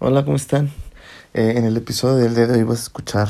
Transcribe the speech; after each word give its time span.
Hola, 0.00 0.24
¿cómo 0.24 0.36
están? 0.36 0.70
Eh, 1.34 1.54
en 1.56 1.64
el 1.64 1.76
episodio 1.76 2.18
del 2.18 2.36
día 2.36 2.46
de 2.46 2.58
hoy 2.58 2.62
vas 2.62 2.78
a 2.78 2.82
escuchar 2.82 3.28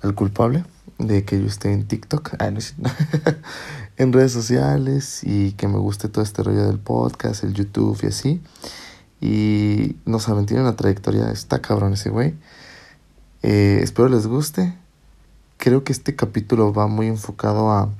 al 0.00 0.14
culpable 0.14 0.64
de 0.98 1.24
que 1.24 1.40
yo 1.40 1.46
esté 1.48 1.72
en 1.72 1.88
TikTok, 1.88 2.36
ah, 2.38 2.52
no, 2.52 2.60
en 3.96 4.12
redes 4.12 4.30
sociales 4.30 5.22
y 5.24 5.54
que 5.54 5.66
me 5.66 5.76
guste 5.76 6.08
todo 6.08 6.22
este 6.22 6.44
rollo 6.44 6.68
del 6.68 6.78
podcast, 6.78 7.42
el 7.42 7.52
YouTube 7.52 7.98
y 8.04 8.06
así. 8.06 8.40
Y 9.20 9.96
no 10.04 10.20
saben, 10.20 10.46
tiene 10.46 10.62
una 10.62 10.76
trayectoria, 10.76 11.32
está 11.32 11.60
cabrón 11.60 11.94
ese 11.94 12.10
güey. 12.10 12.34
Eh, 13.42 13.80
espero 13.82 14.08
les 14.08 14.28
guste. 14.28 14.72
Creo 15.56 15.82
que 15.82 15.92
este 15.92 16.14
capítulo 16.14 16.72
va 16.72 16.86
muy 16.86 17.08
enfocado 17.08 17.72
a 17.72 17.90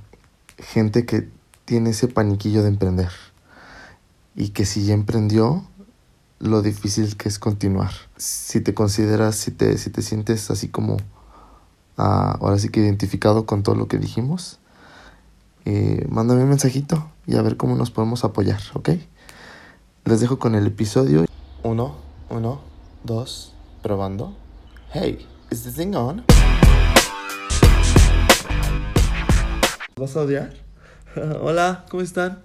gente 0.59 1.05
que 1.05 1.29
tiene 1.65 1.91
ese 1.91 2.07
paniquillo 2.07 2.63
de 2.63 2.69
emprender 2.69 3.11
y 4.37 4.51
que 4.51 4.67
si 4.67 4.85
ya 4.85 4.95
emprendió, 4.95 5.65
lo 6.45 6.61
difícil 6.61 7.17
que 7.17 7.29
es 7.29 7.39
continuar. 7.39 7.91
Si 8.17 8.61
te 8.61 8.75
consideras, 8.75 9.35
si 9.35 9.51
te, 9.51 9.79
si 9.79 9.89
te 9.89 10.03
sientes 10.03 10.51
así 10.51 10.69
como, 10.69 10.99
ah, 11.97 12.37
ahora 12.41 12.59
sí 12.59 12.69
que 12.69 12.81
identificado 12.81 13.47
con 13.47 13.63
todo 13.63 13.75
lo 13.75 13.89
que 13.89 13.97
dijimos, 13.97 14.59
eh, 15.65 16.07
mándame 16.11 16.43
un 16.43 16.51
mensajito 16.51 17.11
y 17.27 17.37
a 17.37 17.43
ver 17.43 17.57
cómo 17.57 17.77
nos 17.77 17.91
podemos 17.91 18.25
apoyar, 18.25 18.61
¿ok? 18.75 18.91
Les 20.05 20.21
dejo 20.21 20.39
con 20.39 20.55
el 20.55 20.67
episodio. 20.67 21.25
Uno, 21.63 21.97
uno, 22.29 22.61
dos, 23.05 23.55
probando. 23.83 24.37
Hey, 24.93 25.27
is 25.51 25.65
this 25.65 25.77
thing 25.77 25.95
on? 25.95 26.25
¿Vas 29.97 30.15
a 30.15 30.21
odiar? 30.21 30.53
Hola, 31.41 31.87
¿cómo 31.91 32.03
están? 32.03 32.43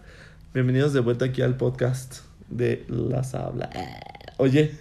Bienvenidos 0.53 0.93
de 0.93 1.01
vuelta 1.01 1.25
aquí 1.25 1.41
al 1.41 1.57
podcast 1.57 2.28
de 2.49 2.85
Las 2.87 3.35
Habla. 3.35 3.69
Oye, 4.37 4.71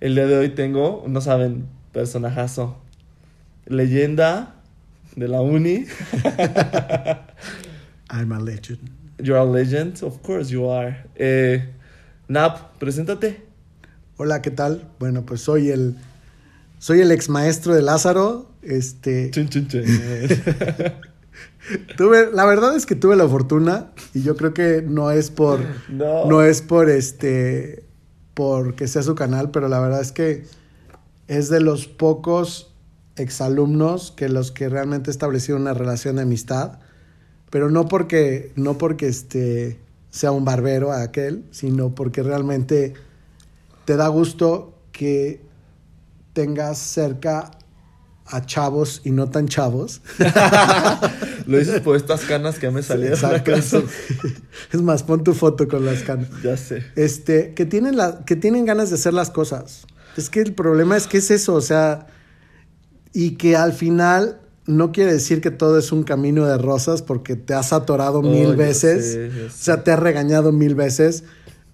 el 0.00 0.14
día 0.14 0.26
de 0.26 0.36
hoy 0.36 0.50
tengo, 0.50 1.04
no 1.06 1.20
saben, 1.20 1.66
personajazo. 1.92 2.76
Leyenda 3.66 4.54
de 5.16 5.28
la 5.28 5.40
uni. 5.40 5.86
I'm 8.10 8.32
a 8.32 8.40
legend. 8.40 8.90
You're 9.18 9.38
a 9.38 9.44
legend, 9.44 10.02
of 10.02 10.22
course 10.22 10.50
you 10.50 10.68
are. 10.70 11.06
Eh, 11.16 11.62
Nap, 12.28 12.78
preséntate. 12.78 13.42
Hola, 14.16 14.42
¿qué 14.42 14.50
tal? 14.50 14.88
Bueno, 14.98 15.24
pues 15.24 15.40
soy 15.40 15.70
el 15.70 15.96
soy 16.78 17.00
el 17.00 17.10
ex 17.12 17.28
maestro 17.28 17.74
de 17.74 17.82
Lázaro. 17.82 18.50
Este. 18.62 19.30
Chun, 19.30 19.48
chun, 19.48 19.68
chun. 19.68 19.84
tuve, 21.96 22.30
la 22.32 22.44
verdad 22.44 22.76
es 22.76 22.86
que 22.86 22.94
tuve 22.94 23.16
la 23.16 23.28
fortuna 23.28 23.92
y 24.12 24.22
yo 24.22 24.36
creo 24.36 24.54
que 24.54 24.82
no 24.82 25.10
es 25.10 25.30
por 25.30 25.60
No. 25.88 26.26
no 26.26 26.42
es 26.42 26.62
por 26.62 26.90
este 26.90 27.84
porque 28.34 28.88
sea 28.88 29.02
su 29.02 29.14
canal, 29.14 29.50
pero 29.50 29.68
la 29.68 29.78
verdad 29.80 30.00
es 30.00 30.12
que 30.12 30.44
es 31.28 31.48
de 31.48 31.60
los 31.60 31.86
pocos 31.86 32.74
exalumnos 33.16 34.12
que 34.12 34.28
los 34.28 34.50
que 34.50 34.68
realmente 34.68 35.10
establecieron 35.10 35.62
una 35.62 35.74
relación 35.74 36.16
de 36.16 36.22
amistad, 36.22 36.80
pero 37.50 37.70
no 37.70 37.86
porque 37.86 38.52
no 38.56 38.76
porque 38.76 39.06
este 39.06 39.78
sea 40.10 40.32
un 40.32 40.44
barbero 40.44 40.92
aquel, 40.92 41.44
sino 41.50 41.94
porque 41.94 42.22
realmente 42.22 42.94
te 43.84 43.96
da 43.96 44.08
gusto 44.08 44.78
que 44.92 45.40
tengas 46.32 46.78
cerca 46.78 47.50
a 48.26 48.46
chavos 48.46 49.00
y 49.04 49.10
no 49.10 49.28
tan 49.30 49.48
chavos. 49.48 50.02
Lo 51.46 51.58
dices 51.58 51.80
por 51.80 51.96
estas 51.96 52.22
canas 52.22 52.58
que 52.58 52.70
me 52.70 52.82
salieron. 52.82 53.18
Exacto, 53.18 53.60
sí. 53.62 53.84
Es 54.72 54.82
más, 54.82 55.02
pon 55.02 55.24
tu 55.24 55.34
foto 55.34 55.68
con 55.68 55.84
las 55.84 56.02
canas. 56.02 56.28
Ya 56.42 56.56
sé. 56.56 56.84
Este, 56.96 57.54
que 57.54 57.66
tienen, 57.66 57.96
la, 57.96 58.24
que 58.24 58.36
tienen 58.36 58.64
ganas 58.64 58.90
de 58.90 58.96
hacer 58.96 59.14
las 59.14 59.30
cosas. 59.30 59.86
Es 60.16 60.30
que 60.30 60.40
el 60.40 60.54
problema 60.54 60.96
es 60.96 61.06
que 61.06 61.18
es 61.18 61.30
eso, 61.30 61.54
o 61.54 61.60
sea, 61.60 62.06
y 63.12 63.32
que 63.32 63.56
al 63.56 63.72
final 63.72 64.40
no 64.66 64.92
quiere 64.92 65.12
decir 65.12 65.40
que 65.40 65.50
todo 65.50 65.78
es 65.78 65.92
un 65.92 66.04
camino 66.04 66.46
de 66.46 66.56
rosas 66.56 67.02
porque 67.02 67.36
te 67.36 67.54
has 67.54 67.72
atorado 67.72 68.20
Oh, 68.20 68.22
mil 68.22 68.50
ya 68.50 68.56
veces, 68.56 69.12
sé, 69.12 69.46
o 69.46 69.50
sea, 69.50 69.84
te 69.84 69.90
has 69.90 69.98
regañado 69.98 70.52
mil 70.52 70.74
veces, 70.74 71.24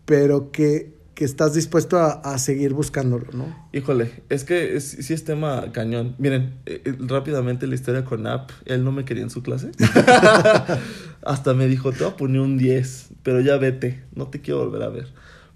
pero 0.05 0.51
que, 0.51 0.99
que 1.21 1.27
estás 1.27 1.53
dispuesto 1.53 1.99
a, 1.99 2.13
a 2.13 2.39
seguir 2.39 2.73
buscándolo, 2.73 3.27
¿no? 3.35 3.69
Híjole, 3.75 4.23
es 4.31 4.45
que 4.45 4.75
es- 4.75 4.97
sí 5.03 5.13
es 5.13 5.23
tema 5.23 5.71
cañón. 5.71 6.15
Miren, 6.17 6.55
eh, 6.65 6.81
eh, 6.83 6.95
rápidamente 6.99 7.67
la 7.67 7.75
historia 7.75 8.07
con 8.07 8.27
App. 8.27 8.51
Él 8.65 8.85
no 8.85 8.91
me 8.91 9.05
quería 9.05 9.23
en 9.23 9.29
su 9.29 9.43
clase. 9.43 9.71
Hasta 11.23 11.53
me 11.53 11.67
dijo, 11.69 11.93
te 11.93 12.05
voy 12.05 12.13
a 12.15 12.17
poner 12.17 12.41
un 12.41 12.57
10, 12.57 13.09
pero 13.23 13.43
ya 13.43 13.59
vete, 13.59 14.03
no 14.15 14.29
te 14.29 14.41
quiero 14.41 14.61
volver 14.61 14.83
a 14.83 14.89
ver. 14.89 15.09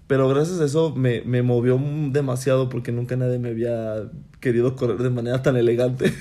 Pero 0.05 0.29
gracias 0.29 0.59
a 0.59 0.65
eso 0.65 0.93
me, 0.95 1.21
me 1.23 1.41
movió 1.41 1.81
demasiado 2.11 2.69
porque 2.69 2.91
nunca 2.91 3.15
nadie 3.15 3.39
me 3.39 3.49
había 3.49 4.03
querido 4.39 4.75
correr 4.75 4.99
de 4.99 5.09
manera 5.09 5.41
tan 5.41 5.57
elegante. 5.57 6.13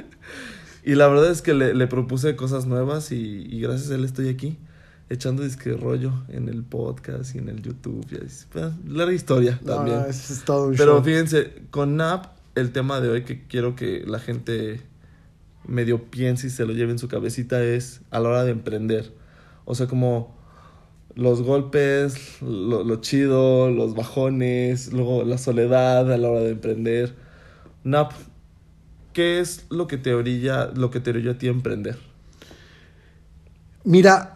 y 0.84 0.96
la 0.96 1.06
verdad 1.06 1.30
es 1.30 1.40
que 1.40 1.54
le, 1.54 1.72
le 1.72 1.86
propuse 1.86 2.34
cosas 2.34 2.66
nuevas 2.66 3.12
y, 3.12 3.46
y 3.48 3.60
gracias 3.60 3.92
a 3.92 3.94
él 3.94 4.04
estoy 4.04 4.28
aquí. 4.28 4.58
Echando 5.08 5.42
disque 5.42 5.72
rollo 5.74 6.12
en 6.28 6.48
el 6.48 6.62
podcast 6.62 7.34
y 7.34 7.38
en 7.38 7.48
el 7.48 7.62
YouTube. 7.62 8.06
Y 8.10 8.24
así, 8.24 8.46
pues, 8.50 8.72
larga 8.86 9.12
historia 9.12 9.60
también. 9.64 9.98
No, 9.98 10.06
eso 10.06 10.32
es 10.32 10.44
todo 10.44 10.68
un 10.68 10.76
Pero 10.76 10.94
show. 10.96 11.04
fíjense, 11.04 11.52
con 11.70 11.96
NAP, 11.96 12.26
el 12.54 12.72
tema 12.72 13.00
de 13.00 13.10
hoy 13.10 13.24
que 13.24 13.46
quiero 13.46 13.76
que 13.76 14.04
la 14.06 14.18
gente 14.18 14.80
medio 15.66 16.04
piense 16.10 16.46
y 16.46 16.50
se 16.50 16.64
lo 16.64 16.72
lleve 16.72 16.92
en 16.92 16.98
su 16.98 17.08
cabecita 17.08 17.62
es 17.62 18.00
a 18.10 18.20
la 18.20 18.28
hora 18.30 18.44
de 18.44 18.52
emprender. 18.52 19.12
O 19.64 19.74
sea, 19.74 19.86
como 19.86 20.34
los 21.14 21.42
golpes, 21.42 22.40
lo, 22.40 22.82
lo 22.82 22.96
chido, 22.96 23.70
los 23.70 23.94
bajones, 23.94 24.92
luego 24.92 25.24
la 25.24 25.36
soledad 25.38 26.10
a 26.10 26.16
la 26.16 26.28
hora 26.30 26.40
de 26.40 26.50
emprender. 26.52 27.14
NAP, 27.84 28.12
¿qué 29.12 29.40
es 29.40 29.66
lo 29.68 29.86
que 29.86 29.98
te 29.98 30.14
orilla, 30.14 30.70
lo 30.74 30.90
que 30.90 31.00
te 31.00 31.10
orilla 31.10 31.32
a 31.32 31.38
ti 31.38 31.48
a 31.48 31.50
emprender? 31.50 31.98
Mira, 33.84 34.34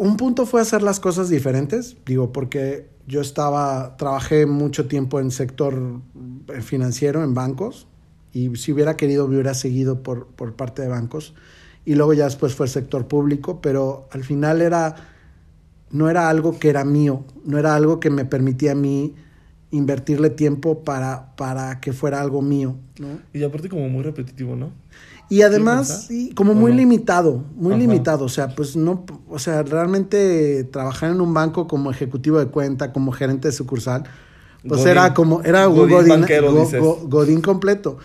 un 0.00 0.16
punto 0.16 0.46
fue 0.46 0.62
hacer 0.62 0.82
las 0.82 0.98
cosas 0.98 1.28
diferentes, 1.28 1.94
digo, 2.06 2.32
porque 2.32 2.88
yo 3.06 3.20
estaba, 3.20 3.98
trabajé 3.98 4.46
mucho 4.46 4.88
tiempo 4.88 5.20
en 5.20 5.30
sector 5.30 6.00
eh, 6.48 6.62
financiero, 6.62 7.22
en 7.22 7.34
bancos, 7.34 7.86
y 8.32 8.56
si 8.56 8.72
hubiera 8.72 8.96
querido, 8.96 9.26
hubiera 9.26 9.52
seguido 9.52 10.02
por, 10.02 10.28
por 10.28 10.54
parte 10.54 10.80
de 10.80 10.88
bancos, 10.88 11.34
y 11.84 11.96
luego 11.96 12.14
ya 12.14 12.24
después 12.24 12.54
fue 12.54 12.64
el 12.64 12.72
sector 12.72 13.08
público, 13.08 13.60
pero 13.60 14.08
al 14.10 14.24
final 14.24 14.62
era, 14.62 14.96
no 15.90 16.08
era 16.08 16.30
algo 16.30 16.58
que 16.58 16.70
era 16.70 16.82
mío, 16.82 17.26
no 17.44 17.58
era 17.58 17.74
algo 17.74 18.00
que 18.00 18.08
me 18.08 18.24
permitía 18.24 18.72
a 18.72 18.76
mí 18.76 19.14
invertirle 19.70 20.30
tiempo 20.30 20.82
para, 20.82 21.36
para 21.36 21.78
que 21.80 21.92
fuera 21.92 22.22
algo 22.22 22.40
mío. 22.40 22.74
Y 23.34 23.42
aparte 23.42 23.68
como 23.68 23.86
muy 23.90 24.02
repetitivo, 24.02 24.56
¿no? 24.56 24.72
Y 25.30 25.42
además, 25.42 26.06
sí, 26.08 26.32
como 26.34 26.52
¿O 26.52 26.54
muy 26.54 26.72
no? 26.72 26.76
limitado, 26.78 27.44
muy 27.56 27.72
Ajá. 27.72 27.80
limitado. 27.80 28.24
O 28.24 28.28
sea, 28.28 28.54
pues 28.54 28.76
no, 28.76 29.06
o 29.28 29.38
sea, 29.38 29.62
realmente 29.62 30.64
trabajar 30.64 31.10
en 31.12 31.20
un 31.22 31.32
banco 31.32 31.66
como 31.68 31.90
ejecutivo 31.90 32.38
de 32.38 32.46
cuenta, 32.46 32.92
como 32.92 33.12
gerente 33.12 33.48
de 33.48 33.52
sucursal, 33.52 34.02
pues 34.66 34.80
Godín. 34.80 34.88
era 34.88 35.14
como, 35.14 35.40
era 35.42 35.68
un 35.68 35.76
Godín 35.76 35.96
Godín, 35.96 36.08
banquero, 36.20 36.52
go- 36.52 36.60
dices. 36.60 36.80
go- 36.82 37.00
Godín 37.08 37.40
completo. 37.40 37.96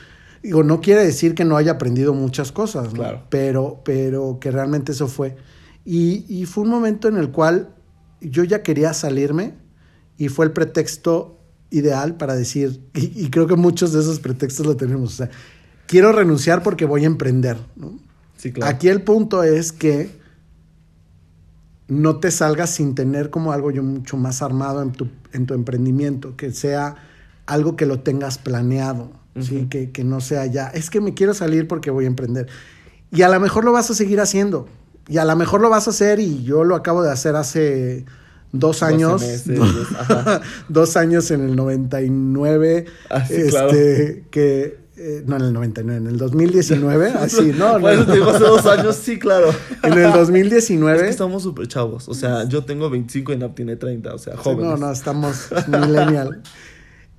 Digo, 0.43 0.63
no 0.63 0.79
quiere 0.79 1.03
decir 1.03 1.33
que 1.33 1.43
no 1.43 1.57
haya 1.57 1.71
aprendido 1.73 2.13
muchas 2.13 2.51
cosas, 2.51 2.89
¿no? 2.93 2.99
Claro. 2.99 3.23
Pero, 3.29 3.81
pero 3.83 4.37
que 4.39 4.51
realmente 4.51 4.91
eso 4.91 5.07
fue. 5.07 5.35
Y, 5.83 6.25
y 6.29 6.45
fue 6.45 6.63
un 6.63 6.69
momento 6.69 7.07
en 7.07 7.17
el 7.17 7.31
cual 7.31 7.69
yo 8.21 8.43
ya 8.43 8.61
quería 8.61 8.93
salirme 8.93 9.55
y 10.17 10.29
fue 10.29 10.45
el 10.45 10.51
pretexto 10.51 11.39
ideal 11.71 12.15
para 12.17 12.35
decir, 12.35 12.81
y, 12.93 13.25
y 13.25 13.29
creo 13.31 13.47
que 13.47 13.55
muchos 13.55 13.91
de 13.93 13.99
esos 14.01 14.19
pretextos 14.19 14.65
lo 14.67 14.77
tenemos, 14.77 15.13
o 15.13 15.15
sea, 15.17 15.29
quiero 15.87 16.11
renunciar 16.11 16.63
porque 16.63 16.85
voy 16.85 17.03
a 17.03 17.07
emprender, 17.07 17.57
¿no? 17.75 17.97
Sí, 18.37 18.51
claro. 18.51 18.73
Aquí 18.73 18.87
el 18.89 19.01
punto 19.01 19.43
es 19.43 19.71
que 19.71 20.09
no 21.87 22.19
te 22.19 22.31
salgas 22.31 22.71
sin 22.71 22.95
tener 22.95 23.29
como 23.29 23.51
algo 23.51 23.69
yo 23.71 23.83
mucho 23.83 24.17
más 24.17 24.41
armado 24.41 24.81
en 24.81 24.91
tu, 24.91 25.07
en 25.33 25.45
tu 25.45 25.53
emprendimiento, 25.53 26.35
que 26.35 26.51
sea 26.51 26.95
algo 27.45 27.75
que 27.75 27.85
lo 27.85 27.99
tengas 27.99 28.37
planeado, 28.39 29.11
¿sí? 29.39 29.57
Ujú. 29.57 29.69
que, 29.69 29.91
que 29.91 30.03
no 30.03 30.19
sea 30.19 30.47
ya, 30.47 30.67
es 30.69 30.89
que 30.89 30.99
me 30.99 31.13
quiero 31.13 31.33
salir 31.35 31.67
porque 31.67 31.91
voy 31.91 32.05
a 32.05 32.07
emprender. 32.07 32.47
Y 33.11 33.21
a 33.21 33.29
lo 33.29 33.39
mejor 33.39 33.63
lo 33.65 33.71
vas 33.71 33.89
a 33.91 33.93
seguir 33.93 34.19
haciendo, 34.19 34.67
y 35.07 35.17
a 35.17 35.25
lo 35.25 35.35
mejor 35.35 35.61
lo 35.61 35.69
vas 35.69 35.85
a 35.87 35.91
hacer, 35.91 36.19
y 36.19 36.43
yo 36.43 36.63
lo 36.63 36.75
acabo 36.75 37.03
de 37.03 37.11
hacer 37.11 37.35
hace 37.35 38.05
dos 38.51 38.81
años, 38.81 39.21
meses, 39.21 39.59
dos- 40.69 40.97
años 40.97 41.29
en 41.29 41.41
el 41.41 41.55
99, 41.55 42.85
Ah, 43.11 43.23
sí, 43.25 43.33
este, 43.35 43.49
claro. 43.49 43.69
que, 44.31 44.79
eh, 44.97 45.23
no 45.25 45.35
en 45.35 45.41
el 45.41 45.53
99, 45.53 45.97
en 45.99 46.07
el 46.07 46.17
2019, 46.17 47.07
así, 47.19 47.51
no, 47.57 47.79
Por 47.79 47.95
no, 47.95 48.05
te 48.05 48.13
digo 48.13 48.29
hace 48.29 48.43
dos 48.43 48.65
años, 48.65 48.95
sí, 48.95 49.19
claro. 49.19 49.53
en 49.83 49.93
el 49.93 50.11
2019. 50.11 50.97
Es 50.99 51.03
que 51.03 51.09
estamos 51.09 51.43
súper 51.43 51.67
chavos. 51.67 52.07
O 52.07 52.13
sea, 52.13 52.47
yo 52.47 52.63
tengo 52.63 52.89
25 52.89 53.33
y 53.33 53.37
Nap 53.37 53.55
tiene 53.55 53.75
30. 53.75 54.13
O 54.13 54.17
sea, 54.17 54.37
jóvenes. 54.37 54.71
No, 54.71 54.77
no, 54.77 54.91
estamos 54.91 55.49
millennial. 55.67 56.41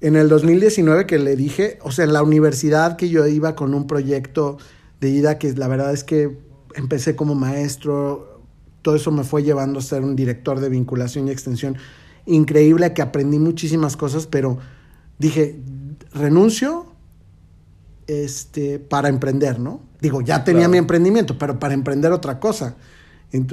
En 0.00 0.16
el 0.16 0.28
2019 0.28 1.06
que 1.06 1.18
le 1.18 1.36
dije, 1.36 1.78
o 1.82 1.90
sea, 1.90 2.04
en 2.04 2.12
la 2.12 2.22
universidad 2.22 2.96
que 2.96 3.08
yo 3.08 3.26
iba 3.26 3.54
con 3.54 3.74
un 3.74 3.86
proyecto 3.86 4.58
de 5.00 5.10
ida 5.10 5.38
que 5.38 5.52
la 5.52 5.68
verdad 5.68 5.92
es 5.92 6.04
que 6.04 6.38
empecé 6.74 7.16
como 7.16 7.34
maestro, 7.34 8.42
todo 8.82 8.96
eso 8.96 9.10
me 9.10 9.24
fue 9.24 9.42
llevando 9.42 9.80
a 9.80 9.82
ser 9.82 10.02
un 10.02 10.16
director 10.16 10.60
de 10.60 10.68
vinculación 10.68 11.28
y 11.28 11.30
extensión 11.30 11.76
increíble, 12.24 12.92
que 12.92 13.02
aprendí 13.02 13.38
muchísimas 13.38 13.96
cosas, 13.96 14.26
pero 14.26 14.58
dije, 15.18 15.60
renuncio 16.12 16.95
este, 18.06 18.78
para 18.78 19.08
emprender, 19.08 19.58
¿no? 19.58 19.80
Digo, 20.00 20.20
ya 20.20 20.44
tenía 20.44 20.60
Claro. 20.60 20.72
mi 20.72 20.78
emprendimiento, 20.78 21.38
pero 21.38 21.58
para 21.58 21.74
emprender 21.74 22.12
otra 22.12 22.38
cosa. 22.40 22.76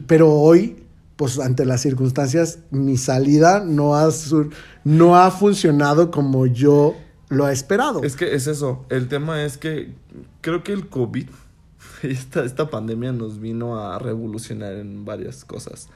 Pero 0.07 0.31
hoy, 0.31 0.83
pues 1.15 1.39
ante 1.39 1.65
las 1.65 1.81
circunstancias, 1.81 2.59
mi 2.71 2.97
salida 2.97 3.63
no 3.65 3.95
ha, 3.95 4.11
sur- 4.11 4.49
no 4.83 5.17
ha 5.17 5.31
funcionado 5.31 6.11
como 6.11 6.45
yo 6.45 6.95
lo 7.29 7.49
he 7.49 7.53
esperado. 7.53 8.03
Es 8.03 8.15
que 8.15 8.35
es 8.35 8.47
eso. 8.47 8.85
El 8.89 9.07
tema 9.07 9.43
es 9.43 9.57
que 9.57 9.93
creo 10.41 10.63
que 10.63 10.73
el 10.73 10.87
COVID, 10.87 11.27
esta, 12.03 12.43
esta 12.45 12.69
pandemia 12.69 13.11
nos 13.11 13.39
vino 13.39 13.79
a 13.79 13.97
revolucionar 13.99 14.73
en 14.73 15.05
varias 15.05 15.43
cosas. 15.45 15.89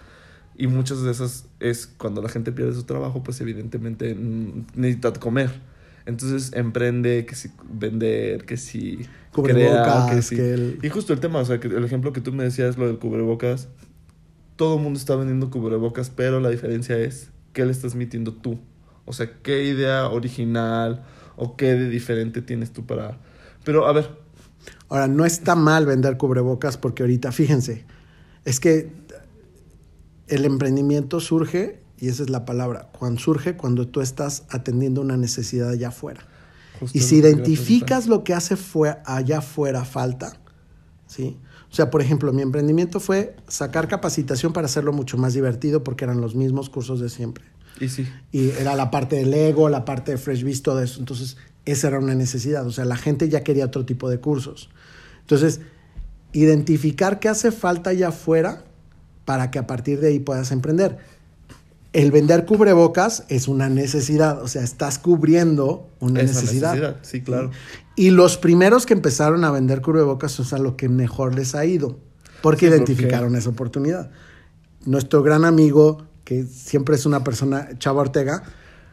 Y 0.60 0.66
muchas 0.66 1.04
de 1.04 1.12
esas 1.12 1.46
es 1.60 1.86
cuando 1.86 2.20
la 2.24 2.30
gente 2.30 2.52
pierde 2.52 2.74
su 2.74 2.84
trabajo, 2.84 3.22
pues 3.22 3.40
evidentemente 3.42 4.16
necesita 4.76 5.14
comer. 5.14 5.52
Entonces 6.08 6.52
emprende, 6.54 7.26
que 7.28 7.36
si 7.36 7.50
vender, 7.70 8.46
que 8.46 8.58
si 8.58 9.06
crea, 9.34 10.06
que 10.10 10.22
si... 10.24 10.36
que 10.38 10.54
el- 10.54 10.80
Y 10.82 10.90
justo 10.90 11.14
el 11.14 11.20
tema, 11.20 11.40
o 11.40 11.46
sea, 11.46 11.60
que 11.60 11.68
el 11.68 11.84
ejemplo 11.84 12.14
que 12.14 12.22
tú 12.22 12.32
me 12.34 12.44
decías, 12.44 12.78
lo 12.78 12.88
del 12.88 12.98
cubrebocas, 12.98 13.68
todo 14.56 14.78
el 14.78 14.82
mundo 14.82 14.98
está 14.98 15.16
vendiendo 15.16 15.52
cubrebocas, 15.52 16.10
pero 16.10 16.40
la 16.40 16.50
diferencia 16.50 16.98
es 16.98 17.30
qué 17.54 17.66
le 17.66 17.72
estás 17.72 17.94
metiendo 17.94 18.34
tú. 18.34 18.58
O 19.06 19.14
sea, 19.14 19.32
qué 19.44 19.66
idea 19.66 20.08
original 20.08 21.04
o 21.36 21.56
qué 21.56 21.74
de 21.74 21.90
diferente 21.90 22.42
tienes 22.42 22.72
tú 22.72 22.86
para... 22.86 23.20
Pero 23.64 23.86
a 23.86 23.92
ver, 23.94 24.10
Ahora, 24.90 25.08
no 25.08 25.26
está 25.26 25.56
mal 25.56 25.86
vender 25.86 26.18
cubrebocas 26.18 26.78
porque 26.78 27.04
ahorita, 27.04 27.32
fíjense, 27.34 27.86
es 28.46 28.60
que 28.60 28.90
el 30.28 30.46
emprendimiento 30.46 31.20
surge, 31.20 31.80
y 32.00 32.10
esa 32.10 32.24
es 32.24 32.30
la 32.30 32.46
palabra, 32.46 32.90
cuando 32.98 33.20
surge 33.20 33.58
cuando 33.58 33.88
tú 33.88 34.02
estás 34.02 34.44
atendiendo 34.50 35.02
una 35.02 35.18
necesidad 35.18 35.70
allá 35.70 35.90
afuera. 35.90 36.26
justo 36.80 36.98
Y 36.98 37.02
si 37.02 37.22
lo 37.22 37.30
identificas 37.30 38.08
lo 38.08 38.24
que 38.24 38.34
hace 38.34 38.56
fue 38.56 38.98
allá 39.06 39.40
afuera 39.40 39.84
falta, 39.84 40.40
¿sí? 41.08 41.38
O 41.72 41.76
sea, 41.76 41.90
por 41.90 42.02
ejemplo, 42.02 42.32
mi 42.32 42.42
emprendimiento 42.42 43.00
fue 43.00 43.36
sacar 43.48 43.88
capacitación 43.88 44.54
para 44.54 44.66
hacerlo 44.66 44.94
mucho 44.94 45.18
más 45.18 45.34
divertido 45.34 45.84
porque 45.84 46.06
eran 46.06 46.22
los 46.22 46.36
mismos 46.36 46.70
cursos 46.70 47.00
de 47.00 47.10
siempre. 47.10 47.44
Y 47.80 47.90
sí, 47.90 48.08
Y 48.32 48.52
era 48.52 48.76
la 48.76 48.90
parte 48.90 49.18
de 49.18 49.26
Lego, 49.26 49.70
la 49.70 49.86
parte 49.86 50.12
de 50.12 50.18
Fresh 50.18 50.44
Beast, 50.44 50.64
todo 50.64 50.82
eso. 50.82 51.00
Entonces, 51.00 51.38
esa 51.66 51.90
era 51.90 52.00
una 52.00 52.16
necesidad. 52.16 52.66
O 52.66 52.72
sea, 52.72 52.86
la 52.86 52.96
gente 52.96 53.28
ya 53.30 53.44
quería 53.44 53.66
otro 53.66 53.86
tipo 53.86 54.10
de 54.10 54.20
cursos. 54.20 54.70
Entonces, 55.22 55.60
identificar 56.32 57.20
qué 57.20 57.30
hace 57.30 57.52
falta 57.52 57.90
allá 57.90 58.10
afuera 58.10 58.64
para 59.26 59.52
que 59.52 59.60
a 59.60 59.68
partir 59.68 60.00
de 60.00 60.08
ahí 60.08 60.20
puedas 60.20 60.52
emprender. 60.52 60.98
El 61.94 62.12
vender 62.12 62.46
cubrebocas 62.46 63.24
es 63.30 63.48
una 63.48 63.70
necesidad, 63.70 64.42
o 64.42 64.48
sea, 64.48 64.64
estás 64.64 65.00
cubriendo 65.00 65.90
una 66.00 66.22
Esa 66.22 66.42
necesidad. 66.42 66.74
necesidad, 66.74 66.98
sí, 67.02 67.22
claro. 67.22 67.52
Y 67.96 68.12
los 68.12 68.38
primeros 68.38 68.86
que 68.86 68.94
empezaron 68.94 69.44
a 69.44 69.52
vender 69.52 69.82
cubrebocas 69.82 70.40
es 70.40 70.54
a 70.54 70.58
lo 70.60 70.76
que 70.78 70.90
mejor 70.90 71.34
les 71.34 71.56
ha 71.56 71.66
ido, 71.66 71.98
porque 72.42 72.68
Sí, 72.68 72.72
identificaron 72.74 73.36
esa 73.36 73.50
oportunidad. 73.50 74.12
Nuestro 74.86 75.24
gran 75.24 75.46
amigo, 75.46 76.06
que 76.24 76.44
siempre 76.44 76.96
es 76.96 77.06
una 77.06 77.24
persona, 77.24 77.70
Chava 77.80 78.02
Ortega, 78.02 78.44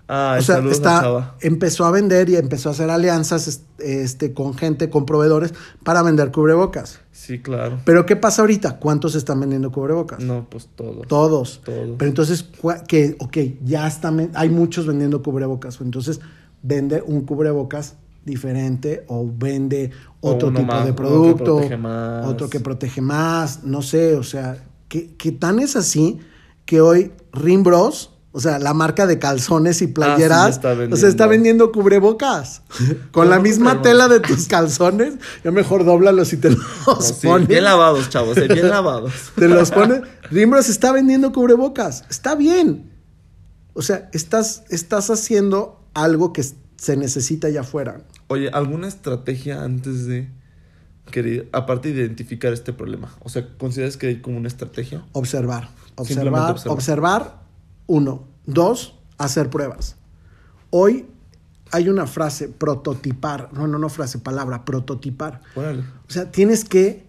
Ah, 0.06 0.36
o 0.38 0.42
sea, 0.42 0.56
a 0.56 0.70
está, 0.70 1.34
empezó 1.40 1.86
a 1.86 1.90
vender 1.90 2.28
y 2.28 2.36
empezó 2.36 2.68
a 2.68 2.72
hacer 2.72 2.90
alianzas 2.90 3.48
es- 3.48 3.62
este, 3.78 4.34
con 4.34 4.52
gente, 4.54 4.90
con 4.90 5.06
proveedores 5.06 5.54
para 5.82 6.02
vender 6.02 6.30
cubrebocas. 6.30 7.00
Sí, 7.10 7.40
claro. 7.40 7.80
Pero 7.86 8.04
¿qué 8.04 8.14
pasa 8.16 8.42
ahorita? 8.42 8.78
¿Cuántos 8.78 9.14
están 9.14 9.40
vendiendo 9.40 9.72
cubrebocas? 9.72 10.20
No, 10.20 10.46
pues 10.50 10.68
todos. 10.74 11.06
Todos. 11.08 11.62
Todos. 11.64 11.90
Pero 11.96 12.08
entonces, 12.08 12.44
que, 12.86 13.16
ok, 13.18 13.36
ya 13.64 13.86
están, 13.86 14.30
hay 14.34 14.50
muchos 14.50 14.86
vendiendo 14.86 15.22
cubrebocas. 15.22 15.80
Entonces, 15.80 16.20
vende 16.62 17.02
un 17.06 17.22
cubrebocas 17.22 17.94
diferente 18.26 19.04
o 19.08 19.26
vende 19.34 19.90
otro 20.20 20.48
tipo 20.50 20.62
más, 20.62 20.84
de 20.84 20.90
uno 20.92 20.96
que 20.96 21.02
producto, 21.02 21.44
protege 21.56 21.76
más. 21.76 22.26
otro 22.26 22.48
que 22.50 22.60
protege 22.60 23.00
más, 23.00 23.64
no 23.64 23.82
sé, 23.82 24.16
o 24.16 24.22
sea, 24.22 24.64
que, 24.88 25.14
que 25.16 25.32
tan 25.32 25.58
es 25.60 25.76
así 25.76 26.18
que 26.64 26.80
hoy 26.80 27.12
Rimbros, 27.32 28.13
o 28.36 28.40
sea, 28.40 28.58
la 28.58 28.74
marca 28.74 29.06
de 29.06 29.20
calzones 29.20 29.80
y 29.80 29.86
playeras, 29.86 30.40
Ah, 30.46 30.48
está 30.48 30.72
o 30.72 30.96
sea, 30.96 31.08
está 31.08 31.26
vendiendo. 31.28 31.28
vendiendo 31.28 31.72
cubrebocas. 31.72 32.62
Con 33.12 33.30
la 33.30 33.36
¿Cómo 33.36 33.44
misma 33.44 33.80
tela 33.80 34.08
de 34.08 34.18
tus 34.18 34.48
calzones, 34.48 35.14
ya 35.44 35.52
mejor 35.52 35.84
dóblalos 35.84 36.32
y 36.32 36.38
te 36.38 36.50
los 36.50 36.58
No, 36.84 36.96
sí, 37.00 37.28
pones. 37.28 37.46
bien 37.46 37.62
lavados, 37.62 38.10
chavos, 38.10 38.36
eh, 38.38 38.48
bien 38.48 38.68
lavados. 38.68 39.12
Te 39.36 39.46
los 39.46 39.70
pones. 39.70 40.00
Rimbros 40.32 40.68
está 40.68 40.90
vendiendo 40.90 41.32
cubrebocas. 41.32 42.04
Está 42.10 42.34
bien. 42.34 42.90
O 43.72 43.82
sea, 43.82 44.10
estás, 44.12 44.64
estás 44.68 45.10
haciendo 45.10 45.80
algo 45.94 46.32
que 46.32 46.44
se 46.76 46.96
necesita 46.96 47.46
allá 47.46 47.60
afuera. 47.60 48.00
Oye, 48.26 48.50
¿alguna 48.52 48.88
estrategia 48.88 49.62
antes 49.62 50.06
de 50.06 50.28
querer, 51.12 51.48
aparte 51.52 51.92
de 51.92 52.00
identificar 52.00 52.52
este 52.52 52.72
problema? 52.72 53.14
O 53.20 53.28
sea, 53.28 53.46
¿consideras 53.58 53.96
que 53.96 54.08
hay 54.08 54.20
como 54.20 54.38
una 54.38 54.48
estrategia? 54.48 55.04
Observar. 55.12 55.68
observar. 55.94 56.56
Observar. 56.66 57.43
Uno. 57.86 58.24
Dos, 58.46 58.94
hacer 59.18 59.50
pruebas. 59.50 59.96
Hoy 60.70 61.06
hay 61.70 61.88
una 61.88 62.06
frase, 62.06 62.48
prototipar. 62.48 63.50
No, 63.52 63.66
no, 63.66 63.78
no 63.78 63.88
frase, 63.88 64.18
palabra, 64.18 64.64
prototipar. 64.64 65.40
Órale. 65.54 65.80
O 65.80 66.10
sea, 66.10 66.30
tienes 66.30 66.64
que. 66.64 67.04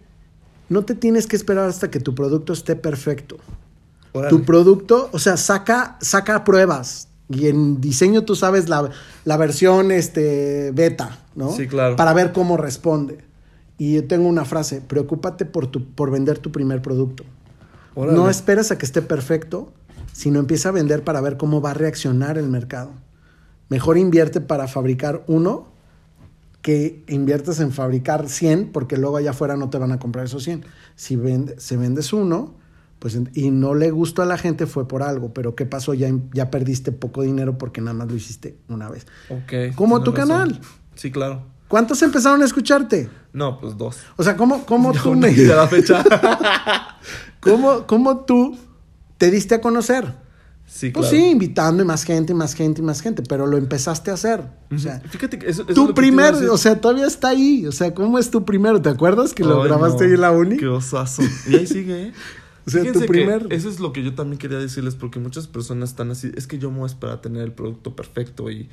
No 0.68 0.84
te 0.84 0.94
tienes 0.94 1.26
que 1.26 1.36
esperar 1.36 1.68
hasta 1.68 1.90
que 1.90 2.00
tu 2.00 2.14
producto 2.14 2.52
esté 2.52 2.74
perfecto. 2.74 3.36
Tu 4.30 4.44
producto, 4.44 5.10
o 5.12 5.18
sea, 5.18 5.36
saca, 5.36 5.98
saca 6.00 6.42
pruebas. 6.42 7.08
Y 7.28 7.48
en 7.48 7.80
diseño 7.80 8.24
tú 8.24 8.34
sabes 8.34 8.68
la, 8.68 8.90
la 9.24 9.36
versión 9.36 9.90
este, 9.90 10.70
beta, 10.72 11.18
¿no? 11.34 11.52
Sí, 11.52 11.66
claro. 11.66 11.96
Para 11.96 12.14
ver 12.14 12.32
cómo 12.32 12.56
responde. 12.56 13.18
Y 13.78 13.94
yo 13.94 14.06
tengo 14.06 14.28
una 14.28 14.44
frase, 14.44 14.80
preocúpate 14.80 15.44
por, 15.44 15.66
tu, 15.66 15.84
por 15.84 16.10
vender 16.10 16.38
tu 16.38 16.50
primer 16.50 16.80
producto. 16.82 17.24
Órale. 17.94 18.16
No 18.16 18.30
esperes 18.30 18.70
a 18.70 18.78
que 18.78 18.86
esté 18.86 19.02
perfecto, 19.02 19.72
sino 20.16 20.40
empieza 20.40 20.70
a 20.70 20.72
vender 20.72 21.04
para 21.04 21.20
ver 21.20 21.36
cómo 21.36 21.60
va 21.60 21.72
a 21.72 21.74
reaccionar 21.74 22.38
el 22.38 22.48
mercado. 22.48 22.92
Mejor 23.68 23.98
invierte 23.98 24.40
para 24.40 24.66
fabricar 24.66 25.22
uno 25.26 25.68
que 26.62 27.04
inviertes 27.06 27.60
en 27.60 27.70
fabricar 27.70 28.26
100 28.26 28.72
porque 28.72 28.96
luego 28.96 29.18
allá 29.18 29.32
afuera 29.32 29.58
no 29.58 29.68
te 29.68 29.76
van 29.76 29.92
a 29.92 29.98
comprar 29.98 30.24
esos 30.24 30.42
100. 30.44 30.64
Si 30.94 31.16
vende, 31.16 31.60
se 31.60 31.76
vendes 31.76 32.14
uno 32.14 32.54
pues, 32.98 33.20
y 33.34 33.50
no 33.50 33.74
le 33.74 33.90
gustó 33.90 34.22
a 34.22 34.24
la 34.24 34.38
gente 34.38 34.64
fue 34.64 34.88
por 34.88 35.02
algo, 35.02 35.34
pero 35.34 35.54
¿qué 35.54 35.66
pasó? 35.66 35.92
Ya, 35.92 36.08
ya 36.32 36.50
perdiste 36.50 36.92
poco 36.92 37.20
dinero 37.20 37.58
porque 37.58 37.82
nada 37.82 37.92
más 37.92 38.08
lo 38.08 38.16
hiciste 38.16 38.56
una 38.68 38.88
vez. 38.88 39.06
Ok. 39.28 39.74
Como 39.74 40.02
tu 40.02 40.12
razón. 40.12 40.28
canal. 40.28 40.60
Sí, 40.94 41.10
claro. 41.10 41.42
¿Cuántos 41.68 42.00
empezaron 42.00 42.40
a 42.40 42.46
escucharte? 42.46 43.10
No, 43.34 43.60
pues 43.60 43.76
dos. 43.76 43.98
O 44.16 44.22
sea, 44.22 44.34
¿cómo, 44.34 44.64
cómo 44.64 44.92
tú 45.02 45.14
me... 45.14 45.30
la 45.30 45.68
fecha. 45.68 46.02
¿Cómo, 47.40 47.86
cómo 47.86 48.24
tú 48.24 48.56
te 49.18 49.30
diste 49.30 49.54
a 49.56 49.60
conocer? 49.60 50.04
Sí, 50.68 50.90
Pues 50.90 51.08
claro. 51.08 51.24
sí, 51.24 51.30
invitando 51.30 51.82
y 51.84 51.86
más 51.86 52.02
gente, 52.02 52.32
y 52.32 52.34
más 52.34 52.54
gente, 52.54 52.80
y 52.80 52.84
más 52.84 53.00
gente, 53.00 53.22
pero 53.28 53.46
lo 53.46 53.56
empezaste 53.56 54.10
a 54.10 54.14
hacer. 54.14 54.42
O 54.74 54.78
sea, 54.78 54.98
Fíjate 55.00 55.38
que 55.38 55.48
eso, 55.48 55.62
eso 55.62 55.70
es 55.70 55.74
tu 55.76 55.94
primer, 55.94 56.34
o 56.34 56.58
sea, 56.58 56.80
todavía 56.80 57.06
está 57.06 57.28
ahí. 57.28 57.66
O 57.66 57.72
sea, 57.72 57.94
¿cómo 57.94 58.18
es 58.18 58.30
tu 58.32 58.44
primero? 58.44 58.82
¿Te 58.82 58.88
acuerdas 58.88 59.32
que 59.32 59.44
lo 59.44 59.62
grabaste 59.62 60.02
no, 60.04 60.08
ahí 60.08 60.14
en 60.14 60.20
la 60.20 60.32
uni? 60.32 60.56
Qué 60.56 60.66
osazo. 60.66 61.22
Y 61.48 61.54
ahí 61.54 61.66
sigue, 61.66 62.08
¿eh? 62.08 62.12
O 62.66 62.70
sea, 62.70 62.80
tu 62.82 62.86
Fíjense 62.88 63.06
primer- 63.06 63.46
Eso 63.50 63.68
es 63.68 63.78
lo 63.78 63.92
que 63.92 64.02
yo 64.02 64.16
también 64.16 64.38
quería 64.40 64.58
decirles, 64.58 64.96
porque 64.96 65.20
muchas 65.20 65.46
personas 65.46 65.90
están 65.90 66.10
así. 66.10 66.32
Es 66.34 66.48
que 66.48 66.58
yo 66.58 66.68
me 66.72 66.78
voy 66.78 66.84
a 66.84 66.86
esperar 66.92 67.14
a 67.18 67.20
tener 67.20 67.42
el 67.44 67.52
producto 67.52 67.94
perfecto. 67.94 68.50
Y. 68.50 68.68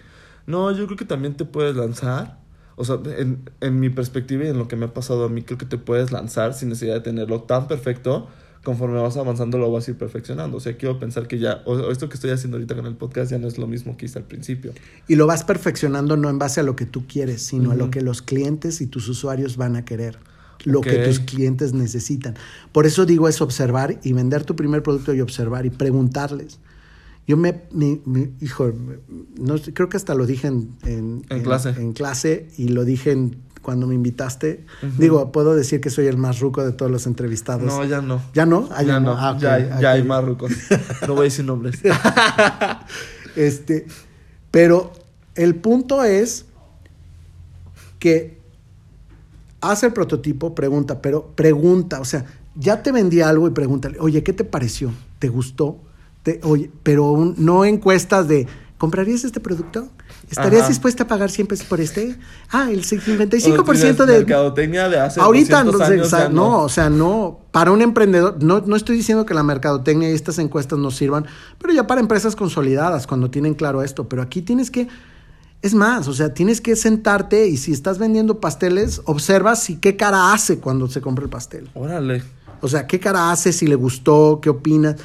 No, 0.48 0.72
yo 0.72 0.88
creo 0.88 0.98
que 0.98 1.06
también 1.06 1.36
te 1.36 1.46
puedes 1.46 1.76
lanzar. 1.76 2.40
O 2.76 2.86
sea, 2.86 2.98
en, 3.20 3.48
en 3.62 3.80
mi 3.80 3.92
perspectiva 3.92 4.46
y 4.46 4.48
en 4.48 4.58
lo 4.58 4.68
que 4.68 4.76
me 4.76 4.86
ha 4.86 4.94
pasado 4.96 5.26
a 5.26 5.30
mí, 5.30 5.44
creo 5.44 5.60
que 5.60 5.68
te 5.68 5.78
puedes 5.78 6.12
lanzar 6.12 6.56
sin 6.56 6.70
necesidad 6.70 6.96
de 6.96 7.02
tenerlo 7.02 7.44
tan 7.44 7.68
perfecto. 7.68 8.30
Conforme 8.64 9.00
vas 9.00 9.18
avanzando, 9.18 9.58
lo 9.58 9.70
vas 9.72 9.88
a 9.88 9.92
ir 9.92 9.98
perfeccionando. 9.98 10.58
O 10.58 10.60
sea, 10.62 10.78
quiero 10.78 10.98
pensar 10.98 11.28
que 11.28 11.38
ya. 11.38 11.62
O, 11.66 11.92
esto 11.92 12.08
que 12.08 12.16
estoy 12.16 12.30
haciendo 12.32 12.56
ahorita 12.58 12.76
con 12.76 12.86
el 12.86 12.96
podcast 12.96 13.30
ya 13.32 13.38
no 13.38 13.48
es 13.48 13.58
lo 13.58 13.68
mismo 13.68 13.98
que 13.98 14.06
hice 14.06 14.20
al 14.20 14.26
principio. 14.26 14.72
Y 15.08 15.16
lo 15.16 15.28
vas 15.28 15.44
perfeccionando 15.44 16.16
no 16.16 16.30
en 16.30 16.40
base 16.40 16.62
a 16.62 16.64
lo 16.64 16.76
que 16.76 16.86
tú 16.86 17.06
quieres, 17.06 17.42
sino 17.42 17.72
a 17.72 17.76
lo 17.76 17.92
que 17.92 18.02
los 18.02 18.22
clientes 18.22 18.80
y 18.80 18.88
tus 18.88 19.10
usuarios 19.10 19.58
van 19.58 19.76
a 19.76 19.84
querer. 19.84 20.18
Lo 20.64 20.80
que 20.80 20.98
tus 21.00 21.20
clientes 21.20 21.74
necesitan. 21.74 22.36
Por 22.72 22.86
eso 22.86 23.06
digo 23.06 23.28
es 23.28 23.42
observar 23.42 24.00
y 24.02 24.14
vender 24.14 24.46
tu 24.46 24.56
primer 24.56 24.82
producto 24.82 25.14
y 25.14 25.20
observar 25.20 25.66
y 25.66 25.70
preguntarles. 25.70 26.60
Yo 27.28 27.36
me, 27.36 27.64
mi, 27.72 28.02
mi- 28.06 28.32
hijo, 28.40 28.72
no, 29.40 29.56
creo 29.74 29.90
que 29.90 29.98
hasta 29.98 30.16
lo 30.16 30.26
dije 30.26 30.48
en, 30.48 30.70
en, 30.86 31.26
En 31.30 31.44
clase. 31.44 31.70
en 31.70 31.92
clase 31.94 32.48
y 32.58 32.70
lo 32.70 32.86
dije 32.86 33.12
en- 33.12 33.36
cuando 33.64 33.88
me 33.88 33.96
invitaste. 33.96 34.64
Digo, 35.00 35.32
puedo 35.32 35.56
decir 35.56 35.82
que 35.82 35.90
soy 35.90 36.06
el 36.06 36.18
más 36.18 36.40
ruco 36.40 36.64
de 36.64 36.72
todos 36.74 36.92
los 36.92 37.08
entrevistados. 37.08 37.64
No, 37.64 37.84
ya 37.86 38.02
no. 38.02 38.22
¿Ya 38.36 38.46
no? 38.46 38.70
Ah, 38.72 38.84
ya 38.84 39.00
no. 39.00 39.14
Ah, 39.18 39.36
ya, 39.40 39.54
hay- 39.56 39.70
ya 39.82 39.92
hay 39.94 40.02
ok. 40.02 40.08
más 40.08 40.24
rucos. 40.24 40.52
No 41.08 41.16
voy 41.16 41.22
a 41.22 41.24
decir 41.24 41.46
nombres. 41.46 41.80
Este, 43.36 43.88
pero 44.52 44.94
el 45.34 45.56
punto 45.56 46.04
es 46.04 46.46
que 48.00 48.38
hace 49.62 49.88
el 49.88 49.94
prototipo, 49.94 50.54
pregunta, 50.54 51.02
pero 51.02 51.28
pregunta, 51.36 52.00
o 52.00 52.06
sea, 52.06 52.26
ya 52.56 52.84
te 52.84 52.92
vendí 52.92 53.22
algo 53.22 53.48
y 53.48 53.52
pregúntale, 53.52 53.98
oye, 54.00 54.22
¿qué 54.24 54.34
te 54.34 54.44
pareció? 54.44 54.92
¿Te 55.20 55.30
gustó? 55.30 55.80
Te- 56.22 56.40
oye, 56.44 56.70
pero 56.84 57.12
un- 57.12 57.34
no 57.38 57.66
encuestas 57.66 58.28
de, 58.28 58.46
¿comprarías 58.84 59.24
este 59.24 59.40
producto? 59.40 59.88
¿Estarías 60.30 60.64
Ajá. 60.64 60.68
dispuesta 60.68 61.04
a 61.04 61.08
pagar 61.08 61.32
100 61.32 61.48
pesos 61.48 61.66
por 61.66 61.80
este? 61.80 62.18
Ah, 62.52 62.70
el 62.70 62.80
O 62.80 62.84
55% 62.84 63.64
tienes 63.64 63.98
de... 63.98 64.06
mercadotecnia 64.06 64.90
de 64.90 65.00
hace 65.00 65.22
Ahorita, 65.22 65.64
200 65.64 65.80
no, 65.80 65.86
sé, 65.86 65.94
años 65.94 66.08
o 66.08 66.10
sea, 66.10 66.20
ya 66.20 66.30
no, 66.30 66.64
o 66.64 66.68
sea, 66.68 66.90
no, 66.90 67.40
para 67.52 67.72
un 67.72 67.82
emprendedor, 67.82 68.44
no, 68.44 68.60
no 68.60 68.76
estoy 68.76 68.98
diciendo 68.98 69.26
que 69.26 69.34
la 69.34 69.42
mercadotecnia 69.42 70.12
y 70.12 70.14
estas 70.14 70.38
encuestas 70.38 70.80
no 70.80 70.92
sirvan, 70.92 71.26
pero 71.60 71.74
ya 71.74 71.88
para 71.88 72.02
empresas 72.02 72.36
consolidadas, 72.36 73.08
cuando 73.08 73.32
tienen 73.32 73.54
claro 73.54 73.84
esto, 73.84 74.10
pero 74.10 74.22
aquí 74.22 74.42
tienes 74.42 74.70
que, 74.70 74.90
es 75.62 75.74
más, 75.74 76.10
o 76.10 76.14
sea, 76.14 76.34
tienes 76.34 76.60
que 76.60 76.76
sentarte 76.76 77.48
y 77.48 77.56
si 77.56 77.72
estás 77.72 78.00
vendiendo 78.00 78.42
pasteles, 78.42 79.02
observa 79.06 79.56
si 79.56 79.78
qué 79.78 79.96
cara 79.96 80.34
hace 80.34 80.60
cuando 80.60 80.90
se 80.90 81.00
compra 81.00 81.24
el 81.24 81.30
pastel. 81.30 81.70
Órale. 81.74 82.22
O 82.60 82.68
sea, 82.68 82.86
qué 82.86 83.00
cara 83.00 83.32
hace, 83.32 83.54
si 83.54 83.66
le 83.66 83.76
gustó, 83.76 84.40
qué 84.42 84.50
opina. 84.50 84.98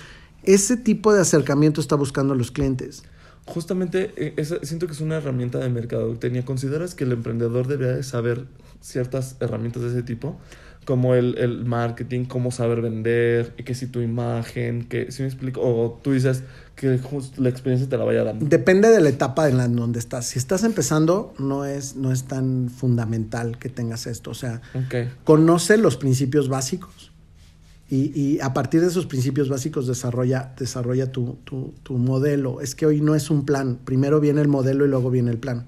Ese 0.43 0.77
tipo 0.77 1.13
de 1.13 1.21
acercamiento 1.21 1.81
está 1.81 1.95
buscando 1.95 2.35
los 2.35 2.51
clientes. 2.51 3.05
Justamente 3.49 4.13
eh, 4.17 4.35
esa- 4.37 4.59
siento 4.63 4.87
que 4.87 4.93
es 4.93 5.01
una 5.01 5.17
herramienta 5.17 5.59
de 5.59 5.69
mercadotecnia. 5.69 6.45
¿Consideras 6.45 6.95
que 6.95 7.05
el 7.05 7.13
emprendedor 7.13 7.67
debería 7.67 7.97
de 7.97 8.03
saber 8.03 8.45
ciertas 8.81 9.37
herramientas 9.41 9.83
de 9.83 9.89
ese 9.89 10.03
tipo? 10.03 10.39
Como 10.85 11.15
el, 11.15 11.37
el 11.37 11.67
marketing, 11.67 12.25
cómo 12.25 12.51
saber 12.51 12.81
vender, 12.81 13.53
que 13.57 13.75
si 13.75 13.87
tu 13.89 14.01
imagen, 14.01 14.85
que 14.89 15.13
si 15.13 15.23
me 15.23 15.29
explico, 15.29 15.61
o 15.61 16.01
tú 16.03 16.13
dices 16.13 16.45
que 16.77 16.99
la 17.37 17.49
experiencia 17.51 17.89
te 17.89 17.99
la 17.99 18.05
vaya 18.05 18.25
dando. 18.25 18.47
Depende 18.47 18.89
de 18.89 19.01
la 19.01 19.11
etapa 19.11 19.49
en 19.51 19.59
la 19.59 19.65
en 19.67 19.77
donde 19.77 19.99
estás. 19.99 20.27
Si 20.27 20.39
estás 20.39 20.65
empezando, 20.65 21.35
no 21.39 21.67
es, 21.67 21.97
no 21.97 22.11
es 22.13 22.25
tan 22.25 22.71
fundamental 22.71 23.59
que 23.59 23.69
tengas 23.69 24.07
esto. 24.07 24.31
O 24.31 24.35
sea, 24.35 24.63
conoce 25.25 25.77
los 25.77 25.97
principios 25.99 26.49
básicos 26.49 27.08
y, 27.91 28.19
y 28.21 28.41
a 28.41 28.53
partir 28.53 28.81
de 28.83 28.89
esos 28.89 29.07
principios 29.07 29.49
básicos 29.49 29.87
desarrolla, 29.87 30.53
desarrolla 30.59 31.11
tu, 31.11 31.39
tu, 31.45 31.73
tu 31.83 31.97
modelo. 31.99 32.61
Es 32.61 32.75
que 32.75 32.85
hoy 32.87 33.01
no 33.01 33.15
es 33.15 33.31
un 33.31 33.45
plan. 33.47 33.79
Primero 33.85 34.21
viene 34.21 34.41
el 34.43 34.49
modelo 34.49 34.85
y 34.85 34.89
luego 34.89 35.11
viene 35.11 35.31
el 35.31 35.39
plan. 35.39 35.67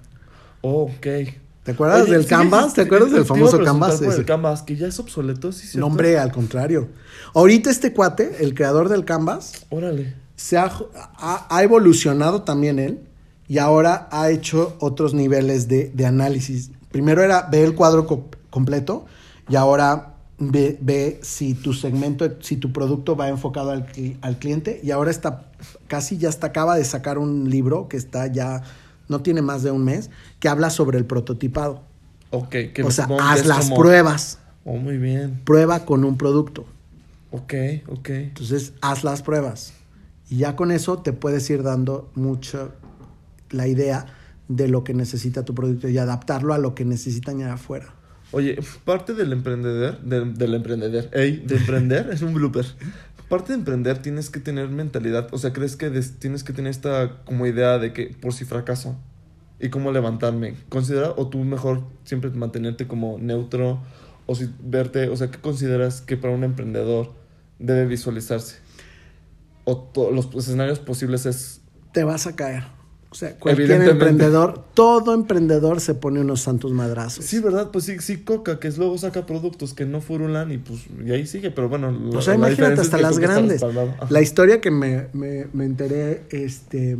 Ok. 0.62 1.06
¿Te 1.62 1.72
acuerdas 1.72 2.02
Oye, 2.02 2.12
del 2.12 2.22
sí, 2.24 2.28
Canvas? 2.28 2.74
¿Te 2.74 2.82
acuerdas 2.82 3.12
del 3.12 3.24
famoso 3.24 3.62
Canvas? 3.62 4.00
el 4.00 4.24
Canvas, 4.24 4.62
que 4.62 4.76
ya 4.76 4.86
es 4.86 4.98
obsoleto, 4.98 5.52
sí. 5.52 5.76
No, 5.78 5.86
hombre, 5.86 6.18
al 6.18 6.32
contrario. 6.32 6.88
Ahorita 7.34 7.70
este 7.70 7.92
cuate, 7.92 8.36
el 8.40 8.54
creador 8.54 8.88
del 8.88 9.04
Canvas, 9.04 9.66
Órale. 9.68 10.14
se 10.36 10.56
ha, 10.56 10.72
ha- 11.18 11.46
ha 11.48 11.62
evolucionado 11.62 12.42
también 12.42 12.78
él 12.78 13.00
y 13.46 13.58
ahora 13.58 14.08
ha 14.10 14.30
hecho 14.30 14.76
otros 14.80 15.12
niveles 15.12 15.68
de, 15.68 15.90
de 15.94 16.06
análisis. 16.06 16.70
Primero 16.90 17.22
era 17.22 17.46
ve 17.50 17.62
el 17.62 17.74
cuadro 17.74 18.06
co- 18.06 18.28
completo 18.48 19.04
y 19.48 19.56
ahora 19.56 20.09
ve, 20.40 20.76
ve 20.80 21.20
si 21.22 21.54
tu 21.54 21.72
segmento, 21.72 22.28
si 22.40 22.56
tu 22.56 22.72
producto 22.72 23.14
va 23.14 23.28
enfocado 23.28 23.70
al, 23.70 23.86
al 24.22 24.38
cliente 24.38 24.80
y 24.82 24.90
ahora 24.90 25.10
está 25.12 25.52
casi 25.86 26.16
ya 26.18 26.28
está 26.28 26.48
acaba 26.48 26.76
de 26.76 26.84
sacar 26.84 27.18
un 27.18 27.48
libro 27.50 27.86
que 27.88 27.96
está 27.96 28.26
ya 28.26 28.62
no 29.08 29.20
tiene 29.20 29.42
más 29.42 29.62
de 29.62 29.70
un 29.70 29.84
mes 29.84 30.10
que 30.40 30.48
habla 30.48 30.70
sobre 30.70 30.98
el 30.98 31.04
prototipado. 31.04 31.82
Ok. 32.30 32.50
Que 32.74 32.82
o 32.84 32.90
sea, 32.90 33.06
haz 33.20 33.44
las 33.46 33.64
como- 33.66 33.76
pruebas, 33.76 34.38
Oh, 34.64 34.76
muy 34.76 34.98
bien. 34.98 35.40
prueba 35.44 35.84
con 35.84 36.04
un 36.04 36.16
producto. 36.16 36.64
Ok, 37.32 37.54
ok. 37.88 38.08
Entonces, 38.10 38.72
haz 38.80 39.04
las 39.04 39.22
pruebas. 39.22 39.72
Y 40.28 40.38
ya 40.38 40.56
con 40.56 40.70
eso 40.70 40.98
te 40.98 41.12
puedes 41.12 41.48
ir 41.50 41.62
dando 41.62 42.10
mucho 42.14 42.72
la 43.50 43.66
idea 43.68 44.06
de 44.48 44.68
lo 44.68 44.84
que 44.84 44.94
necesita 44.94 45.44
tu 45.44 45.54
producto 45.54 45.88
y 45.88 45.98
adaptarlo 45.98 46.54
a 46.54 46.58
lo 46.58 46.74
que 46.74 46.84
necesitan 46.84 47.36
allá 47.42 47.54
afuera. 47.54 47.94
Oye, 48.32 48.58
parte 48.84 49.14
del 49.14 49.32
emprendedor, 49.32 50.00
del, 50.02 50.54
emprendedor, 50.54 51.08
ey, 51.12 51.42
de 51.44 51.56
emprender 51.56 52.10
es 52.12 52.22
un 52.22 52.32
blooper. 52.34 52.64
Parte 53.28 53.52
de 53.52 53.58
emprender 53.58 53.98
tienes 53.98 54.30
que 54.30 54.40
tener 54.40 54.68
mentalidad, 54.68 55.28
o 55.32 55.38
sea, 55.38 55.52
crees 55.52 55.76
que 55.76 55.90
tienes 56.18 56.44
que 56.44 56.52
tener 56.52 56.70
esta 56.70 57.22
como 57.24 57.46
idea 57.46 57.78
de 57.78 57.92
que 57.92 58.06
por 58.20 58.32
si 58.32 58.44
fracaso 58.44 58.96
y 59.60 59.68
cómo 59.68 59.92
levantarme. 59.92 60.54
Considera 60.68 61.10
o 61.16 61.28
tú 61.28 61.38
mejor 61.44 61.82
siempre 62.04 62.30
mantenerte 62.30 62.86
como 62.86 63.18
neutro 63.18 63.80
o 64.26 64.34
si 64.34 64.48
verte, 64.62 65.08
o 65.08 65.16
sea, 65.16 65.30
¿qué 65.30 65.38
consideras 65.38 66.00
que 66.00 66.16
para 66.16 66.32
un 66.34 66.44
emprendedor 66.44 67.12
debe 67.58 67.86
visualizarse? 67.86 68.56
O 69.64 69.76
to- 69.76 70.10
los 70.10 70.32
escenarios 70.34 70.78
posibles 70.80 71.26
es 71.26 71.60
Te 71.92 72.04
vas 72.04 72.26
a 72.26 72.34
caer. 72.36 72.64
O 73.12 73.14
sea, 73.16 73.34
cualquier 73.36 73.82
emprendedor, 73.82 74.64
todo 74.72 75.14
emprendedor 75.14 75.80
se 75.80 75.94
pone 75.94 76.20
unos 76.20 76.42
santos 76.42 76.70
madrazos. 76.70 77.24
Sí, 77.24 77.40
¿verdad? 77.40 77.70
Pues 77.72 77.84
sí, 77.84 77.96
sí, 77.98 78.18
Coca, 78.18 78.60
que 78.60 78.68
es 78.68 78.78
luego 78.78 78.96
saca 78.98 79.26
productos 79.26 79.74
que 79.74 79.84
no 79.84 80.00
furulan 80.00 80.52
y 80.52 80.58
pues 80.58 80.82
y 81.04 81.10
ahí 81.10 81.26
sigue, 81.26 81.50
pero 81.50 81.68
bueno. 81.68 81.90
la- 81.90 82.18
O 82.18 82.22
sea, 82.22 82.34
la 82.34 82.38
imagínate 82.38 82.74
es 82.74 82.80
hasta 82.80 82.98
que 82.98 83.02
las 83.02 83.18
grandes. 83.18 83.62
La 84.10 84.20
historia 84.22 84.60
que 84.60 84.70
me, 84.70 85.08
me- 85.12 85.48
me 85.52 85.64
enteré 85.64 86.22
este, 86.30 86.98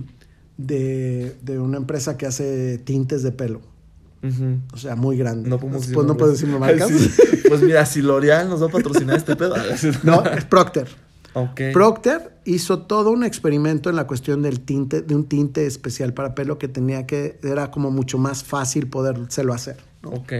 de, 0.57 1.37
de 1.43 1.59
una 1.61 1.76
empresa 1.76 2.17
que 2.19 2.26
hace 2.26 2.79
tintes 2.79 3.23
de 3.23 3.31
pelo. 3.33 3.61
O 4.73 4.76
sea, 4.76 4.97
muy 4.97 5.17
grande. 5.17 5.49
No 5.49 5.59
podemos 5.59 5.81
decir 5.83 5.95
Pues 5.95 6.07
no 6.07 6.17
puedo 6.17 6.33
decir 6.33 6.49
marcas. 6.59 6.90
Sí. 6.90 7.11
Pues 7.49 7.62
mira, 7.62 7.87
si 7.87 8.02
L'Oreal 8.02 8.49
nos 8.50 8.61
va 8.61 8.67
a 8.67 8.71
patrocinar 8.71 9.17
este 9.17 9.37
pedo. 9.37 9.55
No, 10.02 10.25
es 10.26 10.45
Procter. 10.45 10.88
Procter 11.73 12.33
hizo 12.45 12.81
todo 12.83 13.11
un 13.11 13.25
experimento 13.25 13.91
en 13.91 13.97
la 13.97 14.07
cuestión 14.07 14.43
del 14.43 14.61
tinte, 14.61 15.03
de 15.03 15.15
un 15.15 15.25
tinte 15.25 15.67
especial 15.67 16.13
para 16.13 16.35
pelo 16.35 16.59
que 16.59 16.69
tenía 16.69 17.07
que, 17.07 17.39
era 17.43 17.71
como 17.71 17.91
mucho 17.91 18.19
más 18.19 18.43
fácil 18.45 18.89
podérselo 18.89 19.53
hacer. 19.55 19.77
¿no? 20.03 20.11
Ok. 20.11 20.33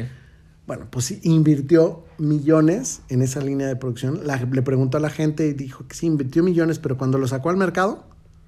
Bueno, 0.67 0.87
pues 0.91 1.25
invirtió 1.25 2.05
millones 2.19 3.03
en 3.09 3.23
esa 3.23 3.41
línea 3.41 3.67
de 3.67 3.77
producción. 3.77 4.21
La- 4.25 4.37
le 4.37 4.63
preguntó 4.63 4.99
a 4.99 5.01
la 5.01 5.11
gente 5.11 5.47
y 5.49 5.53
dijo 5.53 5.87
que 5.89 5.95
sí, 5.97 6.07
invirtió 6.07 6.43
millones, 6.43 6.79
pero 6.79 6.97
cuando 6.97 7.19
lo 7.19 7.27
sacó 7.27 7.51
al 7.51 7.57
mercado, 7.57 8.05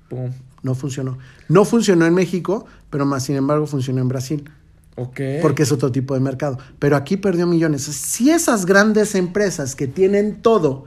Pum. 0.08 0.30
no 0.62 0.74
funcionó. 0.74 1.18
No 1.48 1.64
funcionó 1.64 2.06
en 2.06 2.14
México, 2.14 2.66
pero 2.90 3.06
más 3.06 3.24
sin 3.24 3.36
embargo 3.36 3.66
funcionó 3.66 4.00
en 4.02 4.08
Brasil, 4.08 4.48
Ok. 4.96 5.20
porque 5.40 5.64
es 5.64 5.72
otro 5.72 5.90
tipo 5.90 6.14
de 6.14 6.20
mercado. 6.20 6.58
Pero 6.78 6.96
aquí 6.96 7.16
perdió 7.16 7.46
millones. 7.46 7.82
Si 7.82 8.30
esas 8.30 8.66
grandes 8.66 9.14
empresas 9.16 9.74
que 9.74 9.88
tienen 9.88 10.42
todo 10.42 10.84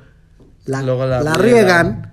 la, 0.66 0.82
Luego 0.82 1.06
la 1.06 1.22
la 1.22 1.34
riegan. 1.36 2.12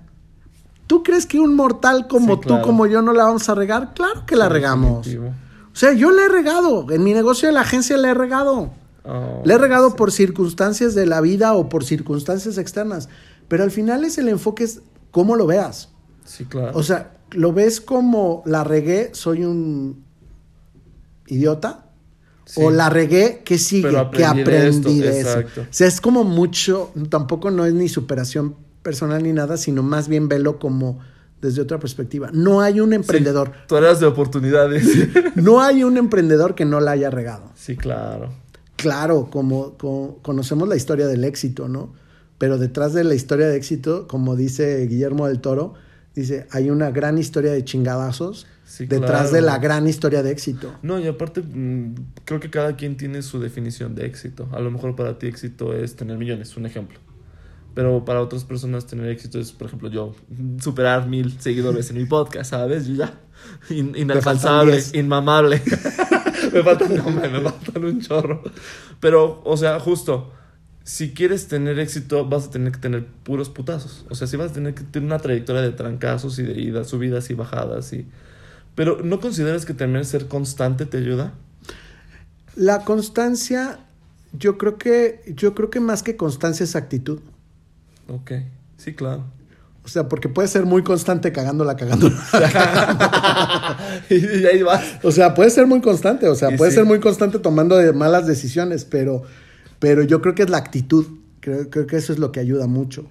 ¿tú 0.87 1.01
crees 1.01 1.25
que 1.25 1.39
un 1.39 1.55
mortal 1.55 2.07
como 2.07 2.35
Sí, 2.35 2.41
tú, 2.41 2.47
claro. 2.49 2.63
como 2.63 2.85
yo, 2.87 3.01
no 3.01 3.13
la 3.13 3.23
vamos 3.23 3.47
a 3.49 3.55
regar? 3.55 3.93
Claro 3.93 4.25
que 4.25 4.35
la 4.35 4.47
regamos. 4.49 5.05
Definitivo. 5.05 5.33
O 5.71 5.75
sea, 5.75 5.93
yo 5.93 6.11
la 6.11 6.25
he 6.25 6.29
regado. 6.29 6.85
En 6.91 7.03
mi 7.03 7.13
negocio 7.13 7.47
de 7.47 7.53
la 7.53 7.61
agencia 7.61 7.97
la 7.97 8.11
he 8.11 8.13
regado. 8.13 8.71
Oh, 9.05 9.41
Le 9.43 9.53
he 9.55 9.57
regado 9.57 9.89
sí. 9.89 9.95
por 9.97 10.11
circunstancias 10.11 10.93
de 10.93 11.05
la 11.07 11.19
vida 11.19 11.53
o 11.53 11.67
por 11.67 11.83
circunstancias 11.83 12.57
externas. 12.57 13.09
Pero 13.47 13.63
al 13.63 13.71
final 13.71 14.03
es 14.03 14.17
el 14.19 14.29
enfoque, 14.29 14.65
es 14.65 14.81
cómo 15.11 15.35
lo 15.35 15.47
veas. 15.47 15.89
Sí, 16.25 16.45
claro. 16.45 16.71
O 16.77 16.83
sea, 16.83 17.11
lo 17.31 17.53
ves 17.53 17.81
como 17.81 18.43
la 18.45 18.63
regué, 18.63 19.09
soy 19.13 19.43
un 19.45 20.03
idiota. 21.27 21.85
Sí. 22.45 22.61
O 22.61 22.71
la 22.71 22.89
regué, 22.89 23.41
¿qué 23.45 23.57
sigue? 23.57 23.89
Pero 23.89 24.11
que 24.11 24.25
aprendí 24.25 24.99
de 24.99 25.19
esto, 25.19 25.39
de 25.39 25.45
eso. 25.45 25.61
O 25.61 25.65
sea, 25.69 25.87
es 25.87 26.01
como 26.01 26.23
mucho, 26.23 26.91
tampoco 27.09 27.51
no 27.51 27.65
es 27.65 27.73
ni 27.73 27.87
superación 27.87 28.55
personal 28.81 29.23
ni 29.23 29.31
nada, 29.31 29.57
sino 29.57 29.81
más 29.81 30.07
bien 30.07 30.27
velo 30.27 30.59
como 30.59 30.99
desde 31.41 31.61
otra 31.61 31.79
perspectiva. 31.79 32.29
No 32.33 32.61
hay 32.61 32.79
un 32.79 32.93
emprendedor, 32.93 33.51
Sí, 33.53 33.59
tú 33.67 33.77
eras 33.77 33.99
de 33.99 34.05
oportunidades. 34.05 34.85
no 35.35 35.61
hay 35.61 35.83
un 35.83 35.97
emprendedor 35.97 36.55
que 36.55 36.65
no 36.65 36.79
la 36.79 36.91
haya 36.91 37.09
regado. 37.09 37.51
sí, 37.55 37.75
claro. 37.75 38.41
Claro, 38.75 39.29
como, 39.31 39.77
como 39.77 40.17
conocemos 40.23 40.67
la 40.67 40.75
historia 40.75 41.07
del 41.07 41.23
éxito, 41.23 41.69
¿no? 41.69 41.93
Pero 42.37 42.57
detrás 42.57 42.93
de 42.93 43.05
la 43.05 43.15
historia 43.15 43.47
de 43.47 43.55
éxito, 43.55 44.07
como 44.09 44.35
dice 44.35 44.85
Guillermo 44.87 45.27
del 45.27 45.39
Toro, 45.39 45.75
dice, 46.13 46.47
hay 46.51 46.69
una 46.69 46.91
gran 46.91 47.17
historia 47.17 47.53
de 47.53 47.63
chingadazos 47.63 48.45
Sí, 48.65 48.85
detrás 48.85 49.29
claro. 49.29 49.31
de 49.31 49.41
la 49.41 49.57
gran 49.59 49.87
historia 49.87 50.23
de 50.23 50.31
éxito. 50.31 50.73
No, 50.81 50.99
y 50.99 51.07
aparte, 51.07 51.41
mm, 51.41 51.95
creo 52.25 52.39
que 52.39 52.49
cada 52.49 52.75
quien 52.75 52.95
tiene 52.97 53.21
su 53.21 53.39
definición 53.39 53.93
de 53.93 54.05
éxito. 54.05 54.47
A 54.51 54.59
lo 54.59 54.71
mejor 54.71 54.95
para 54.95 55.19
ti 55.19 55.27
éxito 55.27 55.73
es 55.73 55.95
tener 55.95 56.17
millones, 56.17 56.55
un 56.57 56.65
ejemplo. 56.65 56.99
Pero 57.75 58.05
para 58.05 58.21
otras 58.21 58.43
personas 58.45 58.85
tener 58.87 59.09
éxito 59.09 59.39
es, 59.39 59.51
por 59.51 59.67
ejemplo, 59.67 59.89
yo, 59.89 60.15
superar 60.59 61.07
mil 61.07 61.39
seguidores 61.39 61.89
en 61.89 61.97
mi 61.97 62.05
podcast, 62.05 62.51
¿sabes? 62.51 62.87
Yo 62.87 62.95
ya, 62.95 63.19
in- 63.69 63.95
inalcanzable, 63.97 64.81
inmamable. 64.93 65.61
me 66.53 66.63
faltan, 66.63 66.95
no, 66.95 67.09
me, 67.09 67.27
me 67.27 67.41
faltan 67.41 67.83
un 67.83 67.99
chorro. 67.99 68.43
Pero, 68.99 69.41
o 69.43 69.57
sea, 69.57 69.79
justo, 69.79 70.31
si 70.83 71.13
quieres 71.13 71.47
tener 71.47 71.79
éxito, 71.79 72.25
vas 72.27 72.45
a 72.47 72.51
tener 72.51 72.71
que 72.71 72.79
tener 72.79 73.05
puros 73.07 73.49
putazos. 73.49 74.05
O 74.09 74.15
sea, 74.15 74.27
sí 74.27 74.37
vas 74.37 74.51
a 74.51 74.53
tener 74.53 74.73
que 74.75 74.83
tener 74.83 75.07
una 75.07 75.19
trayectoria 75.19 75.61
de 75.63 75.71
trancazos 75.71 76.37
y 76.39 76.43
de 76.43 76.61
idas, 76.61 76.87
subidas 76.87 77.29
y 77.29 77.33
bajadas 77.33 77.91
y... 77.93 78.07
Pero 78.75 78.99
¿no 79.03 79.19
consideras 79.19 79.65
que 79.65 79.73
también 79.73 80.05
ser 80.05 80.27
constante 80.27 80.85
te 80.85 80.97
ayuda? 80.97 81.33
La 82.55 82.83
constancia, 82.83 83.79
yo 84.31 84.57
creo 84.57 84.77
que, 84.77 85.21
yo 85.35 85.53
creo 85.53 85.69
que 85.69 85.79
más 85.79 86.03
que 86.03 86.15
constancia 86.15 86.63
es 86.63 86.75
actitud. 86.75 87.19
Ok, 88.07 88.31
sí, 88.77 88.93
claro. 88.93 89.23
O 89.85 89.89
sea, 89.89 90.07
porque 90.07 90.29
puede 90.29 90.47
ser 90.47 90.65
muy 90.65 90.81
constante 90.81 91.33
cagándola, 91.33 91.75
cagándola. 91.75 92.15
y 94.09 94.45
ahí 94.45 94.63
vas. 94.63 94.81
O 95.03 95.11
sea, 95.11 95.33
puede 95.33 95.49
ser 95.49 95.67
muy 95.67 95.81
constante, 95.81 96.27
o 96.27 96.35
sea, 96.35 96.53
Y 96.53 96.57
puede 96.57 96.71
sí. 96.71 96.75
ser 96.75 96.85
muy 96.85 96.99
constante 96.99 97.37
tomando 97.39 97.75
de 97.75 97.91
malas 97.91 98.25
decisiones, 98.25 98.85
pero, 98.85 99.23
pero 99.79 100.03
yo 100.03 100.21
creo 100.21 100.35
que 100.35 100.43
es 100.43 100.49
la 100.49 100.57
actitud. 100.57 101.05
Creo, 101.41 101.69
creo 101.69 101.85
que 101.85 101.97
eso 101.97 102.13
es 102.13 102.19
lo 102.19 102.31
que 102.31 102.39
ayuda 102.39 102.67
mucho. 102.67 103.05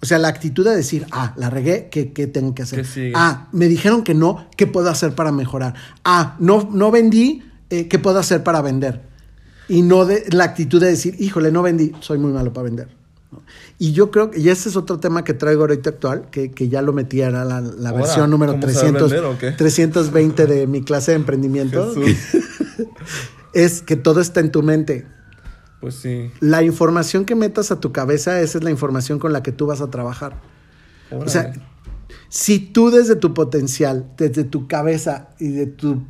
O 0.00 0.06
sea, 0.06 0.18
la 0.18 0.28
actitud 0.28 0.64
de 0.64 0.76
decir, 0.76 1.06
ah, 1.10 1.34
la 1.36 1.50
regué, 1.50 1.88
¿qué, 1.90 2.12
qué 2.12 2.28
tengo 2.28 2.54
que 2.54 2.62
hacer? 2.62 2.86
Ah, 3.14 3.48
me 3.52 3.66
dijeron 3.66 4.04
que 4.04 4.14
no, 4.14 4.46
¿qué 4.56 4.66
puedo 4.66 4.88
hacer 4.90 5.14
para 5.14 5.32
mejorar? 5.32 5.74
Ah, 6.04 6.36
no, 6.38 6.68
no 6.72 6.90
vendí, 6.90 7.42
eh, 7.70 7.88
¿qué 7.88 7.98
puedo 7.98 8.18
hacer 8.18 8.44
para 8.44 8.62
vender? 8.62 9.02
Y 9.68 9.82
no 9.82 10.06
de 10.06 10.24
la 10.30 10.44
actitud 10.44 10.80
de 10.80 10.88
decir, 10.88 11.16
híjole, 11.18 11.50
no 11.50 11.62
vendí, 11.62 11.92
soy 12.00 12.18
muy 12.18 12.32
malo 12.32 12.52
para 12.52 12.64
vender. 12.64 12.88
¿no? 13.32 13.42
Y 13.78 13.92
yo 13.92 14.12
creo 14.12 14.30
que, 14.30 14.38
y 14.38 14.48
ese 14.50 14.68
es 14.68 14.76
otro 14.76 15.00
tema 15.00 15.24
que 15.24 15.34
traigo 15.34 15.62
ahorita 15.62 15.90
actual, 15.90 16.30
que, 16.30 16.52
que 16.52 16.68
ya 16.68 16.80
lo 16.80 16.92
metí, 16.92 17.20
era 17.20 17.44
la, 17.44 17.60
la 17.60 17.90
Ahora, 17.90 18.02
versión 18.02 18.30
número 18.30 18.52
¿cómo 18.52 18.62
saber 18.68 18.92
300, 18.92 19.10
vender 19.10 19.28
o 19.28 19.38
qué? 19.38 19.50
320 19.50 20.46
de 20.46 20.66
mi 20.68 20.82
clase 20.82 21.10
de 21.10 21.16
emprendimiento, 21.16 21.92
es 23.52 23.82
que 23.82 23.96
todo 23.96 24.20
está 24.20 24.38
en 24.38 24.52
tu 24.52 24.62
mente. 24.62 25.06
Pues 25.80 25.94
sí. 25.94 26.30
La 26.40 26.62
información 26.62 27.24
que 27.24 27.34
metas 27.34 27.70
a 27.70 27.80
tu 27.80 27.92
cabeza, 27.92 28.40
esa 28.40 28.58
es 28.58 28.64
la 28.64 28.70
información 28.70 29.18
con 29.18 29.32
la 29.32 29.42
que 29.42 29.52
tú 29.52 29.66
vas 29.66 29.80
a 29.80 29.90
trabajar. 29.90 30.40
O 31.10 31.28
sea, 31.28 31.52
si 32.28 32.58
tú 32.58 32.90
desde 32.90 33.16
tu 33.16 33.32
potencial, 33.32 34.10
desde 34.16 34.44
tu 34.44 34.66
cabeza 34.66 35.30
y 35.38 35.48
de 35.48 35.66
tu, 35.66 36.02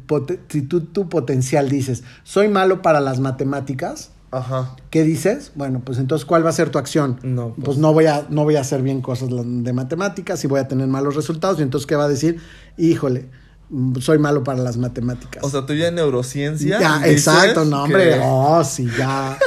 si 0.48 0.62
tú 0.62 0.80
tu 0.80 1.08
potencial 1.08 1.68
dices, 1.68 2.02
soy 2.25 2.48
malo 2.48 2.82
para 2.82 3.00
las 3.00 3.20
matemáticas, 3.20 4.10
Ajá. 4.30 4.76
¿qué 4.90 5.04
dices? 5.04 5.52
Bueno, 5.54 5.80
pues 5.84 5.98
entonces, 5.98 6.25
¿cuál 6.25 6.44
va 6.44 6.50
a 6.50 6.52
ser 6.52 6.70
tu 6.70 6.78
acción? 6.78 7.18
No, 7.22 7.54
pues, 7.54 7.64
pues- 7.64 7.78
no, 7.78 7.92
voy 7.92 8.06
a, 8.06 8.26
no 8.30 8.44
voy 8.44 8.56
a 8.56 8.60
hacer 8.62 8.82
bien 8.82 9.00
cosas 9.00 9.28
de 9.30 9.72
matemáticas 9.72 10.42
y 10.44 10.48
voy 10.48 10.60
a 10.60 10.68
tener 10.68 10.88
malos 10.88 11.14
resultados. 11.14 11.58
Y 11.60 11.62
entonces, 11.62 11.87
¿qué 11.87 11.94
va 11.96 12.04
a 12.04 12.08
decir? 12.08 12.38
Híjole, 12.76 13.28
soy 14.00 14.18
malo 14.18 14.42
para 14.44 14.58
las 14.62 14.76
matemáticas. 14.76 15.42
O 15.44 15.50
sea, 15.50 15.66
tú 15.66 15.75
ya 15.75 15.88
en 15.88 15.96
neurociencia. 15.96 16.80
Ya, 16.80 17.06
exacto, 17.08 17.64
no, 17.64 17.84
hombre. 17.84 18.10
que- 18.14 18.20
Oh, 18.22 18.62
sí, 18.64 18.88
ya. 18.98 19.38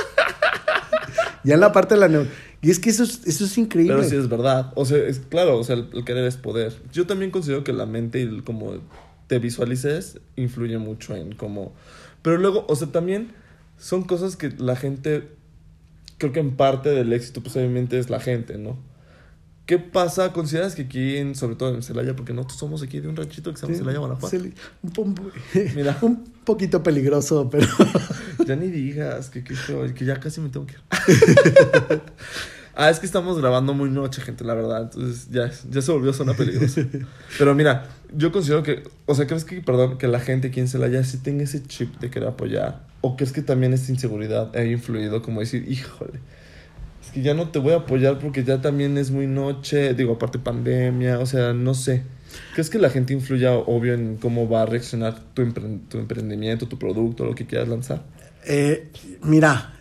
ya 1.43 1.53
en 1.55 1.59
la 1.59 1.71
parte 1.71 1.95
de 1.95 2.01
la 2.01 2.07
neuro. 2.07 2.29
Y 2.61 2.69
es 2.69 2.79
que 2.79 2.91
eso 2.91 3.03
es, 3.03 3.21
eso 3.25 3.45
es 3.45 3.57
increíble. 3.57 3.95
Pero 3.95 4.07
sí 4.07 4.15
es 4.15 4.29
verdad. 4.29 4.71
O 4.75 4.85
sea, 4.85 4.97
es 4.99 5.19
claro, 5.19 5.57
o 5.57 5.63
sea, 5.63 5.75
el, 5.75 5.89
el 5.93 6.05
querer 6.05 6.25
es 6.25 6.37
poder. 6.37 6.73
Yo 6.93 7.07
también 7.07 7.31
considero 7.31 7.63
que 7.63 7.73
la 7.73 7.85
mente 7.87 8.19
y 8.19 8.23
el 8.23 8.43
cómo 8.43 8.75
te 9.27 9.39
visualices 9.39 10.19
influye 10.35 10.77
mucho 10.77 11.15
en 11.15 11.33
cómo. 11.33 11.73
Pero 12.21 12.37
luego, 12.37 12.65
o 12.69 12.75
sea, 12.75 12.89
también 12.89 13.31
son 13.79 14.03
cosas 14.03 14.35
que 14.35 14.49
la 14.57 14.75
gente. 14.75 15.29
Creo 16.19 16.31
que 16.33 16.39
en 16.39 16.55
parte 16.55 16.89
del 16.89 17.11
éxito, 17.13 17.41
pues 17.41 17.55
obviamente 17.55 17.97
es 17.97 18.11
la 18.11 18.19
gente, 18.19 18.59
¿no? 18.59 18.77
¿Qué 19.71 19.79
pasa? 19.79 20.33
¿Consideras 20.33 20.75
que 20.75 20.81
aquí, 20.81 21.15
en, 21.15 21.33
sobre 21.33 21.55
todo 21.55 21.73
en 21.73 21.81
Celaya, 21.81 22.13
porque 22.13 22.33
nosotros 22.33 22.59
somos 22.59 22.83
aquí 22.83 22.99
de 22.99 23.07
un 23.07 23.15
ranchito 23.15 23.53
que 23.53 23.57
se 23.57 23.65
llama 23.65 23.77
Celaya, 23.77 23.99
Guanajuato? 23.99 24.37
Mira. 25.75 25.97
un 26.01 26.25
poquito 26.43 26.83
peligroso, 26.83 27.49
pero 27.49 27.65
Ya 28.45 28.57
ni 28.57 28.67
digas 28.67 29.29
que, 29.29 29.45
que 29.45 30.03
ya 30.03 30.19
casi 30.19 30.41
me 30.41 30.49
tengo 30.49 30.65
que 30.65 30.73
ir. 30.73 30.81
ah, 32.75 32.89
es 32.89 32.99
que 32.99 33.05
estamos 33.05 33.39
grabando 33.39 33.73
muy 33.73 33.89
noche, 33.89 34.21
gente, 34.21 34.43
la 34.43 34.55
verdad. 34.55 34.81
Entonces 34.93 35.29
ya, 35.31 35.49
ya 35.69 35.81
se 35.81 35.91
volvió 35.93 36.11
zona 36.11 36.33
peligrosa. 36.33 36.85
Pero 37.37 37.55
mira, 37.55 37.87
yo 38.13 38.33
considero 38.33 38.63
que, 38.63 38.83
o 39.05 39.15
sea, 39.15 39.25
¿crees 39.25 39.45
que, 39.45 39.61
perdón, 39.61 39.97
que 39.97 40.09
la 40.09 40.19
gente 40.19 40.49
aquí 40.49 40.59
en 40.59 40.67
Celaya 40.67 41.01
sí 41.05 41.19
tenga 41.19 41.45
ese 41.45 41.63
chip 41.63 41.97
de 42.01 42.09
querer 42.09 42.27
apoyar? 42.27 42.85
¿O 42.99 43.15
crees 43.15 43.31
que 43.31 43.41
también 43.41 43.71
esta 43.71 43.89
inseguridad 43.89 44.53
ha 44.53 44.65
influido 44.65 45.21
como 45.21 45.39
decir, 45.39 45.65
híjole, 45.71 46.19
es 47.03 47.11
que 47.11 47.21
ya 47.21 47.33
no 47.33 47.49
te 47.49 47.59
voy 47.59 47.73
a 47.73 47.77
apoyar 47.77 48.19
porque 48.19 48.43
ya 48.43 48.61
también 48.61 48.97
es 48.97 49.11
muy 49.11 49.27
noche, 49.27 49.93
digo, 49.93 50.13
aparte 50.13 50.39
pandemia, 50.39 51.19
o 51.19 51.25
sea, 51.25 51.53
no 51.53 51.73
sé. 51.73 52.03
¿Crees 52.53 52.69
que 52.69 52.79
la 52.79 52.89
gente 52.89 53.13
influya, 53.13 53.53
obvio, 53.53 53.93
en 53.93 54.15
cómo 54.17 54.47
va 54.47 54.61
a 54.61 54.65
reaccionar 54.65 55.19
tu, 55.33 55.41
empre- 55.41 55.81
tu 55.89 55.97
emprendimiento, 55.97 56.67
tu 56.67 56.77
producto, 56.79 57.25
lo 57.25 57.35
que 57.35 57.45
quieras 57.45 57.67
lanzar? 57.67 58.03
Eh, 58.45 58.89
mira, 59.23 59.73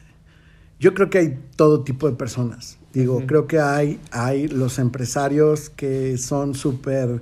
yo 0.80 0.94
creo 0.94 1.10
que 1.10 1.18
hay 1.18 1.38
todo 1.56 1.82
tipo 1.84 2.10
de 2.10 2.16
personas. 2.16 2.78
Digo, 2.92 3.22
creo 3.26 3.46
que 3.46 3.60
hay, 3.60 4.00
hay 4.10 4.48
los 4.48 4.80
empresarios 4.80 5.70
que 5.70 6.18
son 6.18 6.56
súper 6.56 7.20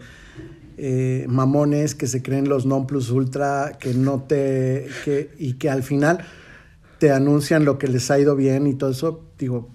eh, 0.79 1.27
mamones, 1.29 1.95
que 1.95 2.07
se 2.07 2.23
creen 2.23 2.49
los 2.49 2.65
non 2.65 2.87
plus 2.87 3.11
ultra, 3.11 3.77
que 3.79 3.93
no 3.93 4.23
te. 4.23 4.87
Que, 5.05 5.31
y 5.39 5.55
que 5.55 5.69
al 5.69 5.83
final 5.83 6.25
te 6.99 7.11
anuncian 7.11 7.67
lo 7.67 7.79
que 7.79 7.89
les 7.89 8.11
ha 8.11 8.19
ido 8.19 8.35
bien 8.35 8.67
y 8.67 8.75
todo 8.75 8.91
eso. 8.91 9.25
Digo, 9.39 9.69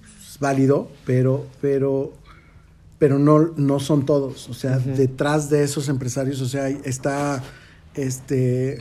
válido, 0.44 0.90
pero, 1.06 1.48
pero, 1.60 2.14
pero 3.00 3.18
no, 3.18 3.54
no 3.58 3.80
son 3.80 4.06
todos. 4.06 4.48
O 4.50 4.54
sea, 4.54 4.78
detrás 4.78 5.50
de 5.50 5.64
esos 5.64 5.90
empresarios, 5.90 6.40
o 6.42 6.46
sea, 6.48 6.70
está 6.70 7.42
este 7.96 8.80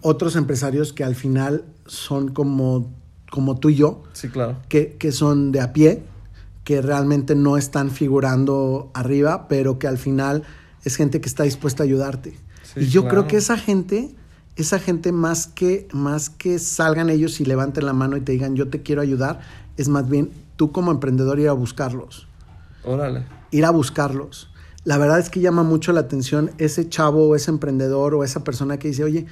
otros 0.00 0.36
empresarios 0.36 0.92
que 0.92 1.04
al 1.04 1.14
final 1.14 1.64
son 1.86 2.28
como, 2.28 2.90
como 3.30 3.58
tú 3.58 3.68
y 3.70 3.74
yo, 3.74 4.04
Sí, 4.12 4.28
claro. 4.28 4.56
que, 4.68 4.96
que 4.96 5.10
son 5.12 5.50
de 5.52 5.60
a 5.60 5.72
pie, 5.72 6.02
que 6.64 6.80
realmente 6.80 7.34
no 7.34 7.56
están 7.56 7.90
figurando 7.90 8.90
arriba, 8.94 9.48
pero 9.48 9.78
que 9.78 9.88
al 9.88 9.98
final 9.98 10.44
es 10.84 10.96
gente 10.96 11.20
que 11.20 11.28
está 11.28 11.42
dispuesta 11.42 11.82
a 11.82 11.86
ayudarte. 11.86 12.36
Sí, 12.62 12.80
y 12.80 12.86
yo 12.86 13.02
claro. 13.02 13.08
creo 13.16 13.26
que 13.26 13.36
esa 13.38 13.56
gente, 13.56 14.14
esa 14.54 14.78
gente 14.78 15.10
más 15.10 15.48
que, 15.48 15.88
más 15.92 16.30
que 16.30 16.60
salgan 16.60 17.10
ellos 17.10 17.40
y 17.40 17.44
levanten 17.44 17.84
la 17.84 17.92
mano 17.92 18.16
y 18.16 18.20
te 18.20 18.32
digan 18.32 18.54
yo 18.54 18.68
te 18.68 18.82
quiero 18.82 19.02
ayudar, 19.02 19.40
es 19.76 19.88
más 19.88 20.08
bien 20.08 20.30
tú 20.58 20.72
como 20.72 20.90
emprendedor 20.90 21.38
ir 21.38 21.48
a 21.48 21.52
buscarlos 21.52 22.26
Órale. 22.84 23.22
ir 23.52 23.64
a 23.64 23.70
buscarlos. 23.70 24.50
La 24.84 24.98
verdad 24.98 25.18
es 25.18 25.30
que 25.30 25.40
llama 25.40 25.62
mucho 25.62 25.92
la 25.92 26.00
atención 26.00 26.50
ese 26.58 26.88
chavo 26.88 27.28
o 27.28 27.36
ese 27.36 27.50
emprendedor 27.50 28.14
o 28.14 28.24
esa 28.24 28.42
persona 28.42 28.78
que 28.78 28.88
dice, 28.88 29.04
oye, 29.04 29.26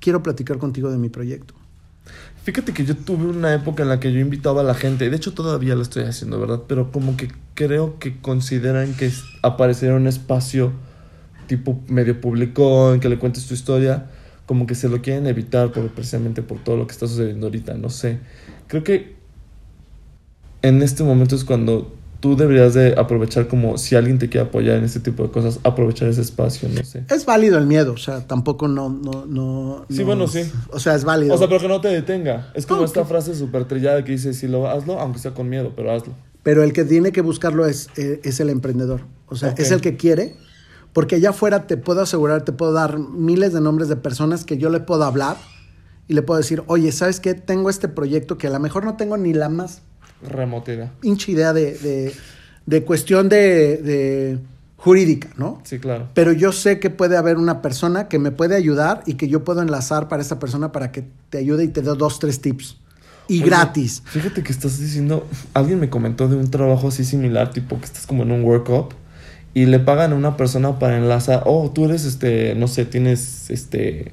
quiero 0.00 0.22
platicar 0.22 0.58
contigo 0.58 0.90
de 0.90 0.98
mi 0.98 1.08
proyecto. 1.08 1.54
Fíjate 2.44 2.72
que 2.72 2.84
yo 2.84 2.96
tuve 2.96 3.26
una 3.26 3.54
época 3.54 3.82
en 3.82 3.88
la 3.88 4.00
que 4.00 4.12
yo 4.12 4.20
invitaba 4.20 4.60
a 4.60 4.64
la 4.64 4.74
gente, 4.74 5.08
de 5.08 5.16
hecho 5.16 5.32
todavía 5.32 5.74
lo 5.74 5.82
estoy 5.82 6.04
haciendo, 6.04 6.38
¿verdad? 6.38 6.62
Pero 6.66 6.92
como 6.92 7.16
que 7.16 7.30
creo 7.54 7.98
que 7.98 8.20
consideran 8.20 8.94
que 8.94 9.10
aparecer 9.42 9.92
un 9.92 10.06
espacio 10.06 10.72
tipo 11.46 11.80
medio 11.88 12.20
público 12.20 12.92
en 12.94 13.00
que 13.00 13.08
le 13.08 13.18
cuentes 13.18 13.46
tu 13.46 13.54
historia, 13.54 14.10
como 14.46 14.66
que 14.66 14.74
se 14.74 14.88
lo 14.88 15.02
quieren 15.02 15.26
evitar 15.26 15.72
por, 15.72 15.88
precisamente 15.90 16.42
por 16.42 16.58
todo 16.58 16.76
lo 16.76 16.86
que 16.86 16.92
está 16.92 17.06
sucediendo 17.06 17.46
ahorita, 17.46 17.74
no 17.74 17.90
sé. 17.90 18.18
Creo 18.68 18.84
que 18.84 19.21
en 20.62 20.82
este 20.82 21.02
momento 21.02 21.34
es 21.36 21.44
cuando 21.44 21.92
tú 22.20 22.36
deberías 22.36 22.72
de 22.74 22.94
aprovechar 22.96 23.48
como 23.48 23.78
si 23.78 23.96
alguien 23.96 24.18
te 24.18 24.28
quiere 24.28 24.46
apoyar 24.46 24.76
en 24.78 24.84
este 24.84 25.00
tipo 25.00 25.24
de 25.24 25.30
cosas, 25.30 25.58
aprovechar 25.64 26.08
ese 26.08 26.20
espacio, 26.20 26.68
no 26.68 26.84
sé. 26.84 27.04
Es 27.10 27.26
válido 27.26 27.58
el 27.58 27.66
miedo, 27.66 27.92
o 27.94 27.96
sea, 27.96 28.26
tampoco 28.26 28.68
no... 28.68 28.88
no, 28.90 29.26
no 29.26 29.86
Sí, 29.90 29.98
no- 29.98 30.06
bueno, 30.06 30.28
sí. 30.28 30.42
O 30.70 30.78
sea, 30.78 30.94
es 30.94 31.02
válido. 31.04 31.34
O 31.34 31.38
sea, 31.38 31.48
pero 31.48 31.60
que 31.60 31.66
no 31.68 31.80
te 31.80 31.88
detenga. 31.88 32.52
Es 32.54 32.64
como 32.66 32.80
No, 32.82 32.86
esta 32.86 33.02
que- 33.02 33.08
frase 33.08 33.34
súper 33.34 33.64
trillada 33.64 34.04
que 34.04 34.12
dice, 34.12 34.34
si 34.34 34.46
lo 34.46 34.68
hazlo, 34.68 35.00
aunque 35.00 35.18
sea 35.18 35.34
con 35.34 35.48
miedo, 35.48 35.72
pero 35.74 35.90
hazlo. 35.92 36.14
Pero 36.44 36.62
el 36.62 36.72
que 36.72 36.84
tiene 36.84 37.10
que 37.10 37.22
buscarlo 37.22 37.66
es, 37.66 37.88
eh, 37.96 38.20
es 38.22 38.38
el 38.38 38.50
emprendedor. 38.50 39.00
O 39.26 39.34
sea, 39.34 39.54
es 39.58 39.70
el 39.72 39.80
que 39.80 39.96
quiere. 39.96 40.36
Porque 40.92 41.14
allá 41.16 41.30
afuera 41.30 41.66
te 41.66 41.76
puedo 41.76 42.02
asegurar, 42.02 42.44
te 42.44 42.52
puedo 42.52 42.72
dar 42.72 42.98
miles 42.98 43.52
de 43.54 43.60
nombres 43.60 43.88
de 43.88 43.96
personas 43.96 44.44
que 44.44 44.58
yo 44.58 44.68
le 44.68 44.78
puedo 44.78 45.04
hablar 45.04 45.38
y 46.06 46.12
le 46.14 46.22
puedo 46.22 46.38
decir, 46.38 46.62
oye, 46.66 46.92
¿sabes 46.92 47.18
qué? 47.18 47.32
Tengo 47.34 47.70
este 47.70 47.88
proyecto 47.88 48.36
que 48.38 48.46
a 48.48 48.50
lo 48.50 48.60
mejor 48.60 48.84
no 48.84 48.96
tengo 48.96 49.16
ni 49.16 49.32
la 49.32 49.48
más 49.48 49.82
Remota 50.28 50.72
idea. 50.72 50.92
pinche 51.00 51.32
idea 51.32 51.52
de, 51.52 51.76
de, 51.78 52.12
de 52.66 52.84
cuestión 52.84 53.28
de, 53.28 53.76
de 53.78 54.38
jurídica, 54.76 55.28
¿no? 55.36 55.60
Sí, 55.64 55.78
claro. 55.78 56.08
Pero 56.14 56.32
yo 56.32 56.52
sé 56.52 56.80
que 56.80 56.90
puede 56.90 57.16
haber 57.16 57.36
una 57.36 57.62
persona 57.62 58.08
que 58.08 58.18
me 58.18 58.32
puede 58.32 58.56
ayudar 58.56 59.02
y 59.06 59.14
que 59.14 59.28
yo 59.28 59.44
puedo 59.44 59.62
enlazar 59.62 60.08
para 60.08 60.22
esa 60.22 60.38
persona 60.38 60.72
para 60.72 60.90
que 60.92 61.04
te 61.30 61.38
ayude 61.38 61.64
y 61.64 61.68
te 61.68 61.82
dé 61.82 61.90
dos, 61.94 62.18
tres 62.18 62.40
tips. 62.40 62.78
Y 63.28 63.40
Oye, 63.40 63.46
gratis. 63.46 64.02
Fíjate 64.06 64.42
que 64.42 64.52
estás 64.52 64.80
diciendo, 64.80 65.26
alguien 65.54 65.78
me 65.78 65.88
comentó 65.88 66.28
de 66.28 66.36
un 66.36 66.50
trabajo 66.50 66.88
así 66.88 67.04
similar, 67.04 67.52
tipo 67.52 67.78
que 67.78 67.84
estás 67.84 68.06
como 68.06 68.24
en 68.24 68.32
un 68.32 68.42
workup 68.42 68.92
y 69.54 69.66
le 69.66 69.78
pagan 69.78 70.12
a 70.12 70.16
una 70.16 70.36
persona 70.36 70.78
para 70.78 70.96
enlazar, 70.96 71.42
oh, 71.46 71.70
tú 71.70 71.84
eres 71.84 72.04
este, 72.04 72.54
no 72.54 72.68
sé, 72.68 72.84
tienes 72.84 73.50
este, 73.50 74.12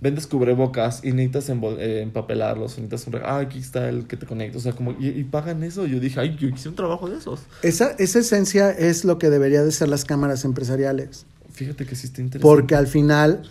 vendes 0.00 0.26
cubrebocas 0.26 1.02
y 1.02 1.12
necesitas 1.12 1.48
eh, 1.48 2.02
empapelarlos, 2.02 2.78
necesitas 2.78 3.06
un, 3.06 3.16
ah, 3.24 3.38
aquí 3.38 3.58
está 3.58 3.88
el 3.88 4.06
que 4.06 4.16
te 4.16 4.26
conecta, 4.26 4.58
o 4.58 4.60
sea, 4.60 4.72
como, 4.72 4.92
y, 4.92 5.08
y 5.08 5.24
pagan 5.24 5.62
eso. 5.62 5.86
Yo 5.86 5.98
dije, 6.00 6.20
ay, 6.20 6.36
yo 6.38 6.48
hice 6.48 6.68
un 6.68 6.74
trabajo 6.74 7.08
de 7.08 7.16
esos. 7.16 7.40
Esa, 7.62 7.92
esa 7.92 8.18
esencia 8.18 8.70
es 8.70 9.04
lo 9.04 9.18
que 9.18 9.30
debería 9.30 9.62
de 9.62 9.72
ser 9.72 9.88
las 9.88 10.04
cámaras 10.04 10.44
empresariales. 10.44 11.26
Fíjate 11.52 11.86
que 11.86 11.94
sí 11.94 12.06
está 12.08 12.20
interesante. 12.20 12.42
Porque 12.42 12.74
al 12.74 12.86
final, 12.86 13.42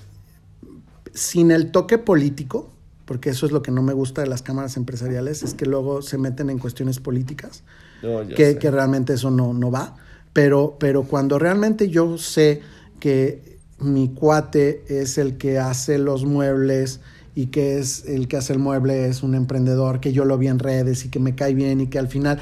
sin 1.13 1.51
el 1.51 1.71
toque 1.71 1.97
político, 1.97 2.69
porque 3.05 3.29
eso 3.31 3.45
es 3.45 3.51
lo 3.51 3.61
que 3.61 3.71
no 3.71 3.81
me 3.81 3.93
gusta 3.93 4.21
de 4.21 4.27
las 4.27 4.41
cámaras 4.41 4.77
empresariales, 4.77 5.43
es 5.43 5.53
que 5.53 5.65
luego 5.65 6.01
se 6.01 6.17
meten 6.17 6.49
en 6.49 6.59
cuestiones 6.59 6.99
políticas. 6.99 7.63
Oh, 8.03 8.21
que, 8.27 8.57
que 8.57 8.69
realmente 8.69 9.13
eso 9.13 9.31
no, 9.31 9.53
no 9.53 9.71
va. 9.71 9.95
Pero, 10.33 10.77
pero 10.79 11.03
cuando 11.03 11.39
realmente 11.39 11.89
yo 11.89 12.17
sé 12.17 12.61
que 12.99 13.52
mi 13.79 14.09
cuate 14.09 14.83
es 14.87 15.17
el 15.17 15.37
que 15.37 15.59
hace 15.59 15.97
los 15.97 16.25
muebles 16.25 17.01
y 17.35 17.47
que 17.47 17.79
es 17.79 18.05
el 18.05 18.27
que 18.27 18.37
hace 18.37 18.53
el 18.53 18.59
mueble 18.59 19.07
es 19.07 19.23
un 19.23 19.35
emprendedor, 19.35 19.99
que 19.99 20.13
yo 20.13 20.25
lo 20.25 20.37
vi 20.37 20.47
en 20.47 20.59
redes 20.59 21.05
y 21.05 21.09
que 21.09 21.19
me 21.19 21.35
cae 21.35 21.53
bien 21.53 21.81
y 21.81 21.87
que 21.87 21.99
al 21.99 22.07
final 22.07 22.39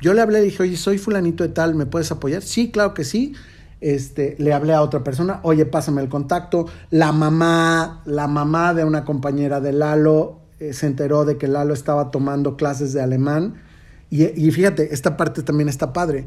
yo 0.00 0.14
le 0.14 0.20
hablé 0.20 0.40
y 0.40 0.44
dije, 0.46 0.64
oye, 0.64 0.76
soy 0.76 0.98
fulanito 0.98 1.44
de 1.44 1.50
tal, 1.50 1.76
¿me 1.76 1.86
puedes 1.86 2.10
apoyar? 2.10 2.42
Sí, 2.42 2.72
claro 2.72 2.92
que 2.92 3.04
sí. 3.04 3.34
Este, 3.80 4.36
le 4.38 4.52
hablé 4.52 4.74
a 4.74 4.82
otra 4.82 5.04
persona, 5.04 5.40
oye, 5.44 5.64
pásame 5.64 6.02
el 6.02 6.08
contacto. 6.08 6.66
La 6.90 7.12
mamá, 7.12 8.02
la 8.04 8.26
mamá 8.26 8.74
de 8.74 8.84
una 8.84 9.04
compañera 9.04 9.60
de 9.60 9.72
Lalo 9.72 10.40
eh, 10.58 10.72
se 10.72 10.86
enteró 10.86 11.24
de 11.24 11.36
que 11.38 11.46
Lalo 11.46 11.72
estaba 11.72 12.10
tomando 12.10 12.56
clases 12.56 12.92
de 12.92 13.00
alemán. 13.00 13.62
Y, 14.10 14.24
y 14.24 14.50
fíjate, 14.50 14.92
esta 14.92 15.16
parte 15.16 15.42
también 15.42 15.68
está 15.68 15.92
padre. 15.92 16.26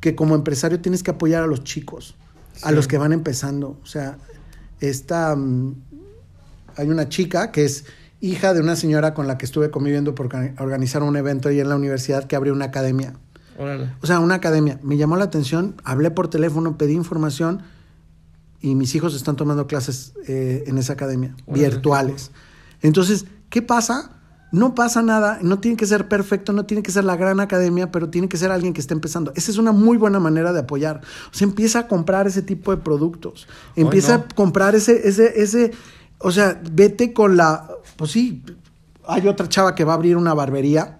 que 0.00 0.16
como 0.16 0.34
empresario 0.34 0.80
tienes 0.80 1.04
que 1.04 1.12
apoyar 1.12 1.44
a 1.44 1.46
los 1.46 1.62
chicos, 1.62 2.16
a 2.62 2.72
los 2.72 2.86
que 2.88 2.98
van 2.98 3.12
empezando. 3.12 3.78
O 3.82 3.86
sea, 3.86 4.18
esta, 4.80 5.34
mm, 5.36 5.74
hay 6.76 6.88
una 6.88 7.08
chica 7.08 7.50
que 7.52 7.64
es 7.64 7.84
hija 8.20 8.54
de 8.54 8.60
una 8.60 8.76
señora 8.76 9.14
con 9.14 9.26
la 9.26 9.36
que 9.38 9.44
estuve 9.46 9.70
conviviendo 9.70 10.14
por 10.14 10.28
orga- 10.28 10.54
organizar 10.60 11.02
un 11.02 11.16
evento 11.16 11.48
ahí 11.48 11.60
en 11.60 11.68
la 11.68 11.76
universidad 11.76 12.24
que 12.24 12.36
abrió 12.36 12.52
una 12.52 12.66
academia. 12.66 13.14
Órale. 13.58 13.90
O 14.00 14.06
sea, 14.06 14.20
una 14.20 14.36
academia. 14.36 14.78
Me 14.82 14.96
llamó 14.96 15.16
la 15.16 15.24
atención, 15.24 15.74
hablé 15.84 16.10
por 16.10 16.28
teléfono, 16.28 16.78
pedí 16.78 16.94
información 16.94 17.62
y 18.60 18.74
mis 18.76 18.94
hijos 18.94 19.14
están 19.14 19.36
tomando 19.36 19.66
clases 19.66 20.12
eh, 20.28 20.64
en 20.66 20.78
esa 20.78 20.92
academia, 20.92 21.34
Órale, 21.46 21.68
virtuales. 21.68 22.30
Entonces, 22.80 23.26
¿qué 23.50 23.60
pasa? 23.60 24.21
No 24.52 24.74
pasa 24.74 25.00
nada, 25.02 25.38
no 25.42 25.58
tiene 25.60 25.78
que 25.78 25.86
ser 25.86 26.08
perfecto, 26.08 26.52
no 26.52 26.66
tiene 26.66 26.82
que 26.82 26.92
ser 26.92 27.04
la 27.04 27.16
gran 27.16 27.40
academia, 27.40 27.90
pero 27.90 28.10
tiene 28.10 28.28
que 28.28 28.36
ser 28.36 28.50
alguien 28.52 28.74
que 28.74 28.80
esté 28.82 28.92
empezando. 28.92 29.32
Esa 29.34 29.50
es 29.50 29.56
una 29.56 29.72
muy 29.72 29.96
buena 29.96 30.20
manera 30.20 30.52
de 30.52 30.60
apoyar. 30.60 31.00
O 31.32 31.34
sea, 31.34 31.46
empieza 31.46 31.80
a 31.80 31.88
comprar 31.88 32.26
ese 32.26 32.42
tipo 32.42 32.70
de 32.70 32.76
productos. 32.76 33.48
Empieza 33.76 34.18
no. 34.18 34.24
a 34.24 34.34
comprar 34.34 34.74
ese, 34.74 35.08
ese, 35.08 35.40
ese, 35.42 35.72
o 36.18 36.30
sea, 36.30 36.60
vete 36.70 37.14
con 37.14 37.36
la, 37.38 37.66
pues 37.96 38.10
sí, 38.10 38.42
hay 39.06 39.26
otra 39.26 39.48
chava 39.48 39.74
que 39.74 39.84
va 39.84 39.94
a 39.94 39.96
abrir 39.96 40.16
una 40.18 40.34
barbería. 40.34 40.98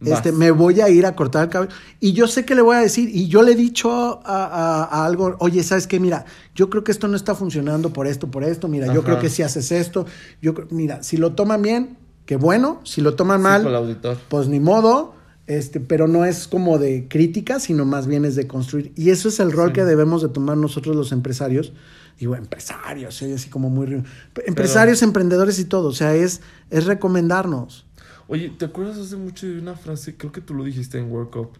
Vas. 0.00 0.14
Este, 0.18 0.32
me 0.32 0.50
voy 0.50 0.80
a 0.80 0.88
ir 0.88 1.04
a 1.06 1.14
cortar 1.14 1.44
el 1.44 1.50
cabello. 1.50 1.72
Y 2.00 2.12
yo 2.14 2.26
sé 2.26 2.44
que 2.44 2.54
le 2.54 2.62
voy 2.62 2.76
a 2.76 2.80
decir, 2.80 3.08
y 3.14 3.28
yo 3.28 3.42
le 3.42 3.52
he 3.52 3.54
dicho 3.54 3.90
a, 4.24 4.44
a- 4.44 4.84
a 4.84 5.04
algo, 5.06 5.36
oye, 5.40 5.62
¿sabes 5.62 5.86
qué? 5.86 6.00
Mira, 6.00 6.24
yo 6.54 6.68
creo 6.70 6.84
que 6.84 6.92
esto 6.92 7.06
no 7.08 7.16
está 7.16 7.34
funcionando 7.34 7.90
por 7.92 8.06
esto, 8.06 8.30
por 8.30 8.44
esto. 8.44 8.66
Mira, 8.68 8.92
yo 8.92 9.02
creo 9.04 9.18
que 9.18 9.28
si 9.30 9.42
haces 9.42 9.72
esto, 9.72 10.04
yo 10.42 10.52
creo- 10.54 10.68
mira, 10.70 11.02
si 11.02 11.16
lo 11.16 11.34
toman 11.34 11.62
bien, 11.62 11.96
qué 12.26 12.36
bueno. 12.36 12.80
Si 12.84 13.00
lo 13.00 13.14
toman 13.14 13.38
Sí, 13.38 13.42
mal, 13.42 13.74
auditor. 13.74 14.16
pues 14.28 14.48
ni 14.48 14.60
modo. 14.60 15.14
Este, 15.46 15.78
pero 15.78 16.08
no 16.08 16.24
es 16.24 16.48
como 16.48 16.78
de 16.78 17.06
crítica, 17.08 17.60
sino 17.60 17.84
más 17.84 18.06
bien 18.06 18.24
es 18.24 18.34
de 18.34 18.46
construir. 18.46 18.92
Y 18.96 19.10
eso 19.10 19.28
es 19.28 19.40
el 19.40 19.52
rol 19.52 19.72
que 19.74 19.84
debemos 19.84 20.22
de 20.22 20.30
tomar 20.30 20.56
nosotros 20.56 20.96
los 20.96 21.12
empresarios. 21.12 21.74
Digo, 22.18 22.34
empresarios, 22.34 23.14
soy 23.16 23.32
así 23.32 23.50
como 23.50 23.68
muy... 23.68 24.02
Empresarios, 24.46 25.02
emprendedores 25.02 25.58
y 25.58 25.66
todo. 25.66 25.88
O 25.88 25.92
sea, 25.92 26.14
es, 26.14 26.40
es 26.70 26.86
recomendarnos. 26.86 27.84
Oye, 28.26 28.50
¿te 28.56 28.64
acuerdas 28.64 28.96
hace 28.96 29.16
mucho 29.16 29.46
de 29.46 29.58
una 29.58 29.74
frase? 29.74 30.16
Creo 30.16 30.32
que 30.32 30.40
tú 30.40 30.54
lo 30.54 30.64
dijiste 30.64 30.98
en 30.98 31.10
World 31.12 31.30
Cup. 31.30 31.50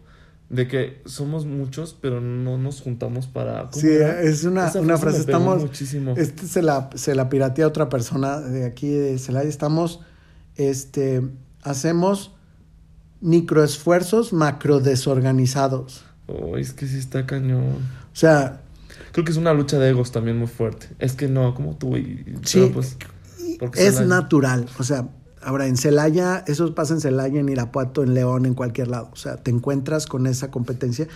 De 0.49 0.67
que 0.67 1.01
somos 1.05 1.45
muchos, 1.45 1.95
pero 1.99 2.21
no 2.21 2.57
nos 2.57 2.81
juntamos 2.81 3.27
para. 3.27 3.69
¿cómo 3.69 3.73
Sí, 3.81 3.87
era? 3.87 4.21
es 4.21 4.43
una, 4.45 4.67
Esa 4.67 4.79
una 4.79 4.97
frase 4.97 5.19
Estamos. 5.19 5.61
Muchísimo. 5.61 6.13
Este 6.17 6.47
se 6.47 6.61
la, 6.63 6.89
se 6.95 7.13
la 7.15 7.29
piratea 7.29 7.67
otra 7.67 7.89
persona 7.89 8.39
de 8.39 8.65
aquí 8.65 8.89
de 8.89 9.17
Celaya. 9.19 9.49
Estamos. 9.49 10.01
Este. 10.55 11.21
Hacemos 11.63 12.31
microesfuerzos 13.21 14.33
macro 14.33 14.79
desorganizados. 14.79 16.05
Oh, 16.27 16.57
es 16.57 16.73
que 16.73 16.87
sí 16.87 16.97
está 16.97 17.25
cañón. 17.25 17.77
O 18.13 18.15
sea, 18.15 18.61
Creo 19.11 19.23
que 19.23 19.31
es 19.31 19.37
una 19.37 19.53
lucha 19.53 19.79
de 19.79 19.89
egos 19.89 20.11
también 20.11 20.37
muy 20.37 20.47
fuerte. 20.47 20.87
Es 20.99 21.13
que 21.13 21.27
no, 21.29 21.53
como 21.55 21.77
tú, 21.77 21.95
y. 21.95 22.35
Sí, 22.43 22.69
pues, 22.73 22.97
es 23.73 23.95
Celaya- 23.95 24.05
natural. 24.07 24.67
O 24.77 24.83
sea, 24.83 25.07
ahora 25.41 25.67
en 25.67 25.77
Celaya, 25.77 26.43
eso 26.47 26.75
pasa 26.75 26.93
en 26.95 26.99
Celaya, 27.01 27.39
en 27.39 27.47
Irapuato, 27.47 28.03
en 28.03 28.13
León, 28.13 28.45
en 28.45 28.53
cualquier 28.55 28.89
lado. 28.89 29.09
O 29.13 29.15
sea, 29.15 29.37
te 29.37 29.51
encuentras 29.51 30.05
con 30.05 30.27
esa 30.27 30.51
competencia. 30.51 31.07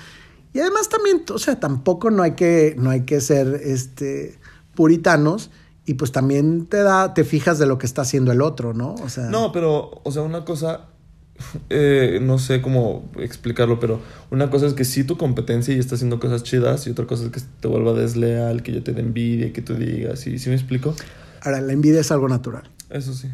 Y 0.54 0.60
además 0.62 0.88
también, 0.90 1.24
o 1.34 1.38
sea, 1.40 1.60
tampoco 1.60 2.10
no 2.10 2.24
hay 2.24 2.32
que, 2.36 2.76
no 2.78 2.90
hay 2.90 3.02
que 3.02 3.20
ser 3.22 3.48
este 3.64 4.40
puritanos. 4.76 5.52
Y 5.90 5.96
pues 5.96 6.12
también 6.12 6.68
te 6.68 6.84
da, 6.84 7.16
te 7.16 7.24
fijas 7.24 7.58
de 7.58 7.66
lo 7.66 7.80
que 7.80 7.88
está 7.88 8.04
haciendo 8.04 8.32
el 8.32 8.44
otro, 8.44 8.76
¿no? 8.76 8.94
O 9.04 9.10
sea. 9.10 9.24
No, 9.24 9.52
pero, 9.52 10.02
o 10.04 10.12
sea, 10.12 10.22
una 10.22 10.46
cosa, 10.46 10.82
eh, 11.72 12.20
no 12.22 12.38
sé 12.38 12.62
cómo 12.62 13.10
explicarlo, 13.18 13.80
pero 13.80 14.00
una 14.30 14.52
cosa 14.52 14.68
es 14.68 14.76
que 14.76 14.86
sí 14.86 15.04
tu 15.04 15.18
competencia 15.18 15.74
y 15.74 15.80
está 15.80 15.96
haciendo 15.96 16.20
cosas 16.20 16.44
chidas 16.44 16.86
y 16.86 16.92
otra 16.92 17.08
cosa 17.08 17.26
es 17.26 17.32
que 17.32 17.42
te 17.60 17.68
vuelva 17.68 17.94
desleal, 17.94 18.62
que 18.62 18.72
yo 18.72 18.84
te 18.84 18.94
dé 18.94 19.02
envidia, 19.02 19.48
y 19.48 19.52
que 19.52 19.64
tú 19.64 19.74
digas, 19.74 20.20
¿sí, 20.20 20.38
¿sí 20.38 20.50
me 20.50 20.56
explico? 20.56 20.94
Ahora, 21.42 21.60
la 21.60 21.74
envidia 21.74 22.02
es 22.02 22.12
algo 22.12 22.30
natural. 22.30 22.70
Eso 22.92 23.16
sí. 23.16 23.28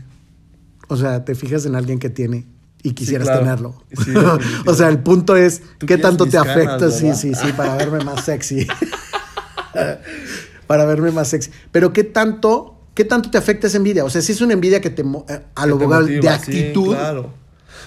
O 0.88 0.96
sea, 0.96 1.26
te 1.26 1.36
fijas 1.36 1.66
en 1.66 1.76
alguien 1.76 2.00
que 2.00 2.10
tiene 2.10 2.46
y 2.84 2.94
quisieras 2.94 3.28
claro. 3.28 3.42
tenerlo. 3.42 3.84
Sí, 4.02 4.14
o 4.66 4.74
sea, 4.74 4.88
el 4.88 5.00
punto 5.00 5.36
es 5.36 5.62
qué 5.86 5.98
tanto 5.98 6.24
te 6.24 6.38
canas, 6.38 6.56
afecta. 6.56 6.90
sí, 6.90 7.14
sí, 7.16 7.36
sí, 7.36 7.52
para 7.58 7.76
verme 7.76 8.02
más 8.06 8.24
sexy. 8.24 8.66
para 10.68 10.86
verme 10.86 11.12
más 11.12 11.28
sexy. 11.30 11.52
Pero 11.72 11.94
qué 11.94 12.04
tanto, 12.04 12.76
qué 12.94 13.06
tanto 13.06 13.30
te 13.32 13.38
afecta 13.38 13.68
esa 13.68 13.78
envidia. 13.78 14.04
O 14.06 14.10
sea, 14.10 14.22
si 14.22 14.32
es 14.32 14.42
una 14.42 14.54
envidia 14.54 14.82
que 14.82 14.90
te 14.90 15.02
eh, 15.02 15.42
a 15.56 15.66
lo 15.66 15.78
te 15.78 15.88
motiva, 15.88 16.06
de 16.06 16.22
sí, 16.22 16.28
actitud. 16.60 16.90
claro. 16.96 17.30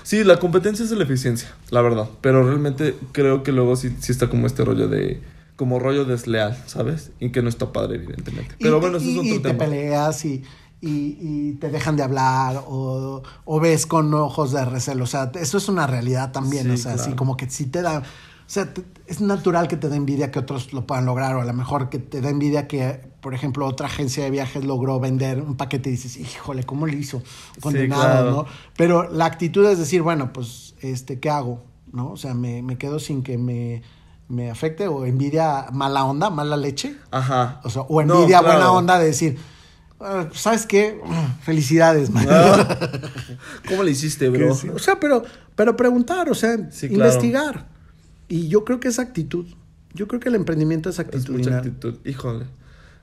Sí, 0.03 0.25
la 0.25 0.39
competencia 0.39 0.85
es 0.85 0.91
de 0.91 0.97
la 0.97 1.05
eficiencia, 1.05 1.49
la 1.71 1.83
verdad. 1.83 2.09
Pero 2.23 2.43
realmente 2.47 2.95
creo 3.13 3.43
que 3.43 3.53
luego 3.53 3.77
sí, 3.77 3.95
sí 4.01 4.13
está 4.13 4.29
como 4.31 4.47
este 4.47 4.65
rollo 4.65 4.89
de. 4.89 5.21
Como 5.57 5.81
rollo 5.81 6.05
desleal, 6.05 6.57
¿sabes? 6.67 7.11
Y 7.19 7.31
que 7.31 7.43
no 7.43 7.49
está 7.49 7.73
padre, 7.73 7.97
evidentemente. 7.97 8.55
Y- 8.59 8.63
Pero 8.63 8.81
bueno, 8.81 8.99
eso 8.99 9.07
y- 9.07 9.13
es 9.15 9.19
otro 9.19 9.29
y 9.35 9.39
te 9.39 9.49
tema. 9.49 9.59
peleas 9.65 10.25
y, 10.25 10.45
y- 10.81 11.53
te 11.55 11.69
dejan 11.71 11.97
de 11.97 12.05
hablar 12.05 12.63
o, 12.69 13.23
o 13.45 13.61
ves 13.61 13.85
con 13.87 14.15
ojos 14.15 14.53
de 14.53 14.65
recelo. 14.65 15.03
O 15.05 15.07
sea, 15.09 15.33
eso 15.35 15.59
es 15.59 15.69
una 15.69 15.87
realidad 15.89 16.31
también. 16.31 16.67
Sí, 16.67 16.71
o 16.71 16.77
sea, 16.77 16.93
así 16.93 17.03
claro. 17.03 17.17
como 17.17 17.37
que 17.37 17.51
si 17.51 17.67
te 17.67 17.83
da. 17.83 18.03
O 18.49 18.51
sea, 18.51 18.73
te- 18.73 18.83
es 19.07 19.21
natural 19.21 19.69
que 19.69 19.77
te 19.77 19.91
dé 19.91 19.97
envidia 19.97 20.31
que 20.31 20.39
otros 20.39 20.73
lo 20.73 20.87
puedan 20.87 21.05
lograr, 21.05 21.37
o 21.37 21.43
a 21.43 21.45
lo 21.45 21.53
mejor 21.53 21.91
que 21.91 21.99
te 21.99 22.23
da 22.23 22.31
envidia 22.31 22.67
que, 22.67 22.99
por 23.21 23.35
ejemplo, 23.35 23.67
otra 23.67 23.89
agencia 23.89 24.25
de 24.25 24.31
viajes 24.31 24.65
logró 24.65 24.99
vender 24.99 25.43
un 25.43 25.57
paquete 25.57 25.91
y 25.91 25.93
dices, 25.93 26.17
híjole, 26.17 26.65
¿cómo 26.65 26.87
le 26.87 26.97
hizo? 26.97 27.23
Condenado, 27.61 28.03
claro. 28.03 28.31
¿no? 28.31 28.47
Pero 28.77 29.11
la 29.13 29.27
actitud 29.27 29.67
es 29.69 29.79
decir, 29.79 30.01
bueno, 30.01 30.33
pues, 30.33 30.75
este, 30.81 31.21
¿qué 31.21 31.29
hago? 31.29 31.63
¿No? 31.93 32.11
O 32.13 32.17
sea, 32.17 32.33
me, 32.33 32.63
me 32.63 32.79
quedo 32.79 32.99
sin 32.99 33.23
que 33.23 33.37
me, 33.37 33.83
me 34.29 34.51
afecte 34.51 34.89
o 34.89 35.05
envidia 35.05 35.67
mala 35.73 36.05
onda, 36.07 36.31
mala 36.31 36.57
leche. 36.57 36.97
Ajá. 37.11 37.61
O 37.65 37.71
sea, 37.71 37.83
o 37.83 38.03
No, 38.03 38.15
envidia 38.15 38.39
claro. 38.41 38.55
buena 38.55 38.73
onda 38.73 38.99
de 38.99 39.07
decir, 39.07 39.39
"Ah, 40.01 40.27
¿sabes 40.33 40.65
qué? 40.67 40.99
Felicidades, 41.43 42.09
man. 42.11 42.27
Ah, 42.31 42.67
¿Cómo 43.69 43.83
le 43.83 43.91
hiciste, 43.91 44.31
bro? 44.31 44.55
sí, 44.55 44.71
O 44.71 44.79
sea, 44.79 44.99
pero, 44.99 45.23
pero 45.55 45.77
preguntar, 45.77 46.31
o 46.31 46.35
sea, 46.35 46.57
Sí, 46.71 46.89
claro. 46.89 47.05
investigar. 47.05 47.78
Y 48.29 48.49
yo 48.49 48.65
creo 48.65 48.79
que 48.81 48.89
es 48.89 48.99
actitud. 48.99 49.47
Yo 49.95 50.07
creo 50.07 50.21
que 50.21 50.29
el 50.29 50.35
emprendimiento 50.35 50.91
es 50.91 50.99
Es 50.99 51.29
mucha 51.31 51.59
actitud. 51.59 51.95
Híjole. 52.05 52.45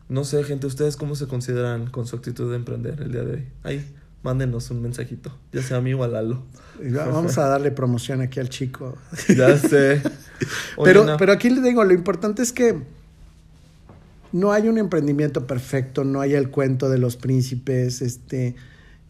No 0.08 0.24
sé, 0.24 0.44
gente, 0.44 0.68
¿ustedes 0.68 0.98
cómo 0.98 1.16
se 1.16 1.26
consideran 1.28 1.88
con 1.90 2.06
su 2.06 2.16
actitud 2.16 2.50
de 2.52 2.58
emprender 2.58 3.02
el 3.02 3.12
día 3.12 3.24
de 3.24 3.32
hoy? 3.34 3.44
Ahí, 3.64 3.86
mándenos 4.22 4.70
un 4.70 4.84
mensajito, 4.84 5.36
ya 5.52 5.64
sea 5.64 5.78
a 5.78 5.82
mí 5.82 5.94
o 5.96 6.04
a 6.04 6.08
Lalo. 6.08 6.44
Vamos 6.94 7.40
a 7.40 7.48
darle 7.48 7.72
promoción 7.72 8.22
aquí 8.22 8.40
al 8.40 8.50
chico. 8.50 8.96
Ya 9.36 9.58
sé. 9.58 10.02
Oye, 10.78 10.84
pero, 10.84 11.06
no. 11.06 11.18
pero 11.18 11.32
aquí 11.32 11.50
le 11.50 11.60
digo, 11.62 11.84
lo 11.84 11.94
importante 11.94 12.44
es 12.44 12.52
que 12.52 12.76
no 14.32 14.52
hay 14.52 14.68
un 14.68 14.78
emprendimiento 14.78 15.48
perfecto, 15.48 16.04
no 16.04 16.20
hay 16.22 16.34
el 16.34 16.50
cuento 16.50 16.90
de 16.90 16.98
los 16.98 17.16
príncipes, 17.18 18.02
este, 18.02 18.56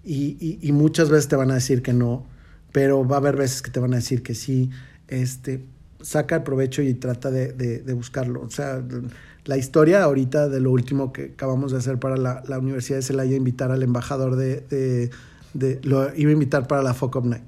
y, 0.03 0.37
y- 0.39 0.59
y 0.61 0.71
muchas 0.71 1.09
veces 1.09 1.27
te 1.27 1.35
van 1.35 1.51
a 1.51 1.55
decir 1.55 1.81
que 1.81 1.93
no, 1.93 2.25
pero 2.71 3.05
va 3.07 3.17
a 3.17 3.19
haber 3.19 3.35
veces 3.35 3.61
que 3.61 3.71
te 3.71 3.79
van 3.79 3.93
a 3.93 3.97
decir 3.97 4.21
que 4.23 4.35
sí. 4.35 4.69
Este, 5.07 5.65
saca 6.05 6.35
el 6.35 6.43
provecho 6.43 6.81
y 6.81 6.93
trata 6.93 7.31
de, 7.31 7.51
de- 7.53 7.79
de 7.79 7.93
buscarlo. 7.93 8.41
O 8.41 8.49
sea, 8.49 8.81
la 9.45 9.57
historia 9.57 10.03
ahorita 10.03 10.49
de 10.49 10.59
lo 10.59 10.71
último 10.71 11.11
que 11.11 11.31
acabamos 11.33 11.71
de 11.71 11.79
hacer 11.79 11.97
para 11.99 12.15
la, 12.17 12.43
la 12.47 12.59
Universidad 12.59 12.97
de 12.99 13.03
Celaya, 13.03 13.35
invitar 13.35 13.71
al 13.71 13.81
embajador 13.83 14.35
de, 14.35 14.61
de- 14.69 15.09
de- 15.53 15.79
lo 15.83 16.13
iba 16.15 16.29
a 16.29 16.33
invitar 16.33 16.67
para 16.67 16.81
la 16.83 16.93
FOCOP 16.93 17.25
Night. 17.25 17.43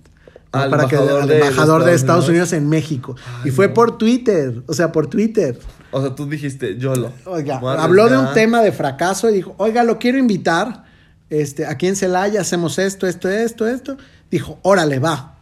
¿no? 0.53 0.59
Al 0.59 0.69
para 0.69 0.83
embajador 0.83 1.07
que 1.17 1.23
al 1.23 1.31
embajador 1.41 1.83
de, 1.83 1.93
Estados 1.93 2.01
Estados 2.01 2.29
Unidos. 2.29 2.49
Unidos 2.51 2.53
en 2.63 2.69
México. 2.69 3.15
Ay, 3.43 3.49
y 3.49 3.51
fue 3.51 3.67
no. 3.67 3.73
por 3.73 3.97
Twitter, 3.97 4.63
o 4.65 4.73
sea, 4.73 4.91
por 4.91 5.07
Twitter. 5.07 5.59
O 5.91 6.01
sea, 6.01 6.15
tú 6.15 6.25
dijiste, 6.27 6.77
yo 6.77 6.95
lo. 6.95 7.11
Oiga, 7.25 7.59
habló 7.81 8.09
de 8.09 8.17
un 8.17 8.33
tema 8.33 8.61
de 8.61 8.71
fracaso 8.71 9.29
y 9.29 9.33
dijo, 9.33 9.53
oiga, 9.57 9.83
lo 9.83 9.99
quiero 9.99 10.17
invitar. 10.17 10.85
Este, 11.29 11.65
aquí 11.65 11.87
en 11.87 11.95
Celaya 11.95 12.41
hacemos 12.41 12.79
esto, 12.79 13.05
esto, 13.07 13.29
esto, 13.29 13.67
esto. 13.67 13.97
Dijo, 14.31 14.59
órale, 14.63 14.99
va. 14.99 15.36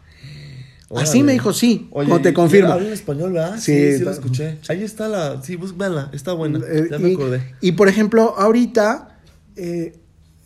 Así 0.94 1.22
me 1.22 1.32
dijo, 1.32 1.52
sí, 1.52 1.88
Oye, 1.90 2.08
como 2.08 2.22
te 2.22 2.32
confirmo. 2.32 2.72
Habla 2.72 2.86
en 2.86 2.92
español, 2.92 3.32
¿verdad? 3.32 3.56
Sí, 3.58 3.72
Sí, 3.72 3.98
sí, 3.98 4.04
lo 4.04 4.10
escuché. 4.12 4.58
Ahí 4.68 4.84
está 4.84 5.08
la. 5.08 5.42
Sí, 5.42 5.56
bus, 5.56 5.76
véanla, 5.76 6.10
está 6.12 6.32
buena. 6.32 6.60
Eh, 6.60 6.88
ya 6.90 6.98
me 6.98 7.10
y, 7.10 7.14
acordé. 7.14 7.54
y, 7.60 7.72
por 7.72 7.88
ejemplo, 7.88 8.34
ahorita 8.38 9.18
eh, 9.56 9.98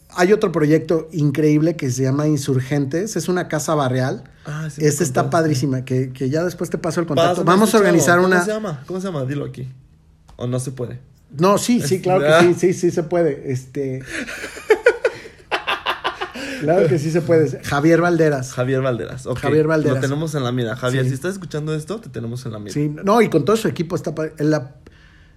hay 0.09 0.33
otro 0.33 0.50
proyecto 0.50 1.09
increíble 1.12 1.76
que 1.76 1.90
se 1.90 2.05
llama 2.05 2.26
Insurgentes. 2.26 3.16
Es 3.16 3.29
una 3.29 3.48
casa 3.48 3.74
barrial. 3.74 4.24
Ah, 4.46 4.68
sí 4.70 4.85
Esta 4.85 5.05
está 5.05 5.29
padrísima, 5.29 5.85
que, 5.85 6.12
que 6.12 6.31
ya 6.31 6.42
después 6.42 6.70
te 6.70 6.79
paso 6.79 7.00
el 7.00 7.07
contacto. 7.07 7.31
Pásame 7.31 7.46
Vamos 7.46 7.74
a 7.74 7.79
organizar 7.79 8.18
una... 8.20 8.37
¿Cómo 8.37 8.44
se 8.44 8.53
llama? 8.53 8.83
¿Cómo 8.87 9.00
se 9.00 9.07
llama? 9.09 9.24
Dilo 9.26 9.44
aquí. 9.44 9.68
¿O 10.37 10.46
no 10.46 10.59
se 10.59 10.72
puede? 10.72 10.98
No, 11.38 11.59
sí, 11.59 11.81
sí, 11.81 12.00
claro 12.00 12.20
que 12.20 12.26
ah. 12.29 12.40
sí, 12.40 12.55
sí, 12.55 12.72
sí 12.72 12.90
se 12.90 13.03
puede. 13.03 13.53
Este. 13.53 14.03
Claro 16.60 16.88
que 16.88 16.98
sí 16.98 17.10
se 17.10 17.20
puede. 17.22 17.62
Javier 17.62 18.00
Valderas. 18.00 18.52
Javier 18.52 18.80
Valderas. 18.82 19.26
ok. 19.26 19.38
Javier 19.38 19.66
Valderas. 19.66 19.96
Lo 19.96 20.00
tenemos 20.00 20.34
en 20.34 20.44
la 20.44 20.52
mira. 20.52 20.76
Javier, 20.76 21.02
Sí. 21.04 21.08
si 21.10 21.14
estás 21.14 21.32
escuchando 21.32 21.74
esto, 21.74 22.00
te 22.00 22.08
tenemos 22.08 22.44
en 22.46 22.52
la 22.52 22.58
mira. 22.58 22.72
Sí, 22.72 22.88
no, 23.04 23.20
y 23.22 23.28
con 23.28 23.44
todo 23.44 23.56
su 23.56 23.68
equipo 23.68 23.96
está 23.96 24.14
en 24.38 24.50
la 24.50 24.76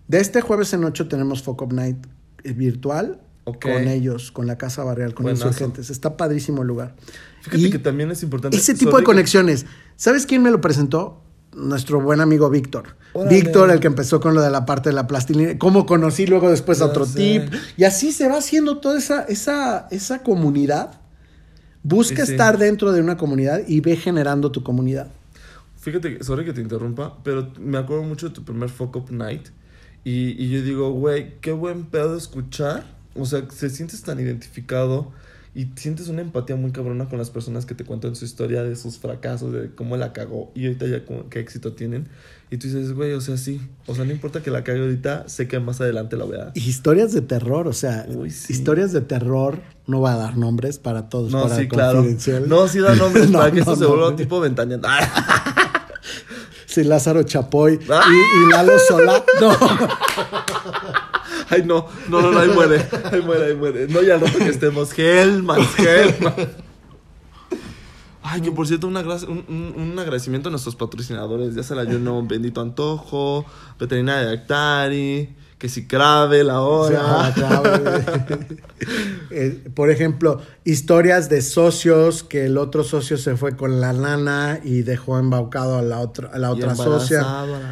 De 0.08 0.20
este 0.20 0.42
jueves 0.42 0.74
en 0.74 0.84
8 0.84 1.08
tenemos 1.08 1.42
Focus 1.44 1.74
Night 1.74 1.98
eh, 2.44 2.52
virtual 2.54 3.22
con 3.46 3.88
ellos, 3.88 4.32
con 4.32 4.48
la 4.48 4.58
Casa 4.58 4.84
Barrial, 4.84 5.14
con 5.14 5.24
Buenazo. 5.24 5.48
insurgentes. 5.48 5.90
Está 5.90 6.16
padrísimo 6.18 6.62
el 6.62 6.68
lugar. 6.68 6.96
Fíjate 7.42 7.58
Y 7.62 7.70
que 7.72 7.80
también 7.80 8.10
es 8.12 8.24
importante. 8.24 8.56
Ese 8.56 8.74
tipo 8.74 8.92
Sorry 8.92 9.02
de 9.02 9.06
conexiones. 9.06 9.66
¿Sabes 9.96 10.26
quién 10.26 10.44
me 10.44 10.52
lo 10.52 10.62
presentó? 10.62 11.20
nuestro 11.56 12.02
buen 12.02 12.20
amigo 12.20 12.50
Víctor. 12.50 12.96
Víctor, 13.30 13.70
el 13.70 13.80
que 13.80 13.86
empezó 13.86 14.20
con 14.20 14.34
lo 14.34 14.42
de 14.42 14.50
la 14.50 14.66
parte 14.66 14.90
de 14.90 14.96
la 14.96 15.06
plastilina, 15.06 15.58
cómo 15.60 15.86
conocí 15.86 16.26
luego 16.26 16.50
después 16.50 16.82
a 16.82 16.86
otro 16.86 17.06
sé. 17.06 17.18
tip. 17.20 17.54
Y 17.78 17.84
así 17.84 18.12
se 18.12 18.28
va 18.28 18.38
haciendo 18.40 18.80
toda 18.80 18.98
esa, 18.98 19.22
esa, 19.26 19.88
esa 19.92 20.24
comunidad. 20.24 21.00
Busca 21.84 22.26
Sí, 22.26 22.28
sí. 22.28 22.32
estar 22.32 22.58
dentro 22.58 22.92
de 22.92 23.02
una 23.02 23.18
comunidad 23.18 23.62
y 23.68 23.82
ve 23.82 23.96
generando 23.96 24.52
tu 24.52 24.64
comunidad. 24.64 25.12
Fíjate, 25.80 26.24
sorry 26.24 26.46
que 26.46 26.54
te 26.54 26.62
interrumpa, 26.62 27.18
pero 27.24 27.52
me 27.60 27.78
acuerdo 27.78 28.04
mucho 28.04 28.30
de 28.30 28.36
tu 28.36 28.44
primer 28.44 28.70
Fuck 28.70 28.96
Up 28.96 29.12
Night. 29.12 29.50
Y, 30.06 30.32
y 30.42 30.50
yo 30.50 30.62
digo, 30.62 30.92
güey, 30.92 31.40
qué 31.42 31.52
buen 31.52 31.86
pedo 31.86 32.18
escuchar. 32.18 32.86
O 33.16 33.26
sea, 33.26 33.46
se 33.50 33.70
sientes 33.70 34.02
tan 34.02 34.20
identificado 34.20 35.12
y 35.56 35.68
sientes 35.76 36.08
una 36.08 36.22
empatía 36.22 36.56
muy 36.56 36.72
cabrona 36.72 37.08
con 37.10 37.20
las 37.20 37.30
personas 37.30 37.66
que 37.66 37.76
te 37.76 37.84
cuentan 37.84 38.16
su 38.16 38.26
historia 38.26 38.64
de 38.64 38.76
sus 38.76 38.98
fracasos, 38.98 39.54
de 39.54 39.70
cómo 39.76 39.98
la 39.98 40.12
cagó 40.14 40.52
y 40.56 40.66
ahorita 40.66 40.88
ya 40.88 41.04
qué 41.30 41.40
éxito 41.40 41.74
tienen. 41.74 42.08
Y 42.54 42.58
tú 42.58 42.68
dices, 42.68 42.94
güey, 42.94 43.14
o 43.14 43.20
sea, 43.22 43.36
sí. 43.36 43.60
O 43.88 43.96
sea, 43.96 44.06
no 44.06 44.12
importa 44.12 44.44
que 44.44 44.52
la 44.52 44.64
cague 44.64 44.82
ahorita, 44.82 45.28
sé 45.28 45.48
que 45.48 45.60
más 45.60 45.82
adelante 45.82 46.16
la 46.18 46.26
vea. 46.26 46.52
Y 46.54 46.60
historias 46.60 47.12
de 47.12 47.22
terror, 47.22 47.68
o 47.68 47.74
sea, 47.74 48.06
Uy, 48.08 48.30
sí. 48.30 48.54
historias 48.54 48.92
de 48.94 49.02
terror, 49.02 49.58
no 49.88 50.02
va 50.02 50.14
a 50.14 50.18
dar 50.18 50.38
nombres 50.38 50.78
para 50.78 51.10
todos. 51.10 51.32
No, 51.32 51.42
para 51.44 51.56
sí, 51.58 51.68
claro. 51.68 52.06
No, 52.46 52.68
sí 52.68 52.78
da 52.80 52.94
nombres 52.94 53.30
No, 53.32 53.40
para 53.40 53.50
que 53.52 53.56
no, 53.62 53.62
esto 53.64 53.76
se 53.76 53.86
vuelva 53.88 54.16
tipo 54.16 54.40
ventaña. 54.40 54.80
Sí, 56.68 56.84
Lázaro 56.84 57.22
Chapoy 57.24 57.80
Ah. 57.90 58.02
y, 58.10 58.48
y 58.48 58.52
Lalo 58.52 58.74
Sola. 58.88 59.24
No. 59.40 59.52
Ay, 61.50 61.64
no, 61.66 61.88
no, 62.10 62.22
no, 62.22 62.32
no, 62.32 62.40
ahí 62.40 62.50
muere, 62.50 62.84
ahí 63.12 63.22
muere, 63.22 63.46
ahí 63.46 63.56
muere. 63.56 63.88
No, 63.88 64.02
ya 64.02 64.18
no 64.18 64.26
que 64.26 64.50
estemos. 64.50 64.90
Hellman, 64.98 65.60
Hellman. 65.78 66.34
Ay, 68.34 68.42
que 68.42 68.52
por 68.52 68.68
cierto, 68.68 68.88
un, 68.88 68.96
un, 68.98 69.74
un- 69.78 70.00
agradecimiento 70.00 70.50
a 70.50 70.52
nuestros 70.52 70.76
patrocinadores. 70.76 71.56
Ya 71.56 71.64
se 71.64 71.76
la 71.76 71.82
ayuno 71.84 72.24
Bendito 72.26 72.62
Antojo, 72.62 73.46
Veterinaria 73.80 74.28
de 74.30 74.34
Actari, 74.34 75.36
que 75.58 75.70
si 75.70 75.88
Crave 75.88 76.44
la 76.44 76.62
hora. 76.62 77.34
eh, 79.32 79.64
por 79.74 79.90
ejemplo, 79.90 80.42
historias 80.66 81.30
de 81.30 81.42
socios 81.42 82.24
que 82.24 82.46
el 82.46 82.58
otro 82.58 82.84
socio 82.84 83.18
se 83.18 83.36
fue 83.38 83.56
con 83.56 83.80
la 83.82 83.94
nana 83.94 84.60
y 84.64 84.82
dejó 84.82 85.20
embaucado 85.20 85.78
a 85.78 85.82
la 85.82 86.00
otra, 86.00 86.30
a 86.34 86.40
la 86.40 86.52
otra 86.52 86.76
socia. 87.00 87.22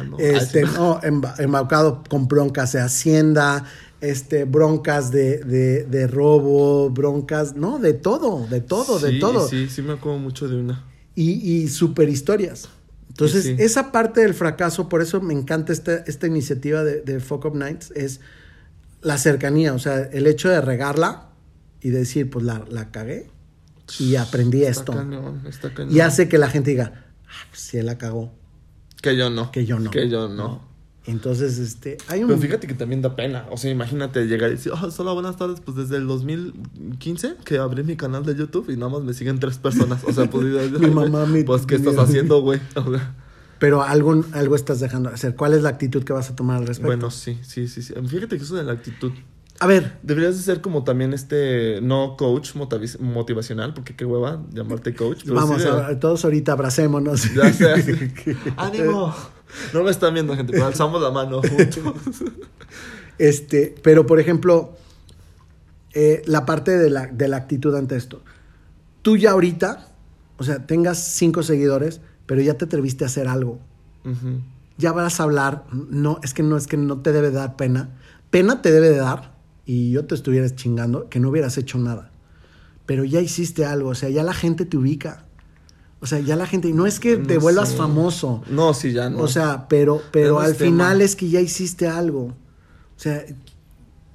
no- 0.08 0.18
Este, 0.18 0.62
no, 0.62 1.00
emba- 1.02 1.34
embaucado 1.38 2.02
con 2.08 2.28
broncas 2.28 2.72
de 2.72 2.80
Hacienda, 2.80 3.64
este, 4.02 4.44
broncas 4.44 5.10
de, 5.10 5.38
de, 5.38 5.84
de 5.84 6.06
robo, 6.06 6.90
broncas, 6.90 7.56
no, 7.56 7.78
de 7.78 7.94
todo, 7.94 8.46
de 8.48 8.60
todo, 8.60 8.98
de 8.98 9.12
Sí, 9.12 9.18
todo. 9.18 9.48
Sí, 9.48 9.68
sí, 9.70 9.80
me 9.80 9.94
acuerdo 9.94 10.18
mucho 10.18 10.48
de 10.48 10.56
una. 10.56 10.84
y, 11.14 11.30
y 11.30 11.68
super 11.68 12.08
historias. 12.10 12.68
Entonces, 13.08 13.44
Sí, 13.44 13.56
sí. 13.56 13.62
esa 13.62 13.92
parte 13.92 14.20
del 14.22 14.34
fracaso, 14.34 14.88
por 14.88 15.02
eso 15.02 15.20
me 15.20 15.34
encanta 15.34 15.72
esta, 15.72 15.98
esta 16.06 16.26
iniciativa 16.26 16.82
de, 16.84 17.00
de 17.02 17.20
Fuck 17.20 17.44
Up 17.46 17.54
Nights, 17.56 17.92
es 17.94 18.20
la 19.02 19.18
cercanía, 19.18 19.74
o 19.74 19.78
sea, 19.78 19.98
el 20.12 20.26
hecho 20.26 20.48
de 20.48 20.60
regarla 20.60 21.28
y 21.80 21.90
decir, 21.90 22.30
pues 22.30 22.44
la, 22.44 22.64
la 22.70 22.90
cagué 22.90 23.28
y 23.98 24.16
aprendí 24.16 24.64
Está 24.64 24.70
esto. 24.80 24.92
cañón, 24.94 25.42
está 25.46 25.74
cañón. 25.74 25.94
Y 25.94 26.00
hace 26.00 26.28
que 26.28 26.38
la 26.38 26.48
gente 26.48 26.70
diga, 26.70 27.04
ah, 27.26 27.46
pues 27.50 27.60
si 27.60 27.78
él 27.78 27.86
la 27.86 27.98
cagó, 27.98 28.32
Que 29.02 29.16
yo 29.16 29.28
no. 29.30 29.50
que 29.52 29.66
yo 29.66 29.78
no. 29.78 29.90
Que 29.90 30.08
yo 30.08 30.28
no. 30.28 30.71
Entonces, 31.04 31.58
este, 31.58 31.98
hay 32.06 32.22
un... 32.22 32.28
Pero 32.28 32.40
fíjate 32.40 32.66
que 32.68 32.74
también 32.74 33.02
da 33.02 33.16
pena. 33.16 33.46
O 33.50 33.56
sea, 33.56 33.70
imagínate 33.70 34.24
llegar 34.26 34.50
y 34.50 34.54
decir, 34.54 34.70
oh, 34.72 34.88
hola, 34.98 35.12
buenas 35.12 35.36
tardes. 35.36 35.60
Pues 35.60 35.76
desde 35.76 35.96
el 35.96 36.06
2015 36.06 37.36
que 37.44 37.58
abrí 37.58 37.82
mi 37.82 37.96
canal 37.96 38.24
de 38.24 38.36
YouTube 38.36 38.70
y 38.70 38.76
nada 38.76 38.90
más 38.92 39.02
me 39.02 39.12
siguen 39.12 39.38
tres 39.40 39.58
personas. 39.58 40.04
O 40.04 40.12
sea, 40.12 40.30
pues, 40.30 40.44
Mi 40.80 40.90
mamá, 40.90 41.26
mi- 41.26 41.42
pues 41.42 41.66
¿qué 41.66 41.74
estás 41.76 41.98
haciendo, 41.98 42.40
güey? 42.42 42.60
O 42.76 42.90
sea, 42.94 43.14
Pero 43.58 43.82
algo, 43.82 44.24
algo 44.32 44.54
estás 44.54 44.78
dejando 44.80 45.08
de 45.08 45.16
hacer. 45.16 45.34
¿Cuál 45.34 45.54
es 45.54 45.62
la 45.62 45.70
actitud 45.70 46.04
que 46.04 46.12
vas 46.12 46.30
a 46.30 46.36
tomar 46.36 46.58
al 46.58 46.66
respecto? 46.66 46.86
bueno, 46.86 47.10
sí, 47.10 47.38
sí, 47.42 47.66
sí, 47.68 47.82
sí. 47.82 47.94
Fíjate 48.06 48.36
que 48.36 48.44
eso 48.44 48.54
de 48.54 48.62
la 48.64 48.72
actitud. 48.72 49.12
A 49.60 49.66
ver, 49.66 49.98
Deberías 50.02 50.36
de 50.36 50.42
ser 50.42 50.60
como 50.60 50.82
también 50.82 51.12
este, 51.12 51.80
no 51.82 52.16
coach 52.16 52.54
motivacional, 53.00 53.74
porque 53.74 53.94
qué 53.94 54.04
hueva 54.04 54.42
llamarte 54.52 54.94
coach. 54.94 55.20
pero 55.24 55.36
vamos, 55.36 55.62
sí 55.62 55.68
a- 55.68 55.98
todos 56.00 56.24
ahorita 56.24 56.52
abracémonos. 56.52 57.32
Ya 57.34 57.52
sé. 57.52 58.12
¡Ánimo! 58.56 59.14
No 59.72 59.82
me 59.82 59.90
están 59.90 60.14
viendo, 60.14 60.34
gente, 60.36 60.52
pero 60.52 60.66
alzamos 60.66 61.02
la 61.02 61.10
mano 61.10 61.40
juntos. 61.48 62.22
Este, 63.18 63.74
pero 63.82 64.06
por 64.06 64.20
ejemplo, 64.20 64.76
eh, 65.94 66.22
la 66.26 66.46
parte 66.46 66.76
de 66.78 66.90
la, 66.90 67.06
de 67.06 67.28
la 67.28 67.36
actitud 67.36 67.74
ante 67.74 67.96
esto. 67.96 68.22
Tú 69.02 69.16
ya 69.16 69.32
ahorita, 69.32 69.88
o 70.38 70.44
sea, 70.44 70.66
tengas 70.66 70.98
cinco 70.98 71.42
seguidores, 71.42 72.00
pero 72.26 72.40
ya 72.40 72.54
te 72.54 72.64
atreviste 72.64 73.04
a 73.04 73.08
hacer 73.08 73.28
algo. 73.28 73.58
Ya 74.78 74.92
vas 74.92 75.20
a 75.20 75.24
hablar, 75.24 75.64
no, 75.70 76.18
es 76.22 76.34
que 76.34 76.42
no, 76.42 76.56
es 76.56 76.66
que 76.66 76.76
no 76.76 77.00
te 77.00 77.12
debe 77.12 77.30
dar 77.30 77.56
pena. 77.56 77.90
Pena 78.30 78.62
te 78.62 78.72
debe 78.72 78.88
de 78.88 78.96
dar, 78.96 79.32
y 79.66 79.92
yo 79.92 80.06
te 80.06 80.14
estuvieras 80.14 80.56
chingando, 80.56 81.08
que 81.08 81.20
no 81.20 81.28
hubieras 81.28 81.58
hecho 81.58 81.78
nada. 81.78 82.10
Pero 82.86 83.04
ya 83.04 83.20
hiciste 83.20 83.64
algo, 83.64 83.90
o 83.90 83.94
sea, 83.94 84.08
ya 84.08 84.22
la 84.22 84.34
gente 84.34 84.64
te 84.64 84.76
ubica. 84.76 85.26
O 86.02 86.06
sea, 86.06 86.18
ya 86.18 86.34
la 86.36 86.46
gente, 86.46 86.70
no 86.72 86.84
es 86.86 86.98
que 87.00 87.16
te 87.16 87.34
No 87.36 87.40
vuelvas 87.40 87.70
sé. 87.70 87.76
famoso. 87.76 88.42
No, 88.50 88.74
sí, 88.74 88.92
ya 88.92 89.08
no. 89.08 89.18
O 89.20 89.28
sea, 89.28 89.68
pero, 89.68 90.02
pero 90.10 90.34
no 90.34 90.40
al 90.40 90.56
tema. 90.56 90.70
final 90.70 91.00
es 91.00 91.14
que 91.16 91.30
ya 91.30 91.40
hiciste 91.40 91.86
algo. 91.88 92.24
O 92.24 92.98
sea, 92.98 93.24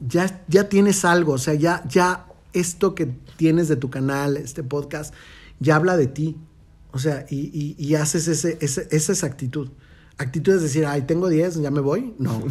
ya, 0.05 0.43
ya 0.49 0.67
tienes 0.69 1.05
algo. 1.05 1.33
O 1.33 1.37
sea, 1.37 1.53
ya, 1.53 1.83
ya 1.87 2.25
esto 2.53 2.93
que 2.93 3.07
tienes 3.37 3.67
de 3.69 3.77
tu 3.77 3.89
canal, 3.89 4.35
este 4.37 4.63
podcast, 4.63 5.13
ya 5.59 5.77
habla 5.77 5.95
de 5.97 6.07
ti. 6.07 6.35
O 6.91 6.99
sea, 6.99 7.25
y, 7.29 7.49
y, 7.53 7.75
y 7.77 7.95
haces 7.95 8.27
ese, 8.27 8.57
ese, 8.59 8.87
esa 8.91 9.11
es 9.13 9.23
actitud. 9.23 9.69
Actitud 10.17 10.55
es 10.55 10.63
decir, 10.63 10.85
ay, 10.85 11.03
tengo 11.03 11.29
10, 11.29 11.61
ya 11.61 11.71
me 11.71 11.79
voy. 11.79 12.13
No. 12.19 12.43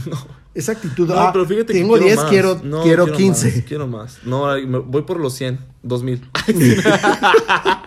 Esa 0.54 0.72
actitud, 0.72 1.08
No, 1.08 1.14
ah, 1.18 1.30
pero 1.34 1.44
fíjate 1.44 1.74
que 1.74 1.80
tengo 1.80 1.92
quiero 1.98 2.06
10, 2.06 2.16
más. 2.16 2.30
quiero, 2.30 2.60
No, 2.64 2.82
quiero 2.82 3.12
15. 3.12 3.50
más, 3.52 3.64
quiero 3.66 3.86
más. 3.86 4.18
No, 4.24 4.82
voy 4.84 5.02
por 5.02 5.20
los 5.20 5.34
100, 5.34 5.58
2000. 5.82 6.30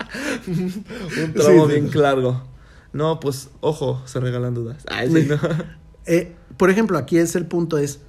Un 1.23 1.33
tramo 1.33 1.67
Sí, 1.67 1.73
sí. 1.73 1.79
bien 1.79 1.89
claro. 1.89 2.43
No, 2.91 3.19
pues, 3.19 3.49
ojo, 3.61 4.01
se 4.05 4.19
regalan 4.19 4.53
dudas. 4.55 4.83
Ay, 4.89 5.09
sí, 5.09 5.25
no. 5.27 5.35
Eh, 6.05 6.35
por 6.57 6.71
ejemplo, 6.71 6.97
aquí 6.97 7.17
es 7.19 7.35
el 7.35 7.45
punto 7.45 7.77
es, 7.77 7.99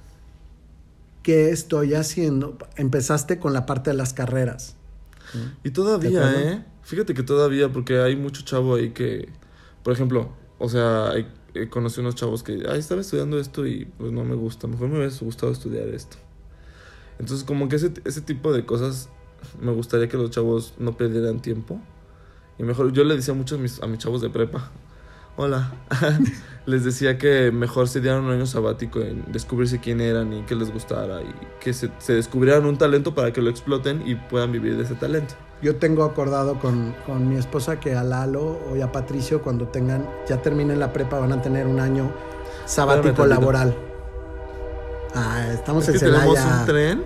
¿qué 1.21 1.51
estoy 1.51 1.93
haciendo? 1.93 2.57
Empezaste 2.75 3.37
con 3.37 3.53
la 3.53 3.65
parte 3.67 3.91
de 3.91 3.95
las 3.95 4.13
carreras. 4.13 4.75
Y 5.63 5.69
¿De 5.69 5.71
todavía? 5.71 6.41
¿eh? 6.41 6.65
Fíjate 6.81 7.13
que 7.13 7.21
todavía, 7.21 7.71
porque 7.71 7.99
hay 7.99 8.15
mucho 8.15 8.41
chavo 8.43 8.75
ahí 8.75 8.89
que, 8.89 9.29
por 9.83 9.93
ejemplo, 9.93 10.31
o 10.57 10.67
sea, 10.67 11.11
hay- 11.11 11.27
eh, 11.53 11.69
conocí 11.69 11.99
unos 12.01 12.15
chavos 12.15 12.41
que, 12.43 12.63
ay, 12.67 12.79
estaba 12.79 13.01
estudiando 13.01 13.37
esto 13.39 13.67
y 13.67 13.85
pues 13.99 14.11
no 14.11 14.23
me 14.23 14.35
gusta, 14.35 14.67
mejor 14.67 14.87
me 14.87 14.97
hubiera 14.97 15.13
gustado 15.21 15.51
estudiar 15.51 15.87
esto. 15.89 16.17
Entonces, 17.19 17.45
como 17.45 17.69
que 17.69 17.75
ese, 17.75 17.93
ese 18.03 18.21
tipo 18.21 18.51
de 18.51 18.65
cosas, 18.65 19.09
me 19.61 19.71
gustaría 19.73 20.07
que 20.09 20.17
los 20.17 20.31
chavos 20.31 20.73
no 20.79 20.97
perdieran 20.97 21.39
tiempo. 21.41 21.79
Y 22.61 22.63
mejor, 22.63 22.91
yo 22.93 23.03
le 23.03 23.15
decía 23.15 23.33
mucho 23.33 23.55
a 23.55 23.57
mis, 23.57 23.81
a 23.81 23.87
mis 23.87 23.97
chavos 23.97 24.21
de 24.21 24.29
prepa, 24.29 24.69
hola, 25.35 25.71
les 26.67 26.83
decía 26.83 27.17
que 27.17 27.51
mejor 27.51 27.87
se 27.87 28.01
dieran 28.01 28.23
un 28.23 28.31
año 28.31 28.45
sabático 28.45 28.99
en 28.99 29.31
descubrirse 29.31 29.79
quién 29.79 29.99
eran 29.99 30.31
y 30.31 30.43
qué 30.43 30.53
les 30.53 30.71
gustara 30.71 31.23
y 31.23 31.33
que 31.59 31.73
se, 31.73 31.89
se 31.97 32.13
descubrieran 32.13 32.67
un 32.67 32.77
talento 32.77 33.15
para 33.15 33.33
que 33.33 33.41
lo 33.41 33.49
exploten 33.49 34.07
y 34.07 34.13
puedan 34.13 34.51
vivir 34.51 34.77
de 34.77 34.83
ese 34.83 34.93
talento. 34.93 35.33
Yo 35.63 35.77
tengo 35.77 36.03
acordado 36.03 36.59
con, 36.59 36.93
con 37.07 37.27
mi 37.27 37.35
esposa 37.37 37.79
que 37.79 37.95
a 37.95 38.03
Lalo 38.03 38.59
o 38.71 38.83
a 38.83 38.91
Patricio 38.91 39.41
cuando 39.41 39.67
tengan, 39.67 40.07
ya 40.29 40.39
terminen 40.39 40.79
la 40.79 40.93
prepa, 40.93 41.17
van 41.17 41.31
a 41.31 41.41
tener 41.41 41.65
un 41.65 41.79
año 41.79 42.11
sabático 42.65 43.25
laboral. 43.25 43.75
Ah, 45.15 45.47
estamos 45.51 45.87
Es 45.87 45.99
que 45.99 46.05
en 46.05 46.13
tenemos 46.13 46.37
Celaya. 46.37 46.59
un 46.59 46.65
tren. 46.67 47.03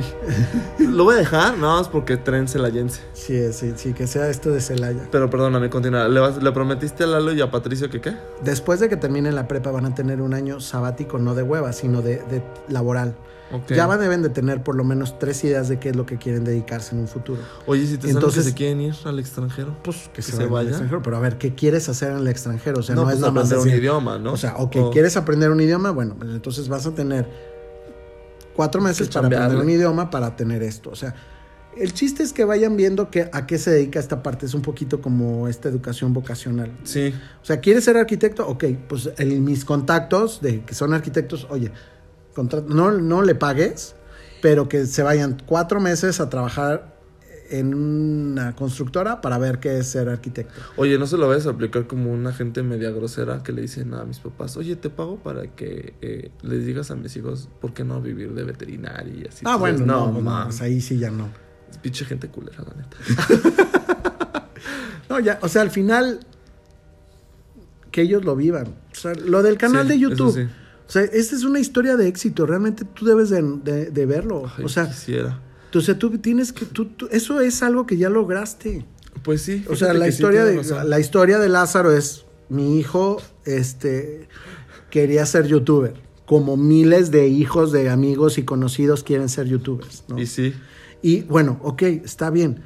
Lo 0.78 1.04
voy 1.04 1.14
a 1.14 1.18
dejar, 1.18 1.58
nada 1.58 1.78
más 1.78 1.88
porque 1.88 2.16
tren 2.16 2.48
celayense. 2.48 3.00
Sí, 3.12 3.52
sí, 3.52 3.72
sí, 3.76 3.92
que 3.92 4.06
sea 4.06 4.28
esto 4.28 4.50
de 4.50 4.60
Celaya. 4.60 5.08
Pero 5.10 5.28
perdóname, 5.30 5.70
continúa. 5.70 6.08
¿Le, 6.08 6.20
vas- 6.20 6.42
le 6.42 6.52
prometiste 6.52 7.04
a 7.04 7.06
Lalo 7.06 7.32
y 7.32 7.40
a 7.40 7.50
Patricio 7.50 7.90
que 7.90 8.00
qué? 8.00 8.14
Después 8.42 8.80
de 8.80 8.88
que 8.88 8.96
terminen 8.96 9.34
la 9.34 9.48
prepa 9.48 9.70
van 9.70 9.86
a 9.86 9.94
tener 9.94 10.20
un 10.20 10.34
año 10.34 10.60
sabático, 10.60 11.18
no 11.18 11.34
de 11.34 11.42
hueva, 11.42 11.72
sino 11.72 12.02
de, 12.02 12.16
de 12.30 12.42
laboral. 12.68 13.14
Ok. 13.52 13.72
Ya 13.72 13.86
van, 13.86 14.00
deben 14.00 14.22
de 14.22 14.30
tener 14.30 14.62
por 14.64 14.74
lo 14.74 14.84
menos 14.84 15.18
tres 15.18 15.44
ideas 15.44 15.68
de 15.68 15.78
qué 15.78 15.90
es 15.90 15.96
lo 15.96 16.06
que 16.06 16.16
quieren 16.16 16.44
dedicarse 16.44 16.94
en 16.94 17.02
un 17.02 17.08
futuro. 17.08 17.40
Oye, 17.66 17.82
si 17.86 17.98
te 17.98 18.08
Entonces- 18.08 18.14
Entonces, 18.16 18.44
que 18.44 18.50
se 18.50 18.54
quieren 18.56 18.80
ir 18.80 18.94
al 19.04 19.18
extranjero. 19.18 19.76
Pues 19.84 20.10
que, 20.12 20.22
se 20.22 20.32
vayan 20.32 20.46
al 20.46 20.52
vayan. 20.52 20.68
extranjero. 20.70 21.02
Pero 21.02 21.16
a 21.16 21.20
ver, 21.20 21.38
¿qué 21.38 21.54
quieres 21.54 21.88
hacer 21.88 22.10
en 22.12 22.18
el 22.18 22.28
extranjero? 22.28 22.80
O 22.80 22.82
sea, 22.82 22.94
no, 22.94 23.02
no, 23.02 23.08
es 23.10 23.14
pues 23.14 23.20
nada 23.20 23.32
más 23.32 23.44
aprender 23.44 23.58
un 23.66 23.72
decir- 23.72 23.78
idioma, 23.80 24.18
¿no? 24.18 24.32
O 24.32 24.36
sea, 24.36 24.56
ok, 24.56 24.76
O- 24.76 24.90
¿quieres 24.90 25.16
aprender 25.16 25.50
un 25.50 25.60
idioma? 25.60 25.90
Bueno, 25.92 26.16
pues 26.18 26.30
entonces 26.30 26.68
vas 26.68 26.86
a 26.86 26.94
tener 26.94 27.53
cuatro 28.54 28.80
meses 28.80 29.08
para 29.08 29.26
aprender 29.26 29.58
un 29.58 29.70
idioma 29.70 30.10
para 30.10 30.36
tener 30.36 30.62
esto. 30.62 30.90
O 30.90 30.96
sea, 30.96 31.14
el 31.76 31.92
chiste 31.92 32.22
es 32.22 32.32
que 32.32 32.44
vayan 32.44 32.76
viendo 32.76 33.10
que, 33.10 33.28
a 33.32 33.46
qué 33.46 33.58
se 33.58 33.70
dedica 33.70 33.98
esta 33.98 34.22
parte. 34.22 34.46
Es 34.46 34.54
un 34.54 34.62
poquito 34.62 35.00
como 35.00 35.48
esta 35.48 35.68
educación 35.68 36.12
vocacional. 36.12 36.70
Sí. 36.84 37.12
O 37.42 37.44
sea, 37.44 37.60
¿quieres 37.60 37.84
ser 37.84 37.96
arquitecto? 37.96 38.46
Ok, 38.46 38.64
pues 38.88 39.10
el- 39.18 39.40
mis 39.40 39.64
contactos 39.64 40.40
de 40.40 40.62
que 40.64 40.74
son 40.74 40.94
arquitectos, 40.94 41.46
oye, 41.50 41.72
no, 42.68 42.92
no 42.92 43.22
le 43.22 43.34
pagues, 43.34 43.94
pero 44.42 44.68
que 44.68 44.86
se 44.86 45.02
vayan 45.02 45.42
cuatro 45.46 45.80
meses 45.80 46.20
a 46.20 46.28
trabajar 46.28 46.93
en 47.50 47.74
una 47.74 48.54
constructora 48.56 49.20
para 49.20 49.38
ver 49.38 49.58
qué 49.60 49.78
es 49.78 49.86
ser 49.88 50.08
arquitecto. 50.08 50.54
Oye, 50.76 50.98
no 50.98 51.06
se 51.06 51.16
lo 51.16 51.28
vayas 51.28 51.46
a 51.46 51.50
aplicar 51.50 51.86
como 51.86 52.12
una 52.12 52.32
gente 52.32 52.62
media 52.62 52.90
grosera 52.90 53.42
que 53.42 53.52
le 53.52 53.62
dicen 53.62 53.94
a 53.94 54.04
mis 54.04 54.18
papás, 54.18 54.56
oye, 54.56 54.76
te 54.76 54.90
pago 54.90 55.16
para 55.22 55.46
que 55.54 55.94
eh, 56.02 56.30
les 56.42 56.64
digas 56.66 56.90
a 56.90 56.94
mis 56.96 57.16
hijos 57.16 57.48
por 57.60 57.74
qué 57.74 57.84
no 57.84 58.00
vivir 58.00 58.32
de 58.34 58.44
veterinaria 58.44 59.14
y 59.14 59.26
así. 59.28 59.44
Ah, 59.46 59.56
bueno, 59.56 59.84
no, 59.84 60.12
no, 60.20 60.44
pues 60.44 60.60
ahí 60.62 60.80
sí 60.80 60.98
ya 60.98 61.10
no. 61.10 61.28
Es 61.70 61.78
pinche 61.78 62.04
gente 62.04 62.28
culera, 62.28 62.62
la 62.64 62.74
neta. 62.82 62.96
No, 65.10 65.20
ya, 65.20 65.38
o 65.42 65.48
sea, 65.48 65.62
al 65.62 65.70
final 65.70 66.20
que 67.90 68.02
ellos 68.02 68.24
lo 68.24 68.34
vivan. 68.34 68.68
O 68.68 68.94
sea, 68.94 69.14
lo 69.14 69.42
del 69.42 69.58
canal 69.58 69.82
Sí, 69.82 69.88
de 69.90 69.98
YouTube. 69.98 70.34
sí. 70.34 70.48
O 70.86 70.90
sea, 70.90 71.02
esta 71.02 71.36
es 71.36 71.44
una 71.44 71.60
historia 71.60 71.96
de 71.96 72.08
éxito. 72.08 72.46
Realmente 72.46 72.84
tú 72.84 73.04
debes 73.04 73.30
de, 73.30 73.42
de- 73.42 73.90
de 73.90 74.06
verlo. 74.06 74.50
Ay, 74.56 74.64
o 74.64 74.68
sea, 74.68 74.86
quisiera. 74.88 75.40
Entonces 75.74 75.98
tú 75.98 76.16
tienes 76.18 76.52
que. 76.52 76.66
Tú, 76.66 76.84
tú- 76.86 77.08
eso 77.10 77.40
es 77.40 77.60
algo 77.64 77.84
que 77.84 77.96
ya 77.96 78.08
lograste. 78.08 78.84
Pues 79.24 79.42
sí. 79.42 79.64
O 79.68 79.74
sea, 79.74 79.92
la 79.92 80.04
sí 80.04 80.12
historia, 80.12 80.44
de, 80.44 80.62
la 80.84 81.00
historia 81.00 81.40
de 81.40 81.48
Lázaro 81.48 81.90
es: 81.90 82.26
mi 82.48 82.78
hijo 82.78 83.20
este, 83.44 84.28
quería 84.90 85.26
ser 85.26 85.48
youtuber. 85.48 85.94
Como 86.26 86.56
miles 86.56 87.10
de 87.10 87.26
hijos 87.26 87.72
de 87.72 87.90
amigos 87.90 88.38
y 88.38 88.44
conocidos 88.44 89.02
quieren 89.02 89.28
ser 89.28 89.48
youtubers. 89.48 90.04
¿no? 90.06 90.16
Y 90.16 90.26
sí. 90.26 90.54
Y 91.02 91.22
bueno, 91.22 91.58
ok, 91.64 91.82
está 91.82 92.30
bien. 92.30 92.62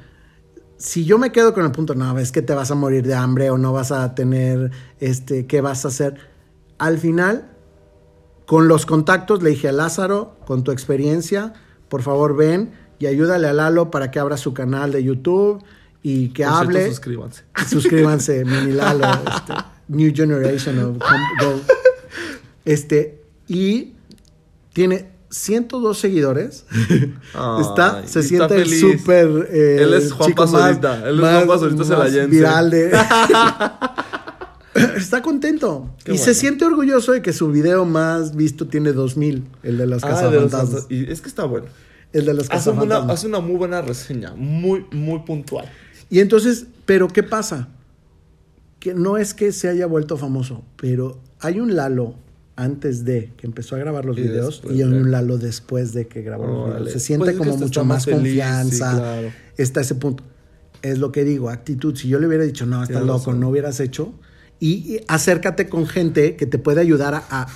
Si 0.77 1.03
yo 1.03 1.17
me 1.17 1.31
quedo 1.31 1.55
con 1.55 1.65
el 1.65 1.71
punto, 1.71 1.95
no, 1.95 2.19
es 2.19 2.31
que 2.31 2.43
te 2.43 2.53
vas 2.53 2.69
a 2.69 2.75
morir 2.75 3.07
de 3.07 3.15
hambre 3.15 3.49
o 3.49 3.57
no 3.57 3.73
vas 3.73 3.91
a 3.91 4.13
tener, 4.13 4.69
este, 4.99 5.47
¿qué 5.47 5.61
vas 5.61 5.83
a 5.83 5.87
hacer? 5.87 6.15
Al 6.77 6.99
final, 6.99 7.49
con 8.45 8.67
los 8.67 8.85
contactos, 8.85 9.41
le 9.41 9.49
dije 9.49 9.67
a 9.67 9.71
Lázaro, 9.71 10.37
con 10.45 10.63
tu 10.63 10.71
experiencia, 10.71 11.53
por 11.89 12.03
favor 12.03 12.37
ven 12.37 12.87
y 12.99 13.07
ayúdale 13.07 13.47
a 13.47 13.53
Lalo 13.53 13.89
para 13.91 14.11
que 14.11 14.19
abra 14.19 14.37
su 14.37 14.53
canal 14.53 14.91
de 14.91 15.03
YouTube 15.03 15.63
y 16.03 16.29
que 16.29 16.43
Por 16.43 16.51
cierto, 16.53 16.69
hable. 16.69 16.87
suscríbanse. 16.89 17.43
Suscríbanse, 17.69 18.45
Mini 18.45 18.71
Lalo, 18.73 19.05
este, 19.35 19.53
New 19.87 20.11
Generation 20.15 20.79
of 20.79 20.97
Go. 20.97 21.59
Este, 22.65 23.21
y 23.47 23.93
tiene 24.73 25.09
102 25.29 25.97
seguidores. 25.97 26.65
Ay, 27.33 27.61
está, 27.61 28.05
se 28.07 28.23
siente 28.23 28.65
súper. 28.65 29.47
eh, 29.51 29.77
Él 29.81 29.93
es 29.93 30.11
Juan 30.11 30.33
Pazurita, 30.33 31.07
él 31.07 31.15
es 31.19 31.21
Juan 31.21 31.47
Pazurita 31.47 31.83
Celayense. 31.83 32.27
Viral 32.27 32.69
de. 32.69 32.91
está 34.97 35.21
contento. 35.21 35.89
Qué 36.03 36.13
y 36.13 36.17
se 36.17 36.33
siente 36.33 36.65
orgulloso 36.65 37.11
de 37.11 37.21
que 37.21 37.33
su 37.33 37.49
video 37.51 37.85
más 37.85 38.35
visto 38.35 38.67
tiene 38.67 38.93
2000, 38.93 39.43
el 39.63 39.77
de 39.77 39.87
los 39.87 40.03
Ah, 40.03 40.07
de 40.07 40.13
los 40.13 40.21
cazafantasmas. 40.21 40.69
fantas- 40.83 40.85
y 40.89 41.11
es 41.11 41.21
que 41.21 41.27
está 41.27 41.45
bueno. 41.45 41.67
El 42.13 42.25
de 42.25 42.33
los 42.33 42.49
Hace 42.51 42.69
una, 42.71 42.97
hace 42.97 43.27
una 43.27 43.39
muy 43.39 43.55
buena 43.55 43.81
reseña, 43.81 44.33
muy, 44.35 44.85
muy 44.91 45.19
puntual. 45.19 45.65
Y 46.09 46.19
entonces, 46.19 46.65
¿pero 46.85 47.07
qué 47.07 47.21
pasa? 47.23 47.67
Que 48.79 48.93
no 48.93 49.17
es 49.17 49.33
que 49.33 49.51
se 49.51 49.67
haya 49.67 49.85
vuelto 49.85 50.17
famoso, 50.17 50.63
pero 50.77 51.19
hay 51.39 51.59
un 51.59 51.75
Lalo 51.75 52.15
antes 52.55 53.05
de 53.05 53.31
que 53.37 53.45
empezó 53.47 53.75
a 53.75 53.79
grabar 53.79 54.05
los 54.05 54.17
Y 54.17 54.21
videos 54.23 54.55
después 54.55 54.75
y 54.75 54.81
hay 54.81 54.87
un 54.89 55.11
Lalo 55.11 55.37
después 55.37 55.93
de 55.93 56.07
que 56.07 56.21
grabó 56.23 56.67
los 56.67 56.75
videos. 56.79 56.91
Se 56.93 56.99
siente 56.99 57.25
Pues 57.25 57.37
como 57.37 57.57
mucho 57.57 57.85
más 57.85 58.05
feliz, 58.05 58.17
confianza. 58.19 58.91
sí, 58.91 58.97
claro. 58.97 59.27
Está 59.57 59.81
ese 59.81 59.95
punto. 59.95 60.23
Es 60.81 60.97
lo 60.97 61.11
que 61.11 61.23
digo, 61.25 61.49
actitud. 61.49 61.95
Si 61.95 62.07
yo 62.07 62.19
le 62.19 62.27
hubiera 62.27 62.43
dicho, 62.45 62.65
no, 62.65 62.81
estás 62.81 63.01
loco, 63.03 63.17
razón. 63.19 63.39
no 63.41 63.49
hubieras 63.49 63.79
hecho. 63.81 64.13
Y, 64.61 64.95
y 64.95 65.01
acércate 65.07 65.67
con 65.69 65.85
gente 65.87 66.35
que 66.37 66.45
te 66.45 66.57
puede 66.57 66.81
ayudar 66.81 67.13
a. 67.15 67.23
a- 67.29 67.47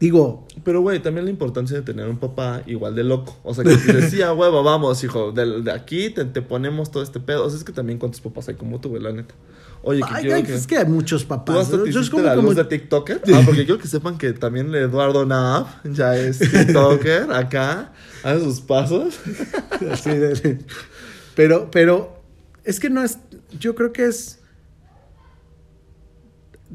digo, 0.00 0.46
Pero, 0.64 0.80
güey, 0.80 1.00
también 1.00 1.24
la 1.24 1.30
importancia 1.30 1.76
de 1.76 1.82
tener 1.82 2.08
un 2.08 2.18
papá 2.18 2.62
igual 2.66 2.94
de 2.94 3.04
loco. 3.04 3.36
O 3.42 3.54
sea, 3.54 3.64
que 3.64 3.76
si 3.76 3.92
decía, 3.92 4.32
huevo, 4.34 4.62
vamos, 4.62 5.02
hijo, 5.04 5.32
de, 5.32 5.62
de 5.62 5.72
aquí 5.72 6.10
te, 6.10 6.24
te 6.24 6.42
ponemos 6.42 6.90
todo 6.90 7.02
este 7.02 7.20
pedo. 7.20 7.44
O 7.46 7.50
sea, 7.50 7.58
es 7.58 7.64
que 7.64 7.72
también 7.72 7.98
cuántos 7.98 8.20
papás 8.20 8.48
hay 8.48 8.54
como 8.56 8.80
tú, 8.80 8.90
güey, 8.90 9.02
la 9.02 9.12
neta. 9.12 9.34
Oye, 9.82 10.00
que 10.00 10.06
ay, 10.10 10.22
quiero 10.22 10.36
ay, 10.36 10.42
que... 10.42 10.54
es 10.54 10.66
que 10.66 10.76
hay 10.76 10.86
muchos 10.86 11.22
¿Tú 11.22 11.28
papás. 11.28 11.56
hasta 11.58 11.82
te 11.84 11.92
Yo 11.92 12.00
es 12.00 12.10
como, 12.10 12.24
la 12.24 12.34
como- 12.34 12.48
luz 12.48 12.56
de 12.56 12.64
TikToker? 12.64 13.22
Ah, 13.32 13.42
porque 13.46 13.64
quiero 13.64 13.80
que 13.80 13.86
sepan 13.86 14.18
que 14.18 14.32
también 14.32 14.74
Eduardo 14.74 15.24
Nav 15.24 15.66
ya 15.84 16.16
es 16.16 16.38
TikToker 16.40 17.30
acá, 17.32 17.92
hace 18.24 18.40
sus 18.42 18.60
pasos. 18.60 19.14
Así 19.92 20.10
de- 20.10 20.58
pero, 21.36 21.70
pero 21.70 22.20
es 22.64 22.80
que 22.80 22.90
no 22.90 23.04
es. 23.04 23.18
Yo 23.58 23.76
creo 23.76 23.92
que 23.92 24.06
es. 24.06 24.40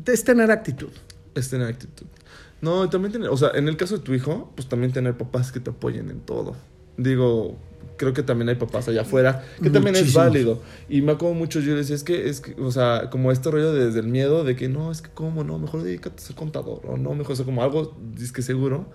Es 0.06 0.24
tener 0.24 0.50
actitud. 0.52 0.90
Es 1.36 1.50
tener 1.50 1.68
actitud. 1.68 2.08
No, 2.64 2.90
también 2.90 3.12
tener, 3.12 3.28
o 3.28 3.36
sea, 3.36 3.52
en 3.56 3.68
el 3.68 3.76
caso 3.76 3.98
de 3.98 4.04
tu 4.04 4.14
hijo, 4.14 4.50
pues 4.56 4.70
también 4.70 4.94
tener 4.94 5.18
papás 5.18 5.52
que 5.52 5.60
te 5.60 5.72
apoyen 5.72 6.10
en 6.10 6.22
todo. 6.22 6.56
Digo, 6.96 7.58
creo 7.98 8.14
que 8.14 8.24
también 8.24 8.48
hay 8.48 8.56
papás 8.56 8.88
allá 8.88 9.02
afuera, 9.02 9.44
que 9.62 9.70
también 9.70 9.98
es 9.98 10.14
válido. 10.14 10.62
Y 10.88 11.02
me 11.02 11.12
acuerdo 11.12 11.36
mucho, 11.36 11.60
yo 11.60 11.76
decía, 11.76 11.94
es 11.94 12.06
que, 12.06 12.30
es 12.30 12.40
que, 12.40 12.60
o 12.62 12.72
sea, 12.72 13.10
como 13.10 13.34
este 13.34 13.52
rollo 13.52 13.74
desde 13.74 14.00
el 14.00 14.08
miedo 14.08 14.46
de 14.46 14.56
que 14.56 14.70
no, 14.70 14.94
es 14.94 15.02
que 15.02 15.10
cómo, 15.14 15.44
no, 15.44 15.60
mejor 15.60 15.84
dedícate 15.84 16.24
a 16.24 16.26
ser 16.26 16.38
contador, 16.38 16.80
o 16.88 16.96
no, 16.96 17.14
mejor 17.16 17.36
ser 17.36 17.46
como 17.46 17.62
algo, 17.64 17.98
es 18.18 18.32
que 18.32 18.42
seguro, 18.42 18.86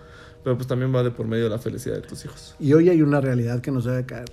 pero 0.43 0.57
pues 0.57 0.67
también 0.67 0.93
va 0.93 1.03
de 1.03 1.11
por 1.11 1.27
medio 1.27 1.43
de 1.43 1.51
la 1.51 1.59
felicidad 1.59 1.93
de 1.93 2.01
tus 2.01 2.25
hijos. 2.25 2.55
Y 2.59 2.73
hoy 2.73 2.89
hay 2.89 3.03
una 3.03 3.21
realidad 3.21 3.61
que 3.61 3.69
nos 3.69 3.85
debe 3.85 4.03
caer 4.07 4.31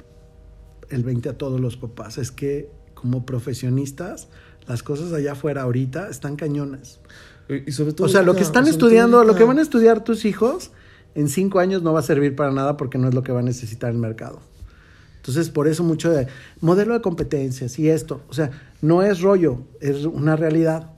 el 0.88 1.04
20 1.04 1.28
a 1.28 1.36
todos 1.36 1.60
los 1.60 1.76
papás. 1.76 2.16
Es 2.16 2.32
que 2.32 2.70
como 2.94 3.26
profesionistas, 3.26 4.28
las 4.66 4.82
cosas 4.82 5.12
allá 5.12 5.32
afuera 5.32 5.60
ahorita 5.60 6.08
están 6.08 6.36
cañonas. 6.36 7.00
Y, 7.48 7.70
sobre 7.72 7.92
todo... 7.92 8.06
O 8.06 8.10
sea, 8.10 8.22
lo 8.22 8.34
que 8.34 8.42
están 8.42 8.66
estudiando, 8.66 9.22
lo 9.24 9.34
que 9.34 9.44
van 9.44 9.58
a 9.58 9.62
estudiar 9.62 10.02
tus 10.04 10.24
hijos, 10.24 10.70
en 11.14 11.28
cinco 11.28 11.58
años 11.60 11.82
no 11.82 11.92
va 11.92 12.00
a 12.00 12.02
servir 12.02 12.34
para 12.36 12.50
nada 12.50 12.76
porque 12.76 12.98
no 12.98 13.08
es 13.08 13.14
lo 13.14 13.22
que 13.22 13.32
va 13.32 13.40
a 13.40 13.42
necesitar 13.42 13.90
el 13.90 13.98
mercado. 13.98 14.40
Entonces, 15.16 15.50
por 15.50 15.66
eso 15.66 15.82
mucho 15.82 16.10
de 16.10 16.28
modelo 16.60 16.94
de 16.94 17.00
competencias 17.00 17.78
y 17.78 17.88
esto. 17.88 18.20
O 18.28 18.32
sea, 18.34 18.50
no 18.80 19.02
es 19.02 19.20
rollo, 19.20 19.60
es 19.80 20.04
una 20.04 20.36
realidad. 20.36 20.92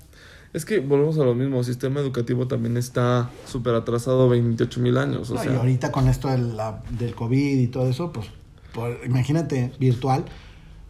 Es 0.53 0.65
que 0.65 0.81
volvemos 0.81 1.19
a 1.19 1.25
lo 1.25 1.35
mismo, 1.35 1.59
el 1.59 1.65
sistema 1.65 2.01
educativo 2.01 2.49
también 2.49 2.77
está 2.79 3.31
súper 3.47 3.75
atrasado 3.75 4.29
28 4.29 4.81
mil 4.81 4.97
años, 4.99 5.31
o 5.31 5.35
No, 5.35 5.43
sea... 5.43 5.53
y 5.53 5.57
ahorita 5.57 5.93
con 5.93 6.09
esto 6.09 6.29
del, 6.29 6.57
la- 6.57 6.83
del 6.99 7.15
COVID 7.15 7.59
y 7.59 7.67
todo 7.69 7.89
eso, 7.89 8.13
pues, 8.13 8.27
por- 8.73 8.99
imagínate, 9.05 9.73
virtual, 9.79 10.25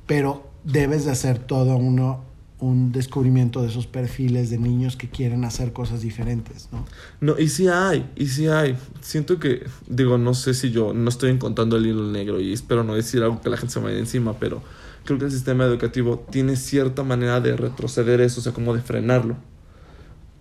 pero 0.06 0.48
debes 0.64 1.04
de 1.04 1.10
hacer 1.10 1.38
todo 1.40 1.76
uno, 1.76 2.24
un 2.60 2.90
descubrimiento 2.90 3.62
de 3.62 3.68
esos 3.68 3.86
perfiles 3.86 4.50
de 4.50 4.58
niños 4.58 4.96
que 4.96 5.08
quieren 5.08 5.44
hacer 5.44 5.72
cosas 5.72 6.02
diferentes, 6.02 6.68
¿no? 6.72 6.84
No, 7.20 7.38
y 7.38 7.48
sí 7.48 7.68
hay, 7.68 8.10
y 8.16 8.26
sí 8.26 8.48
hay. 8.48 8.76
Siento 9.00 9.38
que, 9.38 9.66
digo, 9.86 10.18
no 10.18 10.34
sé 10.34 10.54
si 10.54 10.70
yo 10.70 10.92
no 10.92 11.08
estoy 11.08 11.30
encontrando 11.30 11.76
el 11.76 11.86
hilo 11.86 12.10
negro 12.10 12.40
y 12.40 12.52
espero 12.52 12.82
no 12.82 12.94
decir 12.94 13.22
algo 13.22 13.40
que 13.40 13.48
la 13.48 13.56
gente 13.56 13.72
se 13.72 13.80
me 13.80 13.86
vaya 13.86 13.98
encima, 13.98 14.34
pero 14.38 14.62
creo 15.04 15.18
que 15.18 15.26
el 15.26 15.30
sistema 15.30 15.64
educativo 15.64 16.26
tiene 16.30 16.56
cierta 16.56 17.04
manera 17.04 17.40
de 17.40 17.56
retroceder 17.56 18.20
eso, 18.20 18.40
o 18.40 18.42
sea, 18.42 18.52
como 18.52 18.74
de 18.74 18.82
frenarlo. 18.82 19.36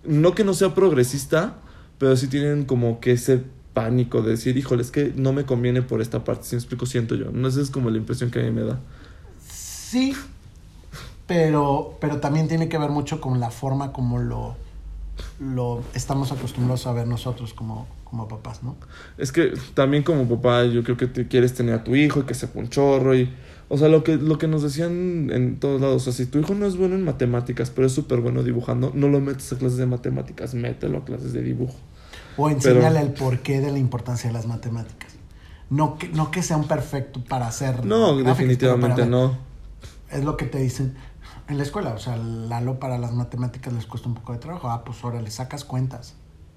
No 0.04 0.34
que 0.34 0.42
no 0.42 0.54
sea 0.54 0.74
progresista, 0.74 1.58
pero 1.98 2.16
sí 2.16 2.26
tienen 2.26 2.64
como 2.64 2.98
que 2.98 3.12
ese 3.12 3.42
pánico 3.74 4.22
de 4.22 4.30
decir, 4.30 4.56
híjole, 4.56 4.82
es 4.82 4.90
que 4.90 5.12
no 5.14 5.32
me 5.32 5.44
conviene 5.44 5.82
por 5.82 6.00
esta 6.00 6.24
parte, 6.24 6.44
si 6.44 6.56
me 6.56 6.60
explico, 6.60 6.84
siento 6.84 7.14
yo. 7.14 7.30
No 7.30 7.46
esa 7.46 7.60
es 7.60 7.70
como 7.70 7.90
la 7.90 7.98
impresión 7.98 8.30
que 8.30 8.40
a 8.40 8.42
mí 8.42 8.50
me 8.50 8.62
da. 8.62 8.80
Sí, 9.48 10.14
pero, 11.28 11.98
pero 12.00 12.18
también 12.18 12.48
tiene 12.48 12.68
que 12.68 12.78
ver 12.78 12.90
mucho 12.90 13.20
con 13.20 13.38
la 13.38 13.50
forma 13.50 13.92
como 13.92 14.18
lo, 14.18 14.56
lo 15.38 15.82
estamos 15.94 16.32
acostumbrados 16.32 16.86
a 16.86 16.92
ver 16.92 17.06
nosotros 17.06 17.52
como, 17.52 17.86
como 18.04 18.26
papás, 18.26 18.62
¿no? 18.62 18.76
Es 19.18 19.30
que 19.30 19.52
también 19.74 20.02
como 20.02 20.26
papá, 20.26 20.64
yo 20.64 20.82
creo 20.82 20.96
que 20.96 21.06
te 21.06 21.28
quieres 21.28 21.52
tener 21.54 21.74
a 21.74 21.84
tu 21.84 21.94
hijo 21.94 22.20
y 22.20 22.22
que 22.24 22.34
sepa 22.34 22.58
un 22.58 22.68
chorro 22.68 23.14
y... 23.14 23.30
O 23.70 23.76
sea, 23.76 23.88
lo 23.88 24.02
que, 24.02 24.16
lo 24.16 24.38
que 24.38 24.48
nos 24.48 24.62
decían 24.62 25.28
en 25.30 25.60
todos 25.60 25.82
lados, 25.82 25.96
o 25.96 26.04
sea, 26.10 26.12
si 26.14 26.24
tu 26.24 26.38
hijo 26.38 26.54
no 26.54 26.64
es 26.64 26.78
bueno 26.78 26.94
en 26.94 27.04
matemáticas, 27.04 27.68
pero 27.68 27.86
es 27.86 27.92
súper 27.92 28.20
bueno 28.22 28.42
dibujando, 28.42 28.92
no 28.94 29.08
lo 29.08 29.20
metes 29.20 29.52
a 29.52 29.58
clases 29.58 29.76
de 29.76 29.84
matemáticas, 29.84 30.54
mételo 30.54 30.96
a 30.96 31.04
clases 31.04 31.34
de 31.34 31.42
dibujo. 31.42 31.76
O 32.38 32.48
enséñale 32.48 33.02
el 33.02 33.10
porqué 33.10 33.60
de 33.60 33.70
la 33.70 33.78
importancia 33.78 34.30
de 34.30 34.32
las 34.32 34.46
matemáticas. 34.46 35.12
No 35.68 35.98
que, 35.98 36.08
no 36.08 36.30
que 36.30 36.42
sea 36.42 36.56
un 36.56 36.66
perfecto 36.66 37.22
para 37.28 37.46
hacer. 37.46 37.84
No, 37.84 38.16
definitivamente 38.16 39.04
no. 39.04 39.36
Es 40.10 40.24
lo 40.24 40.38
que 40.38 40.46
te 40.46 40.56
dicen 40.56 40.94
en 41.48 41.56
la 41.56 41.62
escuela. 41.62 41.90
O 41.94 41.98
sea, 41.98 42.16
Lalo 42.16 42.78
para 42.78 42.98
las 42.98 43.12
matemáticas 43.12 43.72
les 43.72 43.86
cuesta 43.86 44.08
un 44.08 44.14
poco 44.14 44.32
de 44.32 44.38
trabajo. 44.38 44.70
Ah, 44.70 44.84
pues 44.84 45.02
ahora 45.02 45.20
le 45.20 45.30
sacas 45.30 45.64
cuentas. 45.64 46.14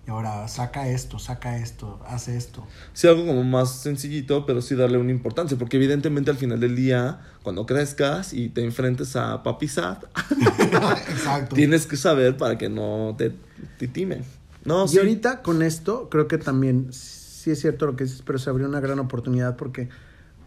Y 0.07 0.09
ahora 0.09 0.47
saca 0.47 0.87
esto, 0.89 1.19
saca 1.19 1.57
esto, 1.57 1.99
hace 2.07 2.35
esto. 2.35 2.65
Sí, 2.93 3.07
algo 3.07 3.23
como 3.25 3.43
más 3.43 3.69
sencillito, 3.81 4.47
pero 4.47 4.61
sí 4.63 4.73
darle 4.73 4.97
una 4.97 5.11
importancia, 5.11 5.57
porque 5.59 5.77
evidentemente 5.77 6.31
al 6.31 6.37
final 6.37 6.59
del 6.59 6.75
día, 6.75 7.21
cuando 7.43 7.67
crezcas 7.67 8.33
y 8.33 8.49
te 8.49 8.63
enfrentes 8.63 9.15
a 9.15 9.43
Papi 9.43 9.67
Sad, 9.67 9.97
Exacto. 11.07 11.55
tienes 11.55 11.85
que 11.85 11.97
saber 11.97 12.35
para 12.35 12.57
que 12.57 12.67
no 12.67 13.13
te 13.15 13.31
titimen. 13.77 14.23
No, 14.65 14.85
y 14.85 14.87
sí. 14.87 14.97
ahorita 14.97 15.43
con 15.43 15.61
esto, 15.61 16.09
creo 16.09 16.27
que 16.27 16.39
también 16.39 16.91
sí 16.91 17.51
es 17.51 17.61
cierto 17.61 17.85
lo 17.85 17.95
que 17.95 18.05
dices, 18.05 18.23
pero 18.25 18.39
se 18.39 18.49
abrió 18.49 18.67
una 18.67 18.79
gran 18.79 18.97
oportunidad 18.97 19.55
porque 19.55 19.89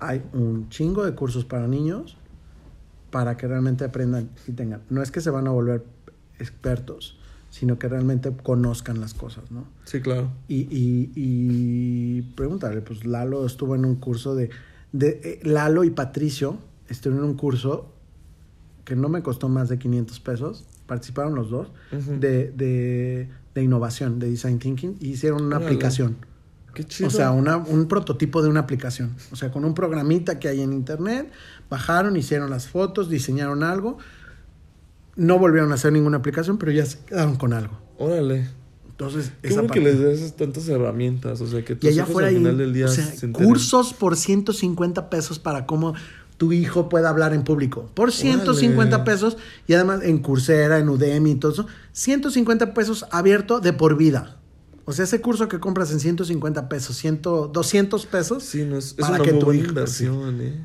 hay 0.00 0.20
un 0.32 0.68
chingo 0.68 1.04
de 1.04 1.14
cursos 1.14 1.44
para 1.44 1.68
niños 1.68 2.16
para 3.14 3.36
que 3.36 3.46
realmente 3.46 3.84
aprendan 3.84 4.28
y 4.48 4.50
tengan. 4.50 4.82
No 4.90 5.00
es 5.00 5.12
que 5.12 5.20
se 5.20 5.30
van 5.30 5.46
a 5.46 5.52
volver 5.52 5.84
expertos, 6.40 7.16
sino 7.48 7.78
que 7.78 7.88
realmente 7.88 8.32
conozcan 8.42 9.00
las 9.00 9.14
cosas, 9.14 9.52
¿no? 9.52 9.68
Sí, 9.84 10.00
claro. 10.00 10.32
Y, 10.48 10.62
y, 10.62 11.12
y 11.14 12.22
pregúntale, 12.34 12.80
pues 12.80 13.04
Lalo 13.04 13.46
estuvo 13.46 13.76
en 13.76 13.84
un 13.84 13.94
curso 13.94 14.34
de, 14.34 14.50
de 14.90 15.20
eh, 15.22 15.40
Lalo 15.44 15.84
y 15.84 15.90
Patricio 15.90 16.58
estuvieron 16.88 17.24
en 17.24 17.30
un 17.30 17.36
curso 17.36 17.92
que 18.84 18.96
no 18.96 19.08
me 19.08 19.22
costó 19.22 19.48
más 19.48 19.68
de 19.68 19.78
500 19.78 20.18
pesos, 20.18 20.64
participaron 20.88 21.36
los 21.36 21.50
dos, 21.50 21.68
de, 21.92 22.50
de, 22.50 23.28
de 23.54 23.62
innovación, 23.62 24.18
de 24.18 24.28
design 24.28 24.58
thinking, 24.58 24.96
y 24.98 25.10
hicieron 25.10 25.44
una 25.44 25.58
aplicación. 25.58 26.16
Qué 26.74 26.84
chido. 26.84 27.08
O 27.08 27.10
sea, 27.10 27.30
una- 27.30 27.56
un 27.56 27.86
prototipo 27.86 28.42
de 28.42 28.48
una 28.48 28.60
aplicación. 28.60 29.14
O 29.32 29.36
sea, 29.36 29.50
con 29.50 29.64
un 29.64 29.74
programita 29.74 30.38
que 30.38 30.48
hay 30.48 30.60
en 30.60 30.72
internet, 30.72 31.30
bajaron, 31.70 32.16
hicieron 32.16 32.50
las 32.50 32.66
fotos, 32.68 33.08
diseñaron 33.08 33.62
algo. 33.62 33.98
No 35.16 35.38
volvieron 35.38 35.70
a 35.72 35.76
hacer 35.76 35.92
ninguna 35.92 36.18
aplicación, 36.18 36.58
pero 36.58 36.72
ya 36.72 36.84
se 36.84 36.98
quedaron 37.06 37.36
con 37.36 37.52
algo. 37.52 37.78
Órale. 37.98 38.48
Entonces, 38.88 39.32
Qué 39.42 39.48
esa 39.48 39.60
bueno 39.60 39.72
que 39.74 39.80
les 39.80 39.98
des 39.98 40.36
tantas 40.36 40.68
herramientas. 40.68 41.40
O 41.40 41.46
sea, 41.46 41.64
que 41.64 41.74
Y 41.74 41.76
tus 41.76 41.88
allá 41.88 41.96
hijos 42.02 42.10
afuera 42.10 42.28
al 42.28 42.34
final 42.34 42.58
del 42.58 42.72
día 42.72 42.86
o 42.86 42.88
sea, 42.88 43.04
se 43.04 43.26
enteren. 43.26 43.48
cursos 43.48 43.92
por 43.94 44.16
150 44.16 45.10
pesos 45.10 45.38
para 45.38 45.66
cómo 45.66 45.94
tu 46.36 46.52
hijo 46.52 46.88
pueda 46.88 47.08
hablar 47.10 47.32
en 47.32 47.44
público. 47.44 47.88
Por 47.94 48.10
150 48.12 48.96
Órale. 48.96 49.10
pesos 49.10 49.36
y 49.68 49.74
además 49.74 50.00
en 50.02 50.18
Coursera, 50.18 50.78
en 50.78 50.88
Udemy 50.88 51.32
y 51.32 51.34
todo 51.36 51.52
eso. 51.52 51.66
150 51.92 52.74
pesos 52.74 53.04
abierto 53.12 53.60
de 53.60 53.72
por 53.72 53.96
vida. 53.96 54.36
O 54.86 54.92
sea, 54.92 55.04
ese 55.04 55.20
curso 55.20 55.48
que 55.48 55.58
compras 55.60 55.90
en 55.92 56.00
150 56.00 56.68
pesos, 56.68 56.96
100, 56.96 57.22
200 57.22 58.06
pesos, 58.06 58.42
Sí, 58.44 58.64
no, 58.64 58.76
es, 58.76 58.86
es 58.88 58.94
para 58.94 59.14
una 59.16 59.24
que 59.24 59.32
tu 59.32 59.46
buena 59.46 59.66
inversión, 59.68 60.40
¿eh? 60.40 60.60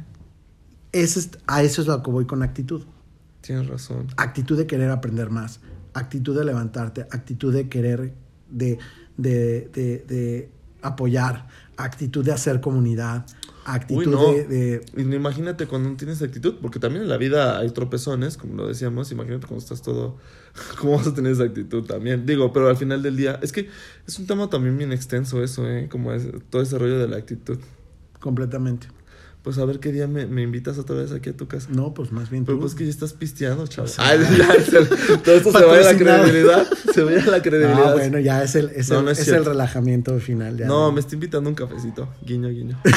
ese 0.91 1.19
es- 1.19 1.29
a 1.47 1.63
eso 1.63 1.81
es 1.81 1.87
lo 1.87 2.01
que 2.03 2.11
voy 2.11 2.25
con 2.25 2.43
actitud. 2.43 2.83
Tienes 3.41 3.67
razón. 3.67 4.07
actitud 4.17 4.57
de 4.57 4.67
querer 4.67 4.89
aprender 4.91 5.29
más, 5.29 5.61
actitud 5.93 6.37
de 6.37 6.43
levantarte, 6.43 7.01
actitud 7.11 7.53
de 7.53 7.69
querer, 7.69 8.13
de, 8.49 8.77
de, 9.17 9.69
de, 9.73 10.05
de 10.07 10.51
apoyar, 10.81 11.47
actitud 11.77 12.25
de 12.25 12.33
hacer 12.33 12.59
comunidad, 12.59 13.25
actitud 13.73 13.99
Uy, 13.99 14.07
no. 14.07 14.31
de, 14.31 14.83
imagínate 14.95 15.67
cuando 15.67 15.89
no 15.89 15.97
tienes 15.97 16.21
actitud, 16.21 16.55
porque 16.61 16.79
también 16.79 17.03
en 17.03 17.09
la 17.09 17.17
vida 17.17 17.59
hay 17.59 17.69
tropezones, 17.71 18.37
como 18.37 18.55
lo 18.55 18.67
decíamos, 18.67 19.11
imagínate 19.11 19.47
cuando 19.47 19.63
estás 19.63 19.81
todo, 19.81 20.17
¿cómo 20.79 20.97
vas 20.97 21.07
a 21.07 21.13
tener 21.13 21.31
esa 21.31 21.43
actitud 21.43 21.83
también? 21.85 22.25
Digo, 22.25 22.51
pero 22.53 22.69
al 22.69 22.77
final 22.77 23.01
del 23.01 23.17
día, 23.17 23.39
es 23.41 23.51
que 23.51 23.69
es 24.07 24.19
un 24.19 24.27
tema 24.27 24.49
también 24.49 24.77
bien 24.77 24.91
extenso 24.91 25.43
eso, 25.43 25.67
¿eh? 25.67 25.87
Como 25.89 26.13
es, 26.13 26.27
todo 26.49 26.61
ese 26.61 26.77
rollo 26.77 26.99
de 26.99 27.07
la 27.07 27.17
actitud. 27.17 27.57
completamente. 28.19 28.87
Pues 29.43 29.57
a 29.57 29.63
ver 29.65 29.79
qué 29.79 29.91
día 29.93 30.05
me, 30.05 30.25
me 30.27 30.41
invitas 30.41 30.77
otra 30.77 30.97
vez 30.97 31.13
aquí 31.13 31.29
a 31.29 31.37
tu 31.37 31.47
casa. 31.47 31.69
No, 31.71 31.93
pues 31.93 32.11
más 32.11 32.29
bien 32.29 32.43
Pero 32.43 32.57
tú. 32.57 32.63
pues 32.63 32.75
que 32.75 32.83
ya 32.83 32.89
estás 32.89 33.13
pisteando, 33.13 33.65
chaval. 33.67 33.89
O 33.89 33.93
sea, 33.93 34.05
todo 35.23 35.35
esto 35.35 35.51
se 35.57 35.65
vaya 35.65 35.89
a 35.89 35.93
la 35.93 35.97
credibilidad. 35.97 36.67
Se 36.93 37.03
vaya 37.03 37.23
a 37.23 37.27
la 37.27 37.41
credibilidad. 37.41 37.91
Ah, 37.91 37.93
bueno, 37.93 38.19
ya 38.19 38.43
es 38.43 38.55
el, 38.55 38.69
es 38.75 38.89
No, 38.89 38.99
el, 38.99 39.05
no 39.05 39.11
es 39.11 39.25
el 39.27 39.45
relajamiento 39.45 40.19
final. 40.19 40.57
ya. 40.57 40.67
No, 40.67 40.91
me 40.91 40.99
está 40.99 41.15
invitando 41.15 41.49
un 41.49 41.55
cafecito. 41.55 42.09
Guiño, 42.25 42.49
guiño. 42.49 42.79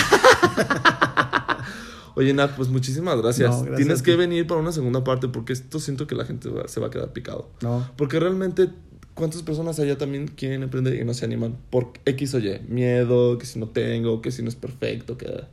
Oye, 2.15 2.35
Nat, 2.35 2.51
pues 2.57 2.69
muchísimas 2.69 3.17
gracias. 3.23 3.51
No, 3.51 3.57
gracias 3.63 3.77
Tienes 3.79 4.03
que 4.03 4.17
venir 4.17 4.47
para 4.47 4.61
una 4.61 4.73
segunda 4.73 5.03
parte 5.03 5.29
porque 5.29 5.55
esto 5.55 5.81
siento 5.81 6.07
que 6.07 6.15
la 6.15 6.25
gente 6.27 6.49
va- 6.51 6.69
se 6.69 6.79
va 6.81 6.89
a 6.89 6.91
quedar 6.91 7.13
picado. 7.13 7.49
No. 7.63 7.89
Porque 7.97 8.21
realmente, 8.21 8.69
¿cuántas 9.15 9.43
personas 9.43 9.79
allá 9.79 9.97
también 9.97 10.29
quieren 10.29 10.63
emprender 10.63 10.95
y 10.97 11.05
no 11.05 11.15
se 11.15 11.25
animan? 11.25 11.57
Por 11.71 11.93
X 12.05 12.35
o 12.35 12.39
Y. 12.39 12.61
Miedo, 12.69 13.39
que 13.39 13.47
si 13.47 13.59
no 13.59 13.69
tengo, 13.69 14.21
que 14.21 14.31
si 14.31 14.43
no 14.43 14.49
es 14.49 14.57
perfecto, 14.57 15.17
que... 15.17 15.45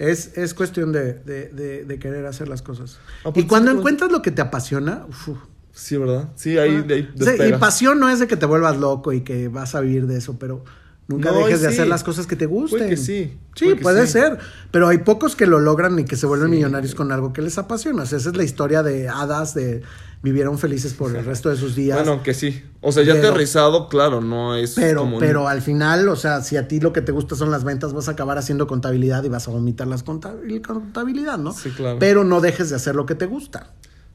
Es, 0.00 0.36
es 0.38 0.54
cuestión 0.54 0.92
de, 0.92 1.12
de, 1.14 1.48
de, 1.50 1.84
de 1.84 1.98
querer 1.98 2.24
hacer 2.24 2.48
las 2.48 2.62
cosas. 2.62 2.98
Aparte, 3.20 3.40
y 3.40 3.44
cuando 3.46 3.70
sí, 3.70 3.76
encuentras 3.78 4.10
lo 4.10 4.22
que 4.22 4.30
te 4.30 4.40
apasiona, 4.40 5.04
uf, 5.08 5.28
Sí, 5.72 5.96
¿verdad? 5.96 6.30
Sí, 6.34 6.58
ahí, 6.58 6.82
de 6.82 6.94
ahí 6.94 7.52
y 7.54 7.58
pasión 7.58 8.00
no 8.00 8.10
es 8.10 8.18
de 8.18 8.26
que 8.26 8.36
te 8.36 8.44
vuelvas 8.46 8.76
loco 8.78 9.12
y 9.12 9.20
que 9.20 9.48
vas 9.48 9.74
a 9.74 9.80
vivir 9.80 10.06
de 10.06 10.18
eso, 10.18 10.36
pero 10.38 10.64
nunca 11.06 11.30
No, 11.30 11.38
dejes 11.38 11.60
de 11.62 11.68
sí. 11.68 11.74
hacer 11.74 11.86
las 11.88 12.02
cosas 12.02 12.26
que 12.26 12.34
te 12.34 12.46
gusten. 12.46 12.78
Puede 12.80 12.90
que 12.90 12.96
sí, 12.96 13.38
Sí, 13.54 13.74
puede 13.74 14.06
ser. 14.06 14.38
Pero 14.70 14.88
hay 14.88 14.98
pocos 14.98 15.36
que 15.36 15.46
lo 15.46 15.60
logran 15.60 15.98
y 15.98 16.04
que 16.04 16.16
se 16.16 16.26
vuelven 16.26 16.50
millonarios 16.50 16.94
con 16.94 17.12
algo 17.12 17.32
que 17.32 17.42
les 17.42 17.56
apasiona. 17.58 18.02
O 18.02 18.06
sea, 18.06 18.18
esa 18.18 18.30
es 18.30 18.36
la 18.36 18.44
historia 18.44 18.82
de 18.82 19.08
hadas 19.08 19.54
de 19.54 19.82
vivieron 20.22 20.58
felices 20.58 20.92
por 20.94 21.16
el 21.16 21.24
resto 21.24 21.48
de 21.48 21.56
sus 21.56 21.74
días. 21.74 21.96
Bueno, 21.96 22.22
que 22.22 22.34
sí. 22.34 22.62
O 22.82 22.92
sea, 22.92 23.02
ya 23.02 23.14
Pero- 23.14 23.28
aterrizado, 23.28 23.88
claro, 23.88 24.20
no 24.20 24.54
es 24.54 24.74
pero, 24.74 25.00
como 25.00 25.16
un- 25.16 25.20
pero 25.20 25.48
al 25.48 25.62
final, 25.62 26.08
o 26.08 26.16
sea, 26.16 26.42
si 26.42 26.56
a 26.56 26.68
ti 26.68 26.78
lo 26.80 26.92
que 26.92 27.00
te 27.00 27.10
gusta 27.12 27.36
son 27.36 27.50
las 27.50 27.64
ventas, 27.64 27.92
vas 27.94 28.08
a 28.08 28.12
acabar 28.12 28.36
haciendo 28.38 28.66
contabilidad 28.66 29.24
y 29.24 29.28
vas 29.28 29.48
a 29.48 29.50
vomitar 29.50 29.86
las 29.86 30.04
contabil- 30.04 30.60
contabilidad, 30.66 31.38
¿no? 31.38 31.52
Sí, 31.52 31.70
claro. 31.70 31.98
Pero 31.98 32.24
no 32.24 32.40
dejes 32.40 32.68
de 32.70 32.76
hacer 32.76 32.94
lo 32.96 33.06
que 33.06 33.14
te 33.14 33.26
gusta. 33.26 33.72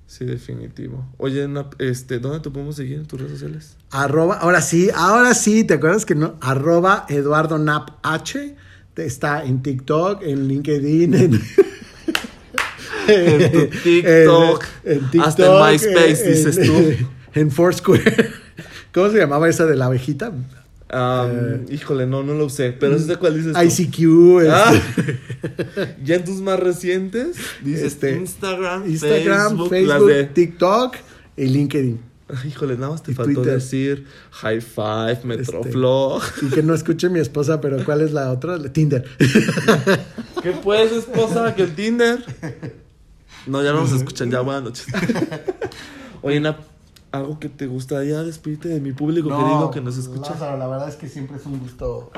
Sí, 0.07 0.23
definitivo. 0.25 1.03
Oye, 1.17 1.49
este, 1.79 2.19
¿dónde 2.19 2.39
te 2.39 2.51
podemos 2.51 2.75
seguir 2.75 2.99
en 2.99 3.07
tus 3.07 3.19
redes 3.19 3.33
sociales? 3.33 3.75
Arroba, 3.89 4.35
ahora 4.37 4.61
sí, 4.61 4.89
ahora 4.93 5.33
sí, 5.33 5.63
¿te 5.63 5.73
acuerdas 5.73 6.05
que 6.05 6.13
no? 6.13 6.35
Arroba 6.41 7.05
Eduardo 7.09 7.57
Nap 7.57 7.89
H. 8.03 8.55
Está 8.95 9.43
en 9.43 9.61
TikTok, 9.63 10.21
en 10.23 10.47
LinkedIn, 10.47 11.13
en, 11.15 11.41
En 13.07 13.51
tu 13.51 13.77
TikTok, 13.83 14.65
hasta 15.21 15.45
en 15.45 15.71
MySpace, 15.71 16.29
dices 16.29 16.59
tú. 16.65 17.07
En 17.35 17.51
Foursquare. 17.51 18.29
¿Cómo 18.93 19.09
se 19.09 19.17
llamaba 19.17 19.49
esa 19.49 19.65
de 19.65 19.75
la 19.75 19.87
abejita? 19.87 20.31
Ah, 20.89 21.27
Eh. 21.29 21.65
híjole, 21.71 22.05
no, 22.07 22.23
no 22.23 22.33
lo 22.33 22.47
sé. 22.49 22.71
Pero 22.71 22.97
sí 22.97 23.03
sé 23.05 23.17
cuál 23.17 23.35
dices 23.35 23.51
tú. 23.53 23.59
ICQ. 23.59 24.39
este, 24.39 24.51
Ah. 24.51 25.95
ya 26.05 26.15
en 26.15 26.23
tus 26.23 26.39
más 26.41 26.57
recientes 26.59 27.35
dices 27.61 27.83
Este, 27.83 28.15
Instagram, 28.15 28.89
Instagram, 28.89 29.67
Facebook, 29.67 30.07
de... 30.07 30.23
TikTok 30.25 30.95
y 31.35 31.45
LinkedIn. 31.47 31.99
Ay, 32.29 32.47
Híjole, 32.51 32.75
nada 32.75 32.91
más 32.91 33.03
te 33.03 33.13
faltó 33.13 33.33
Twitter. 33.41 33.53
decir 33.55 34.05
High 34.31 34.61
Five, 34.61 35.11
Este. 35.11 35.27
Metroflog. 35.27 36.23
Y 36.41 36.45
que 36.51 36.63
no 36.63 36.73
escuche 36.73 37.09
mi 37.09 37.19
esposa, 37.19 37.59
pero 37.59 37.83
¿cuál 37.83 37.99
es 38.01 38.13
la 38.13 38.31
otra? 38.31 38.57
Tinder. 38.71 39.03
¿Qué 40.41 40.51
pues, 40.63 40.91
esposa? 40.93 41.53
¿Que 41.53 41.63
el 41.63 41.75
Tinder? 41.75 42.23
No, 43.47 43.61
ya 43.63 43.71
no 43.73 43.81
nos 43.81 43.91
escuchan, 43.91 44.31
ya 44.31 44.41
buenas 44.41 44.63
noches. 44.63 44.87
Oye, 46.21 46.39
Nap, 46.39 46.59
algo 47.11 47.39
que 47.39 47.49
te 47.49 47.67
gustaría 47.67 48.23
despedirte 48.23 48.69
de 48.69 48.79
mi 48.79 48.91
público 48.91 49.29
querido 49.29 49.71
que 49.71 49.81
nos 49.81 49.97
escucha. 49.97 50.31
Lázaro, 50.31 50.57
la 50.57 50.67
verdad 50.67 50.89
es 50.89 50.95
que 50.95 51.07
siempre 51.07 51.37
es 51.37 51.45
un 51.45 51.59
gusto, 51.59 52.11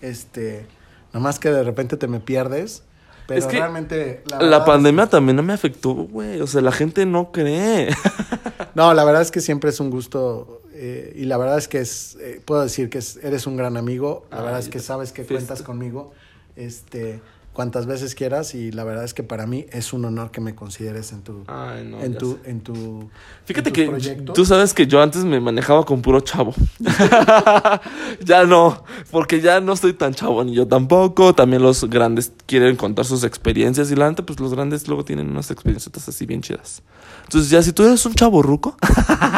este, 0.00 0.66
nomás 1.12 1.38
que 1.38 1.50
de 1.50 1.64
repente 1.64 1.96
te 1.96 2.06
me 2.06 2.20
pierdes, 2.20 2.82
pero 3.26 3.40
Es 3.40 3.46
que 3.46 3.58
realmente... 3.58 4.22
La, 4.30 4.38
verdad 4.38 4.64
pandemia 4.64 5.06
también 5.08 5.36
no 5.36 5.42
me 5.42 5.52
afectó, 5.52 5.92
güey. 5.92 6.40
O 6.40 6.46
sea, 6.46 6.62
la 6.62 6.72
gente 6.72 7.04
no 7.04 7.30
cree. 7.30 7.90
no, 8.74 8.94
la 8.94 9.04
verdad 9.04 9.20
es 9.20 9.30
que 9.30 9.42
siempre 9.42 9.68
es 9.68 9.80
un 9.80 9.90
gusto 9.90 10.62
eh, 10.72 11.12
y 11.14 11.24
la 11.26 11.36
verdad 11.36 11.58
es 11.58 11.68
que 11.68 11.80
es, 11.80 12.16
eh, 12.22 12.40
puedo 12.42 12.62
decir 12.62 12.88
que 12.88 12.96
es- 12.98 13.16
eres 13.22 13.46
un 13.46 13.56
gran 13.58 13.76
amigo, 13.76 14.26
la 14.30 14.38
Ay, 14.38 14.44
verdad 14.44 14.60
es 14.60 14.68
que 14.70 14.78
sabes 14.78 15.12
que 15.12 15.24
fiesta. 15.24 15.34
cuentas 15.48 15.62
conmigo, 15.62 16.12
este, 16.56 17.20
cuantas 17.58 17.86
veces 17.86 18.14
quieras 18.14 18.54
y 18.54 18.70
la 18.70 18.84
verdad 18.84 19.02
es 19.02 19.14
que 19.14 19.24
para 19.24 19.44
mí 19.44 19.66
es 19.72 19.92
un 19.92 20.04
honor 20.04 20.30
que 20.30 20.40
me 20.40 20.54
consideres 20.54 21.10
en 21.10 21.22
tu... 21.22 21.42
Ay, 21.48 21.84
no. 21.90 21.98
en, 22.00 22.12
ya 22.12 22.18
tu, 22.20 22.38
sé. 22.44 22.50
en 22.50 22.60
tu 22.60 23.10
Fíjate 23.46 23.70
en 23.70 23.74
que 23.74 23.86
proyectos. 23.88 24.32
tú 24.36 24.44
sabes 24.46 24.72
que 24.72 24.86
yo 24.86 25.02
antes 25.02 25.24
me 25.24 25.40
manejaba 25.40 25.84
con 25.84 26.00
puro 26.00 26.20
chavo. 26.20 26.54
ya 28.24 28.44
no, 28.44 28.84
porque 29.10 29.40
ya 29.40 29.60
no 29.60 29.72
estoy 29.72 29.92
tan 29.92 30.14
chavo 30.14 30.44
ni 30.44 30.54
yo 30.54 30.68
tampoco. 30.68 31.34
También 31.34 31.60
los 31.60 31.82
grandes 31.90 32.30
quieren 32.46 32.76
contar 32.76 33.04
sus 33.04 33.24
experiencias 33.24 33.90
y 33.90 33.96
la 33.96 34.08
neta, 34.08 34.24
pues 34.24 34.38
los 34.38 34.54
grandes 34.54 34.86
luego 34.86 35.04
tienen 35.04 35.28
unas 35.28 35.50
experiencias 35.50 36.08
así 36.08 36.26
bien 36.26 36.42
chidas. 36.42 36.82
Entonces 37.24 37.50
ya 37.50 37.60
si 37.60 37.72
tú 37.72 37.82
eres 37.82 38.06
un 38.06 38.14
chavo 38.14 38.40
ruco 38.40 38.76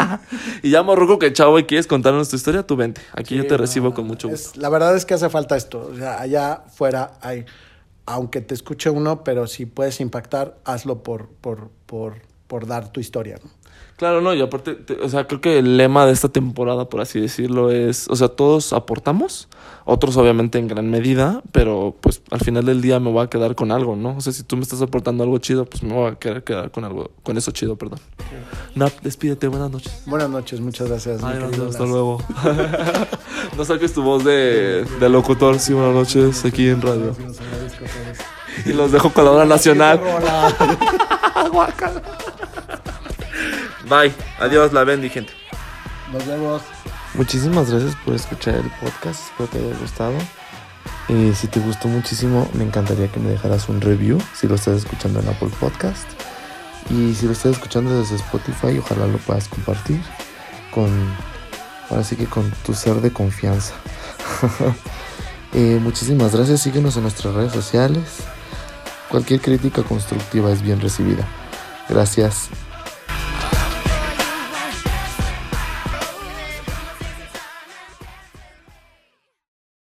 y 0.63 0.69
ya 0.69 0.83
más 0.83 0.97
ruco 0.99 1.19
que 1.19 1.33
chavo 1.33 1.59
y 1.59 1.65
quieres 1.65 1.87
contarnos 1.87 2.29
tu 2.29 2.37
historia, 2.37 2.67
tú 2.67 2.77
vente. 2.77 3.01
Aquí 3.15 3.35
yo 3.35 3.45
te 3.45 3.53
no, 3.53 3.57
recibo 3.57 3.95
con 3.95 4.07
mucho 4.07 4.29
Es- 4.29 4.49
gusto. 4.49 4.61
la 4.61 4.69
verdad 4.69 4.95
es 4.95 5.07
que 5.07 5.15
hace 5.15 5.31
falta 5.31 5.57
esto. 5.57 5.89
O 5.91 5.97
sea, 5.97 6.21
allá 6.21 6.65
fuera 6.71 7.13
hay, 7.23 7.47
aunque 8.11 8.41
te 8.41 8.55
escuche 8.55 8.91
uno, 8.91 9.23
pero 9.25 9.47
si 9.47 9.67
puedes 9.67 10.01
impactar, 10.01 10.59
hazlo 10.65 11.03
por, 11.03 11.29
por, 11.29 11.71
por, 11.87 12.23
por 12.51 12.67
dar 12.67 12.89
tu 12.91 12.99
historia. 12.99 13.39
¿no? 13.43 13.49
Claro, 13.97 14.21
no, 14.23 14.35
y 14.35 14.41
aparte, 14.41 14.75
te- 14.75 14.95
o 15.01 15.09
sea, 15.09 15.27
creo 15.29 15.41
que 15.41 15.59
el 15.59 15.77
lema 15.77 16.05
de 16.07 16.13
esta 16.13 16.29
temporada, 16.31 16.89
por 16.89 17.01
así 17.01 17.21
decirlo, 17.21 17.71
es, 17.71 18.09
o 18.09 18.17
sea, 18.17 18.29
todos 18.29 18.73
aportamos, 18.73 19.47
otros 19.85 20.17
obviamente 20.17 20.59
en 20.59 20.67
gran 20.69 20.91
medida, 20.91 21.43
pero 21.53 21.95
pues 22.01 22.23
al 22.31 22.41
final 22.41 22.65
del 22.65 22.81
día 22.81 22.99
me 22.99 23.11
voy 23.13 23.23
a 23.25 23.29
quedar 23.29 23.55
con 23.55 23.71
algo, 23.71 23.95
¿no? 23.97 24.17
O 24.17 24.21
sea, 24.21 24.33
si 24.33 24.43
tú 24.43 24.57
me 24.57 24.63
estás 24.63 24.81
aportando 24.83 25.23
algo 25.23 25.39
chido, 25.39 25.65
pues 25.67 25.83
me 25.85 25.93
voy 25.93 26.11
a 26.11 26.15
querer 26.17 26.43
quedar 26.43 26.71
con 26.73 26.85
algo, 26.85 27.11
con 27.23 27.37
eso 27.37 27.51
chido, 27.53 27.77
perdón. 27.77 28.01
Nap, 28.75 28.91
despídete, 29.03 29.47
buenas 29.49 29.71
noches. 29.71 30.03
Buenas 30.07 30.31
noches, 30.31 30.61
muchas 30.61 30.89
gracias. 30.89 31.23
Ay, 31.23 31.39
querido 31.39 31.69
hasta 31.69 31.85
luego. 31.85 32.23
no 33.57 33.65
saques 33.65 33.93
tu 33.93 34.03
voz 34.03 34.25
de, 34.25 34.85
de 34.99 35.09
locutor, 35.09 35.59
sí, 35.61 35.73
buenas 35.75 35.95
noches, 35.95 36.43
aquí 36.45 36.69
en 36.69 36.81
radio. 36.83 37.15
Y 38.65 38.73
los 38.73 38.91
dejo 38.93 39.13
con 39.13 39.25
la 39.27 39.31
hora 39.31 39.45
nacional. 39.45 40.01
Bye, 43.91 44.15
adiós, 44.39 44.73
la 44.73 44.85
bendi, 44.85 45.09
gente. 45.09 45.33
Nos 46.13 46.25
vemos. 46.25 46.63
Muchísimas 47.15 47.73
gracias 47.73 47.97
por 48.05 48.15
escuchar 48.15 48.55
el 48.55 48.71
podcast. 48.81 49.21
Espero 49.25 49.49
te 49.49 49.59
haya 49.59 49.77
gustado. 49.81 50.15
Eh, 51.09 51.35
si 51.35 51.49
te 51.49 51.59
gustó 51.59 51.89
muchísimo, 51.89 52.49
me 52.55 52.63
encantaría 52.63 53.09
que 53.09 53.19
me 53.19 53.31
dejaras 53.31 53.69
un 53.69 53.81
review 53.81 54.21
si 54.33 54.47
lo 54.47 54.55
estás 54.55 54.77
escuchando 54.77 55.19
en 55.19 55.29
Apple 55.29 55.51
Podcast. 55.59 56.09
Y 56.89 57.15
si 57.15 57.27
lo 57.27 57.33
estás 57.33 57.55
escuchando 57.55 57.99
desde 57.99 58.15
Spotify, 58.15 58.79
ojalá 58.79 59.09
lo 59.09 59.19
puedas 59.19 59.49
compartir 59.49 60.01
con, 60.71 60.89
ahora 61.91 62.05
sí 62.05 62.15
que 62.15 62.27
con 62.27 62.49
tu 62.65 62.75
ser 62.75 62.95
de 63.01 63.13
confianza. 63.13 63.75
Eh, 65.53 65.81
muchísimas 65.83 66.33
gracias. 66.33 66.61
Síguenos 66.61 66.97
en 66.97 67.03
nuestras 67.03 67.35
redes 67.35 67.51
sociales. 67.51 68.05
Cualquier 69.09 69.41
crítica 69.41 69.83
constructiva 69.83 70.53
es 70.53 70.63
bien 70.63 70.81
recibida. 70.81 71.27
Gracias 71.89 72.51